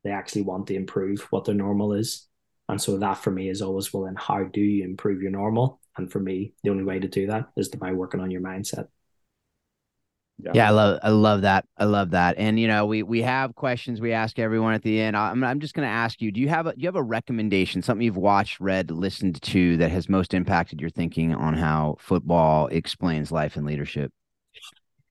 they 0.04 0.12
actually 0.12 0.44
want 0.44 0.68
to 0.68 0.76
improve 0.76 1.22
what 1.32 1.46
their 1.46 1.56
normal 1.56 1.94
is. 1.94 2.28
And 2.70 2.80
so 2.80 2.98
that 3.00 3.16
for 3.16 3.32
me 3.32 3.50
is 3.50 3.64
always, 3.64 3.92
well, 3.92 4.04
then 4.04 4.16
how 4.16 4.44
do 4.44 4.62
you 4.62 4.86
improve 4.86 5.24
your 5.24 5.32
normal? 5.32 5.82
And 5.98 6.12
for 6.12 6.20
me, 6.20 6.54
the 6.64 6.70
only 6.70 6.84
way 6.84 7.00
to 7.00 7.08
do 7.08 7.28
that 7.28 7.50
is 7.58 7.70
to 7.70 7.78
by 7.78 7.92
working 7.92 8.22
on 8.22 8.30
your 8.30 8.42
mindset. 8.42 8.88
Yeah. 10.38 10.52
yeah. 10.54 10.68
I 10.68 10.72
love 10.72 11.00
I 11.04 11.10
love 11.10 11.42
that. 11.42 11.66
I 11.78 11.86
love 11.86 12.12
that. 12.12 12.36
And 12.38 12.60
you 12.60 12.68
know, 12.68 12.86
we 12.86 13.02
we 13.02 13.22
have 13.24 13.56
questions 13.56 14.00
we 14.00 14.14
ask 14.14 14.38
everyone 14.38 14.74
at 14.74 14.84
the 14.84 15.00
end. 15.00 15.18
I'm 15.18 15.44
I'm 15.44 15.60
just 15.60 15.74
going 15.74 15.88
to 15.88 15.94
ask 15.94 16.22
you, 16.22 16.32
do 16.32 16.40
you 16.42 16.50
have 16.50 16.68
a 16.68 16.76
do 16.76 16.82
you 16.82 16.88
have 16.88 16.96
a 16.96 17.04
recommendation, 17.04 17.82
something 17.82 18.06
you've 18.06 18.18
watched, 18.18 18.60
read, 18.60 18.92
listened 18.92 19.42
to 19.42 19.78
that 19.78 19.92
has 19.92 20.10
most 20.10 20.34
impacted 20.34 20.80
your 20.80 20.90
thinking 20.92 21.34
on 21.34 21.56
how 21.56 21.96
football 22.00 22.68
explains 22.68 23.32
life 23.32 23.56
and 23.56 23.66
leadership? 23.66 24.12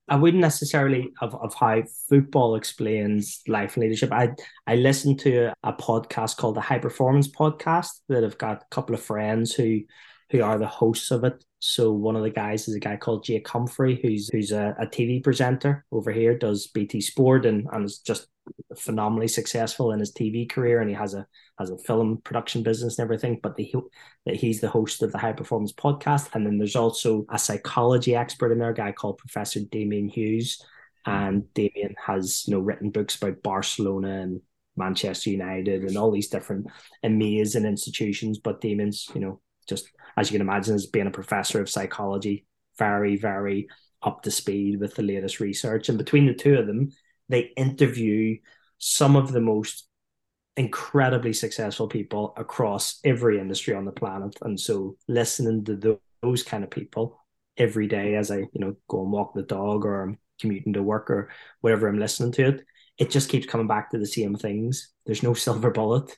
I 0.08 0.16
wouldn't 0.16 0.40
necessarily 0.40 1.12
of, 1.20 1.34
of 1.34 1.54
how 1.54 1.82
football 2.08 2.56
explains 2.56 3.40
life 3.46 3.76
and 3.76 3.84
leadership. 3.84 4.12
I 4.12 4.30
I 4.66 4.76
listened 4.76 5.20
to 5.20 5.52
a 5.62 5.72
podcast 5.72 6.36
called 6.36 6.56
the 6.56 6.60
High 6.60 6.78
Performance 6.80 7.28
Podcast 7.28 7.88
that 8.08 8.24
I've 8.24 8.38
got 8.38 8.62
a 8.62 8.66
couple 8.70 8.94
of 8.94 9.02
friends 9.02 9.54
who 9.54 9.80
who 10.30 10.42
are 10.42 10.58
the 10.58 10.66
hosts 10.66 11.10
of 11.10 11.24
it. 11.24 11.44
So 11.64 11.92
one 11.92 12.16
of 12.16 12.24
the 12.24 12.30
guys 12.30 12.66
is 12.66 12.74
a 12.74 12.80
guy 12.80 12.96
called 12.96 13.22
Jake 13.22 13.46
Humphrey, 13.46 14.00
who's 14.02 14.28
who's 14.30 14.50
a, 14.50 14.74
a 14.80 14.86
TV 14.86 15.22
presenter 15.22 15.84
over 15.92 16.10
here, 16.10 16.36
does 16.36 16.66
BT 16.66 17.00
Sport 17.00 17.46
and, 17.46 17.68
and 17.70 17.84
is 17.84 18.00
just 18.00 18.26
phenomenally 18.76 19.28
successful 19.28 19.92
in 19.92 20.00
his 20.00 20.12
TV 20.12 20.50
career, 20.50 20.80
and 20.80 20.90
he 20.90 20.96
has 20.96 21.14
a 21.14 21.24
has 21.60 21.70
a 21.70 21.78
film 21.78 22.20
production 22.24 22.64
business 22.64 22.98
and 22.98 23.04
everything. 23.04 23.38
But 23.40 23.54
the, 23.54 23.72
that 24.26 24.34
he's 24.34 24.60
the 24.60 24.68
host 24.68 25.04
of 25.04 25.12
the 25.12 25.18
High 25.18 25.34
Performance 25.34 25.72
Podcast, 25.72 26.34
and 26.34 26.44
then 26.44 26.58
there's 26.58 26.74
also 26.74 27.26
a 27.30 27.38
psychology 27.38 28.16
expert 28.16 28.50
in 28.50 28.58
there, 28.58 28.70
a 28.70 28.74
guy 28.74 28.90
called 28.90 29.18
Professor 29.18 29.60
Damian 29.60 30.08
Hughes, 30.08 30.60
and 31.06 31.44
Damian 31.54 31.94
has 32.04 32.42
you 32.48 32.54
know 32.54 32.60
written 32.60 32.90
books 32.90 33.14
about 33.14 33.40
Barcelona 33.44 34.22
and 34.22 34.40
Manchester 34.76 35.30
United 35.30 35.84
and 35.84 35.96
all 35.96 36.10
these 36.10 36.28
different 36.28 36.66
amazing 37.04 37.66
institutions. 37.66 38.40
But 38.40 38.60
Damian's 38.60 39.08
you 39.14 39.20
know 39.20 39.40
just 39.68 39.88
as 40.16 40.30
you 40.30 40.38
can 40.38 40.46
imagine, 40.46 40.74
as 40.74 40.86
being 40.86 41.06
a 41.06 41.10
professor 41.10 41.60
of 41.60 41.70
psychology, 41.70 42.46
very, 42.78 43.16
very 43.16 43.68
up 44.02 44.22
to 44.22 44.30
speed 44.30 44.80
with 44.80 44.94
the 44.94 45.02
latest 45.02 45.40
research. 45.40 45.88
And 45.88 45.98
between 45.98 46.26
the 46.26 46.34
two 46.34 46.58
of 46.58 46.66
them, 46.66 46.90
they 47.28 47.52
interview 47.56 48.38
some 48.78 49.16
of 49.16 49.32
the 49.32 49.40
most 49.40 49.86
incredibly 50.56 51.32
successful 51.32 51.88
people 51.88 52.34
across 52.36 53.00
every 53.04 53.38
industry 53.38 53.74
on 53.74 53.84
the 53.84 53.92
planet. 53.92 54.36
And 54.42 54.58
so 54.58 54.96
listening 55.08 55.64
to 55.64 55.98
those 56.22 56.42
kind 56.42 56.64
of 56.64 56.70
people 56.70 57.18
every 57.56 57.86
day 57.86 58.16
as 58.16 58.30
I, 58.30 58.38
you 58.38 58.50
know, 58.54 58.76
go 58.88 59.02
and 59.02 59.12
walk 59.12 59.34
the 59.34 59.42
dog 59.42 59.84
or 59.84 60.02
I'm 60.02 60.18
commuting 60.40 60.74
to 60.74 60.82
work 60.82 61.10
or 61.10 61.30
whatever 61.60 61.88
I'm 61.88 61.98
listening 61.98 62.32
to 62.32 62.48
it, 62.48 62.64
it 62.98 63.10
just 63.10 63.28
keeps 63.28 63.46
coming 63.46 63.66
back 63.66 63.90
to 63.90 63.98
the 63.98 64.06
same 64.06 64.34
things. 64.34 64.92
There's 65.06 65.22
no 65.22 65.34
silver 65.34 65.70
bullet. 65.70 66.16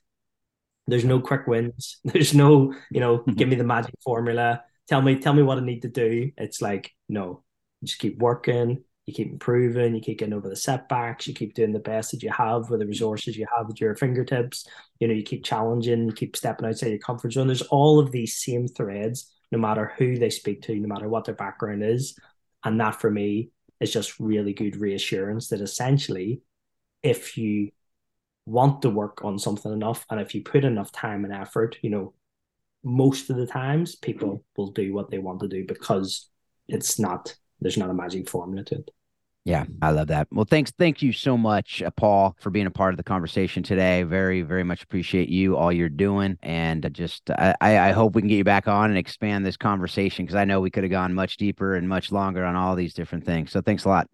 There's 0.87 1.05
no 1.05 1.21
quick 1.21 1.47
wins. 1.47 1.99
There's 2.05 2.35
no, 2.35 2.75
you 2.91 3.01
know, 3.01 3.19
mm-hmm. 3.19 3.33
give 3.33 3.49
me 3.49 3.57
the 3.57 3.65
magic 3.65 3.95
formula. 4.03 4.63
Tell 4.89 5.01
me, 5.01 5.19
tell 5.19 5.33
me 5.33 5.43
what 5.43 5.59
I 5.59 5.63
need 5.63 5.83
to 5.83 5.89
do. 5.89 6.31
It's 6.37 6.61
like, 6.61 6.93
no, 7.09 7.43
you 7.81 7.87
just 7.87 7.99
keep 7.99 8.19
working, 8.19 8.85
you 9.07 9.15
keep 9.15 9.33
improving, 9.33 9.95
you 9.95 10.01
keep 10.01 10.19
getting 10.19 10.35
over 10.35 10.49
the 10.49 10.57
setbacks, 10.57 11.27
you 11.27 11.35
keep 11.35 11.55
doing 11.55 11.73
the 11.73 11.79
best 11.79 12.11
that 12.11 12.23
you 12.23 12.31
have 12.31 12.69
with 12.71 12.81
the 12.81 12.87
resources 12.87 13.37
you 13.37 13.47
have 13.57 13.69
at 13.69 13.81
your 13.81 13.95
fingertips. 13.95 14.67
You 15.01 15.09
know, 15.09 15.15
you 15.15 15.23
keep 15.23 15.45
challenging, 15.45 16.07
you 16.07 16.13
keep 16.13 16.37
stepping 16.37 16.67
outside 16.67 16.89
your 16.89 16.99
comfort 16.99 17.33
zone. 17.33 17.47
There's 17.47 17.63
all 17.63 17.99
of 17.99 18.13
these 18.13 18.37
same 18.37 18.69
threads, 18.69 19.31
no 19.51 19.59
matter 19.59 19.93
who 19.99 20.19
they 20.19 20.31
speak 20.31 20.63
to, 20.63 20.75
no 20.75 20.89
matter 20.89 21.09
what 21.09 21.25
their 21.25 21.35
background 21.35 21.83
is. 21.83 22.19
And 22.65 22.81
that 22.81 23.01
for 23.01 23.11
me 23.11 23.51
is 23.81 23.93
just 23.93 24.19
really 24.19 24.55
good 24.55 24.77
reassurance 24.77 25.49
that 25.49 25.61
essentially, 25.61 26.41
if 27.03 27.37
you 27.37 27.71
want 28.47 28.83
to 28.83 28.91
work 28.91 29.25
on 29.25 29.39
something 29.39 29.73
enough 29.73 30.05
and 30.11 30.21
if 30.21 30.35
you 30.35 30.43
put 30.43 30.65
enough 30.65 30.93
time 30.93 31.25
and 31.25 31.33
effort 31.33 31.77
you 31.83 31.91
know 31.91 32.13
most 32.83 33.31
of 33.31 33.37
the 33.37 33.47
times 33.47 33.97
people 33.97 34.45
will 34.57 34.71
do 34.71 34.93
what 34.93 35.11
they 35.11 35.19
want 35.19 35.41
to 35.41 35.49
do 35.49 35.65
because 35.67 36.29
it's 36.69 36.99
not 36.99 37.35
there's 37.61 37.79
not 37.79 37.91
a 37.91 37.95
magic 37.95 38.29
formula 38.29 38.63
to 38.65 38.77
it 38.77 38.91
yeah, 39.47 39.67
I 39.83 39.91
love 39.91 40.07
that. 40.07 40.29
Well, 40.33 40.47
thanks, 40.47 40.71
thank 40.71 41.03
you 41.03 41.13
so 41.13 41.37
much, 41.37 41.83
uh, 41.83 41.91
Paul, 41.91 42.35
for 42.41 42.49
being 42.49 42.65
a 42.65 42.71
part 42.71 42.95
of 42.95 42.97
the 42.97 43.03
conversation 43.03 43.63
today. 43.63 44.03
Very, 44.03 44.41
very 44.41 44.65
much 44.65 44.83
appreciate 44.83 45.29
you, 45.29 45.55
all 45.55 45.71
you're 45.71 45.91
doing, 45.91 46.39
and 46.43 46.89
just 46.95 47.31
I, 47.31 47.55
I 47.61 47.93
hope 47.93 48.15
we 48.15 48.23
can 48.23 48.29
get 48.29 48.37
you 48.37 48.45
back 48.45 48.69
on 48.69 48.89
and 48.89 48.97
expand 48.97 49.45
this 49.45 49.59
conversation 49.59 50.25
because 50.25 50.35
I 50.35 50.47
know 50.47 50.63
we 50.63 50.71
could 50.71 50.85
have 50.85 50.91
gone 50.91 51.13
much 51.13 51.37
deeper 51.37 51.75
and 51.75 51.87
much 51.87 52.11
longer 52.11 52.43
on 52.43 52.57
all 52.57 52.75
these 52.75 52.95
different 52.95 53.27
things. 53.27 53.53
So, 53.53 53.61
thanks 53.61 53.85
a 53.85 53.91
lot. 53.91 54.09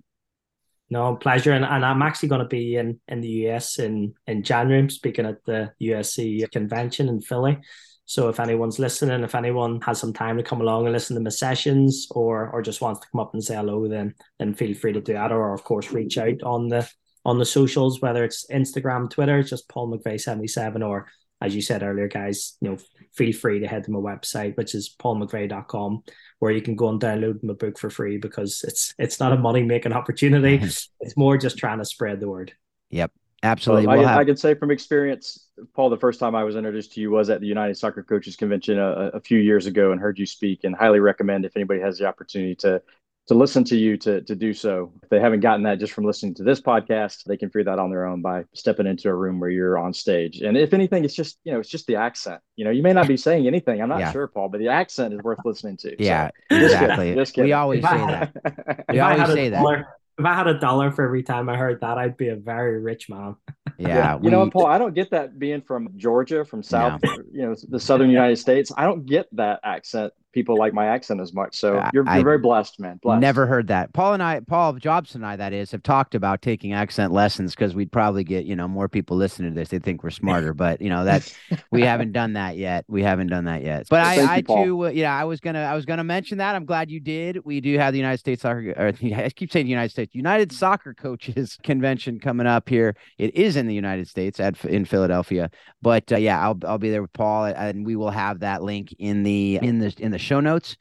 No 0.92 1.14
pleasure, 1.14 1.52
and, 1.52 1.64
and 1.64 1.84
I'm 1.84 2.02
actually 2.02 2.30
going 2.30 2.40
to 2.40 2.48
be 2.48 2.76
in 2.76 3.00
in 3.06 3.20
the 3.20 3.48
US 3.48 3.78
in 3.78 4.14
in 4.26 4.42
January. 4.42 4.88
Speaking 4.90 5.26
at 5.26 5.44
the 5.44 5.72
USC 5.80 6.50
convention 6.50 7.08
in 7.08 7.20
Philly. 7.20 7.58
So 8.06 8.28
if 8.28 8.40
anyone's 8.40 8.80
listening, 8.80 9.22
if 9.22 9.36
anyone 9.36 9.80
has 9.82 10.00
some 10.00 10.12
time 10.12 10.36
to 10.36 10.42
come 10.42 10.60
along 10.60 10.86
and 10.86 10.92
listen 10.92 11.14
to 11.14 11.22
my 11.22 11.30
sessions, 11.30 12.08
or 12.10 12.50
or 12.50 12.60
just 12.60 12.80
wants 12.80 13.00
to 13.00 13.06
come 13.12 13.20
up 13.20 13.34
and 13.34 13.44
say 13.44 13.54
hello, 13.54 13.86
then 13.86 14.14
then 14.40 14.52
feel 14.52 14.74
free 14.74 14.92
to 14.92 15.00
do 15.00 15.12
that, 15.12 15.30
or 15.30 15.54
of 15.54 15.62
course 15.62 15.92
reach 15.92 16.18
out 16.18 16.42
on 16.42 16.68
the 16.68 16.90
on 17.24 17.38
the 17.38 17.46
socials, 17.46 18.00
whether 18.00 18.24
it's 18.24 18.46
Instagram, 18.50 19.08
Twitter, 19.08 19.44
just 19.44 19.68
Paul 19.68 19.92
McVeigh 19.92 20.20
seventy 20.20 20.48
seven, 20.48 20.82
or 20.82 21.06
as 21.40 21.54
you 21.54 21.62
said 21.62 21.82
earlier, 21.82 22.08
guys, 22.08 22.56
you 22.60 22.70
know, 22.70 22.78
feel 23.12 23.32
free 23.32 23.60
to 23.60 23.66
head 23.66 23.84
to 23.84 23.90
my 23.90 23.98
website, 23.98 24.56
which 24.56 24.74
is 24.74 24.94
paulmcveigh.com, 24.98 26.02
where 26.38 26.52
you 26.52 26.60
can 26.60 26.76
go 26.76 26.88
and 26.88 27.00
download 27.00 27.42
my 27.42 27.54
book 27.54 27.78
for 27.78 27.90
free 27.90 28.18
because 28.18 28.62
it's 28.66 28.94
it's 28.98 29.20
not 29.20 29.32
a 29.32 29.36
money 29.36 29.62
making 29.62 29.92
opportunity. 29.92 30.56
it's 31.00 31.16
more 31.16 31.36
just 31.36 31.58
trying 31.58 31.78
to 31.78 31.84
spread 31.84 32.20
the 32.20 32.28
word. 32.28 32.52
Yep. 32.90 33.12
Absolutely. 33.42 33.86
Well, 33.86 33.98
we'll 33.98 34.06
I, 34.06 34.10
have... 34.10 34.20
I, 34.20 34.24
can 34.24 34.36
say 34.36 34.54
from 34.54 34.70
experience, 34.70 35.46
Paul, 35.74 35.88
the 35.88 35.96
first 35.96 36.20
time 36.20 36.34
I 36.34 36.44
was 36.44 36.56
introduced 36.56 36.92
to 36.92 37.00
you 37.00 37.10
was 37.10 37.30
at 37.30 37.40
the 37.40 37.46
United 37.46 37.76
Soccer 37.76 38.02
Coaches 38.02 38.36
Convention 38.36 38.78
a, 38.78 39.12
a 39.14 39.20
few 39.20 39.38
years 39.38 39.64
ago 39.66 39.92
and 39.92 40.00
heard 40.00 40.18
you 40.18 40.26
speak 40.26 40.64
and 40.64 40.74
highly 40.76 41.00
recommend 41.00 41.46
if 41.46 41.56
anybody 41.56 41.80
has 41.80 41.96
the 41.96 42.06
opportunity 42.06 42.54
to 42.56 42.82
to 43.30 43.36
listen 43.36 43.62
to 43.62 43.76
you 43.76 43.96
to 43.96 44.22
to 44.22 44.34
do 44.34 44.52
so. 44.52 44.92
If 45.04 45.08
they 45.08 45.20
haven't 45.20 45.38
gotten 45.38 45.62
that 45.62 45.78
just 45.78 45.92
from 45.92 46.04
listening 46.04 46.34
to 46.34 46.42
this 46.42 46.60
podcast, 46.60 47.22
they 47.24 47.36
can 47.36 47.48
figure 47.48 47.70
that 47.70 47.78
on 47.78 47.88
their 47.88 48.04
own 48.04 48.22
by 48.22 48.44
stepping 48.54 48.88
into 48.88 49.08
a 49.08 49.14
room 49.14 49.38
where 49.38 49.50
you're 49.50 49.78
on 49.78 49.94
stage. 49.94 50.40
And 50.40 50.56
if 50.56 50.74
anything, 50.74 51.04
it's 51.04 51.14
just 51.14 51.38
you 51.44 51.52
know 51.52 51.60
it's 51.60 51.68
just 51.68 51.86
the 51.86 51.94
accent. 51.94 52.40
You 52.56 52.64
know, 52.64 52.72
you 52.72 52.82
may 52.82 52.92
not 52.92 53.06
be 53.06 53.16
saying 53.16 53.46
anything. 53.46 53.80
I'm 53.80 53.88
not 53.88 54.00
yeah. 54.00 54.10
sure, 54.10 54.26
Paul, 54.26 54.48
but 54.48 54.58
the 54.58 54.66
accent 54.66 55.14
is 55.14 55.20
worth 55.22 55.38
listening 55.44 55.76
to. 55.76 55.94
Yeah, 56.02 56.30
so, 56.50 56.58
exactly. 56.58 57.14
Just 57.14 57.34
kidding. 57.34 57.50
We 57.50 57.52
always 57.52 57.84
say 57.84 57.98
that. 57.98 58.84
We 58.88 58.98
always 58.98 59.28
say 59.28 59.48
that. 59.50 59.62
Dollar, 59.62 59.86
if 60.18 60.24
I 60.24 60.34
had 60.34 60.48
a 60.48 60.58
dollar 60.58 60.90
for 60.90 61.04
every 61.04 61.22
time 61.22 61.48
I 61.48 61.56
heard 61.56 61.80
that, 61.82 61.98
I'd 61.98 62.16
be 62.16 62.28
a 62.28 62.36
very 62.36 62.80
rich 62.80 63.08
man. 63.08 63.36
Yeah, 63.78 64.14
you 64.14 64.22
we, 64.22 64.30
know, 64.30 64.50
Paul, 64.50 64.66
I 64.66 64.78
don't 64.78 64.92
get 64.92 65.12
that 65.12 65.38
being 65.38 65.62
from 65.62 65.90
Georgia, 65.96 66.44
from 66.44 66.64
South, 66.64 67.00
no. 67.04 67.16
you 67.32 67.42
know, 67.42 67.54
the 67.68 67.78
Southern 67.78 68.10
United 68.20 68.38
States. 68.38 68.72
I 68.76 68.86
don't 68.86 69.06
get 69.06 69.28
that 69.36 69.60
accent 69.62 70.12
people 70.32 70.56
like 70.56 70.72
my 70.72 70.86
accent 70.86 71.20
as 71.20 71.32
much. 71.32 71.56
So 71.58 71.74
you're, 71.92 72.04
you're 72.04 72.24
very 72.24 72.38
blessed, 72.38 72.78
man. 72.78 72.98
Blessed. 73.02 73.20
Never 73.20 73.46
heard 73.46 73.66
that. 73.68 73.92
Paul 73.92 74.14
and 74.14 74.22
I, 74.22 74.40
Paul 74.40 74.74
Jobson 74.74 75.22
and 75.22 75.26
I, 75.26 75.36
that 75.36 75.52
is, 75.52 75.70
have 75.72 75.82
talked 75.82 76.14
about 76.14 76.42
taking 76.42 76.72
accent 76.72 77.12
lessons 77.12 77.54
because 77.54 77.74
we'd 77.74 77.90
probably 77.90 78.24
get, 78.24 78.44
you 78.44 78.54
know, 78.54 78.68
more 78.68 78.88
people 78.88 79.16
listening 79.16 79.52
to 79.52 79.54
this. 79.54 79.68
They 79.68 79.78
think 79.78 80.02
we're 80.02 80.10
smarter, 80.10 80.54
but 80.54 80.80
you 80.80 80.88
know, 80.88 81.04
that 81.04 81.32
we 81.70 81.82
haven't 81.82 82.12
done 82.12 82.34
that 82.34 82.56
yet. 82.56 82.84
We 82.88 83.02
haven't 83.02 83.28
done 83.28 83.44
that 83.46 83.62
yet. 83.62 83.86
But 83.90 84.00
I, 84.00 84.20
I 84.20 84.36
you, 84.36 84.42
too, 84.42 84.86
uh, 84.86 84.90
yeah, 84.90 85.16
I 85.16 85.24
was 85.24 85.40
gonna, 85.40 85.62
I 85.62 85.74
was 85.74 85.84
gonna 85.84 86.04
mention 86.04 86.38
that. 86.38 86.54
I'm 86.54 86.64
glad 86.64 86.90
you 86.90 87.00
did. 87.00 87.44
We 87.44 87.60
do 87.60 87.76
have 87.78 87.92
the 87.92 87.98
United 87.98 88.18
States 88.18 88.42
Soccer, 88.42 88.72
or 88.76 88.88
I 89.16 89.30
keep 89.30 89.52
saying 89.52 89.66
United 89.66 89.90
States, 89.90 90.14
United 90.14 90.52
Soccer 90.52 90.94
Coaches 90.94 91.58
Convention 91.62 92.20
coming 92.20 92.46
up 92.46 92.68
here. 92.68 92.94
It 93.18 93.34
is 93.34 93.56
in 93.56 93.66
the 93.66 93.74
United 93.74 94.08
States 94.08 94.38
at 94.38 94.64
in 94.64 94.84
Philadelphia, 94.84 95.50
but 95.82 96.10
uh, 96.12 96.16
yeah, 96.16 96.40
I'll, 96.40 96.58
I'll 96.66 96.78
be 96.78 96.90
there 96.90 97.02
with 97.02 97.12
Paul, 97.12 97.46
and 97.46 97.84
we 97.84 97.96
will 97.96 98.10
have 98.10 98.40
that 98.40 98.62
link 98.62 98.94
in 98.98 99.22
the 99.24 99.58
in 99.62 99.80
the 99.80 99.94
in 99.98 100.12
the 100.12 100.19
show 100.20 100.40
notes. 100.40 100.76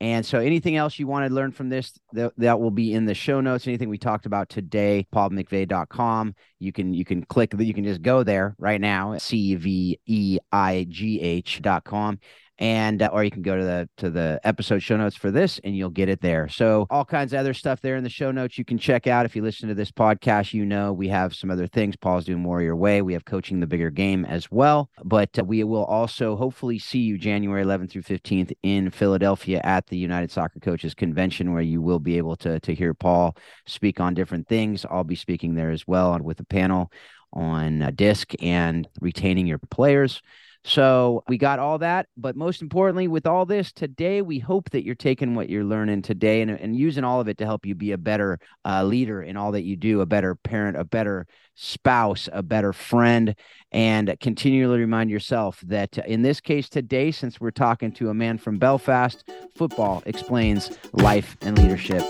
And 0.00 0.26
so, 0.26 0.40
anything 0.40 0.74
else 0.74 0.98
you 0.98 1.06
want 1.06 1.28
to 1.28 1.34
learn 1.34 1.52
from 1.52 1.68
this, 1.68 1.92
that, 2.12 2.60
will 2.60 2.72
be 2.72 2.92
in 2.92 3.04
the 3.04 3.14
show 3.14 3.40
notes. 3.40 3.68
Anything 3.68 3.88
we 3.88 3.98
talked 3.98 4.26
about 4.26 4.48
today, 4.48 5.06
paulmcveigh.com. 5.14 6.34
You 6.58 6.72
can 6.72 6.92
you 6.92 7.04
can 7.04 7.24
click, 7.24 7.54
you 7.56 7.72
can 7.74 7.84
just 7.84 8.02
go 8.02 8.24
there 8.24 8.56
right 8.58 8.80
now, 8.80 9.16
c 9.18 9.54
v 9.54 10.00
e 10.06 10.38
i 10.50 10.86
g 10.88 11.20
h.com 11.20 12.18
and 12.62 13.02
uh, 13.02 13.10
or 13.12 13.24
you 13.24 13.30
can 13.30 13.42
go 13.42 13.56
to 13.56 13.64
the 13.64 13.88
to 13.96 14.08
the 14.08 14.40
episode 14.44 14.78
show 14.78 14.96
notes 14.96 15.16
for 15.16 15.32
this 15.32 15.58
and 15.64 15.76
you'll 15.76 15.90
get 15.90 16.08
it 16.08 16.20
there. 16.20 16.48
So 16.48 16.86
all 16.90 17.04
kinds 17.04 17.32
of 17.32 17.40
other 17.40 17.54
stuff 17.54 17.80
there 17.80 17.96
in 17.96 18.04
the 18.04 18.08
show 18.08 18.30
notes 18.30 18.56
you 18.56 18.64
can 18.64 18.78
check 18.78 19.08
out. 19.08 19.26
If 19.26 19.34
you 19.34 19.42
listen 19.42 19.68
to 19.68 19.74
this 19.74 19.90
podcast 19.90 20.54
you 20.54 20.64
know 20.64 20.92
we 20.92 21.08
have 21.08 21.34
some 21.34 21.50
other 21.50 21.66
things. 21.66 21.96
Paul's 21.96 22.24
doing 22.24 22.40
more 22.40 22.62
your 22.62 22.76
way. 22.76 23.02
We 23.02 23.14
have 23.14 23.24
coaching 23.24 23.58
the 23.58 23.66
bigger 23.66 23.90
game 23.90 24.24
as 24.24 24.48
well. 24.48 24.90
But 25.04 25.36
uh, 25.40 25.44
we 25.44 25.64
will 25.64 25.84
also 25.84 26.36
hopefully 26.36 26.78
see 26.78 27.00
you 27.00 27.18
january 27.18 27.64
11th 27.64 27.90
through 27.90 28.02
15th 28.02 28.52
in 28.62 28.90
philadelphia 28.90 29.60
at 29.64 29.86
the 29.88 29.96
united 29.96 30.30
soccer 30.30 30.60
coaches 30.60 30.94
convention 30.94 31.52
where 31.52 31.62
you 31.62 31.82
will 31.82 31.98
be 31.98 32.16
able 32.16 32.36
to 32.36 32.60
to 32.60 32.74
hear 32.74 32.94
paul 32.94 33.36
speak 33.66 33.98
on 33.98 34.14
different 34.14 34.46
things. 34.46 34.86
I'll 34.88 35.04
be 35.04 35.16
speaking 35.16 35.54
there 35.54 35.70
as 35.70 35.86
well 35.86 36.18
with 36.20 36.38
a 36.40 36.44
panel 36.44 36.92
on 37.32 37.82
uh, 37.82 37.90
disc 37.94 38.32
and 38.40 38.86
retaining 39.00 39.46
your 39.46 39.58
players 39.58 40.22
so 40.64 41.24
we 41.28 41.38
got 41.38 41.58
all 41.58 41.78
that. 41.78 42.06
But 42.16 42.36
most 42.36 42.62
importantly, 42.62 43.08
with 43.08 43.26
all 43.26 43.44
this 43.44 43.72
today, 43.72 44.22
we 44.22 44.38
hope 44.38 44.70
that 44.70 44.84
you're 44.84 44.94
taking 44.94 45.34
what 45.34 45.48
you're 45.48 45.64
learning 45.64 46.02
today 46.02 46.40
and, 46.40 46.50
and 46.50 46.76
using 46.76 47.04
all 47.04 47.20
of 47.20 47.28
it 47.28 47.38
to 47.38 47.44
help 47.44 47.66
you 47.66 47.74
be 47.74 47.92
a 47.92 47.98
better 47.98 48.38
uh, 48.64 48.84
leader 48.84 49.22
in 49.22 49.36
all 49.36 49.52
that 49.52 49.62
you 49.62 49.76
do, 49.76 50.00
a 50.00 50.06
better 50.06 50.34
parent, 50.34 50.76
a 50.76 50.84
better 50.84 51.26
spouse, 51.54 52.28
a 52.32 52.42
better 52.42 52.72
friend, 52.72 53.34
and 53.72 54.14
continually 54.20 54.78
remind 54.78 55.10
yourself 55.10 55.60
that 55.66 55.98
in 55.98 56.22
this 56.22 56.40
case 56.40 56.68
today, 56.68 57.10
since 57.10 57.40
we're 57.40 57.50
talking 57.50 57.92
to 57.92 58.10
a 58.10 58.14
man 58.14 58.38
from 58.38 58.58
Belfast, 58.58 59.28
football 59.56 60.02
explains 60.06 60.78
life 60.92 61.36
and 61.42 61.58
leadership. 61.58 62.02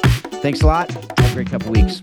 Thanks 0.43 0.61
a 0.61 0.67
lot. 0.67 0.91
Have 0.91 1.31
a 1.31 1.35
great 1.35 1.51
couple 1.51 1.73
weeks. 1.73 2.03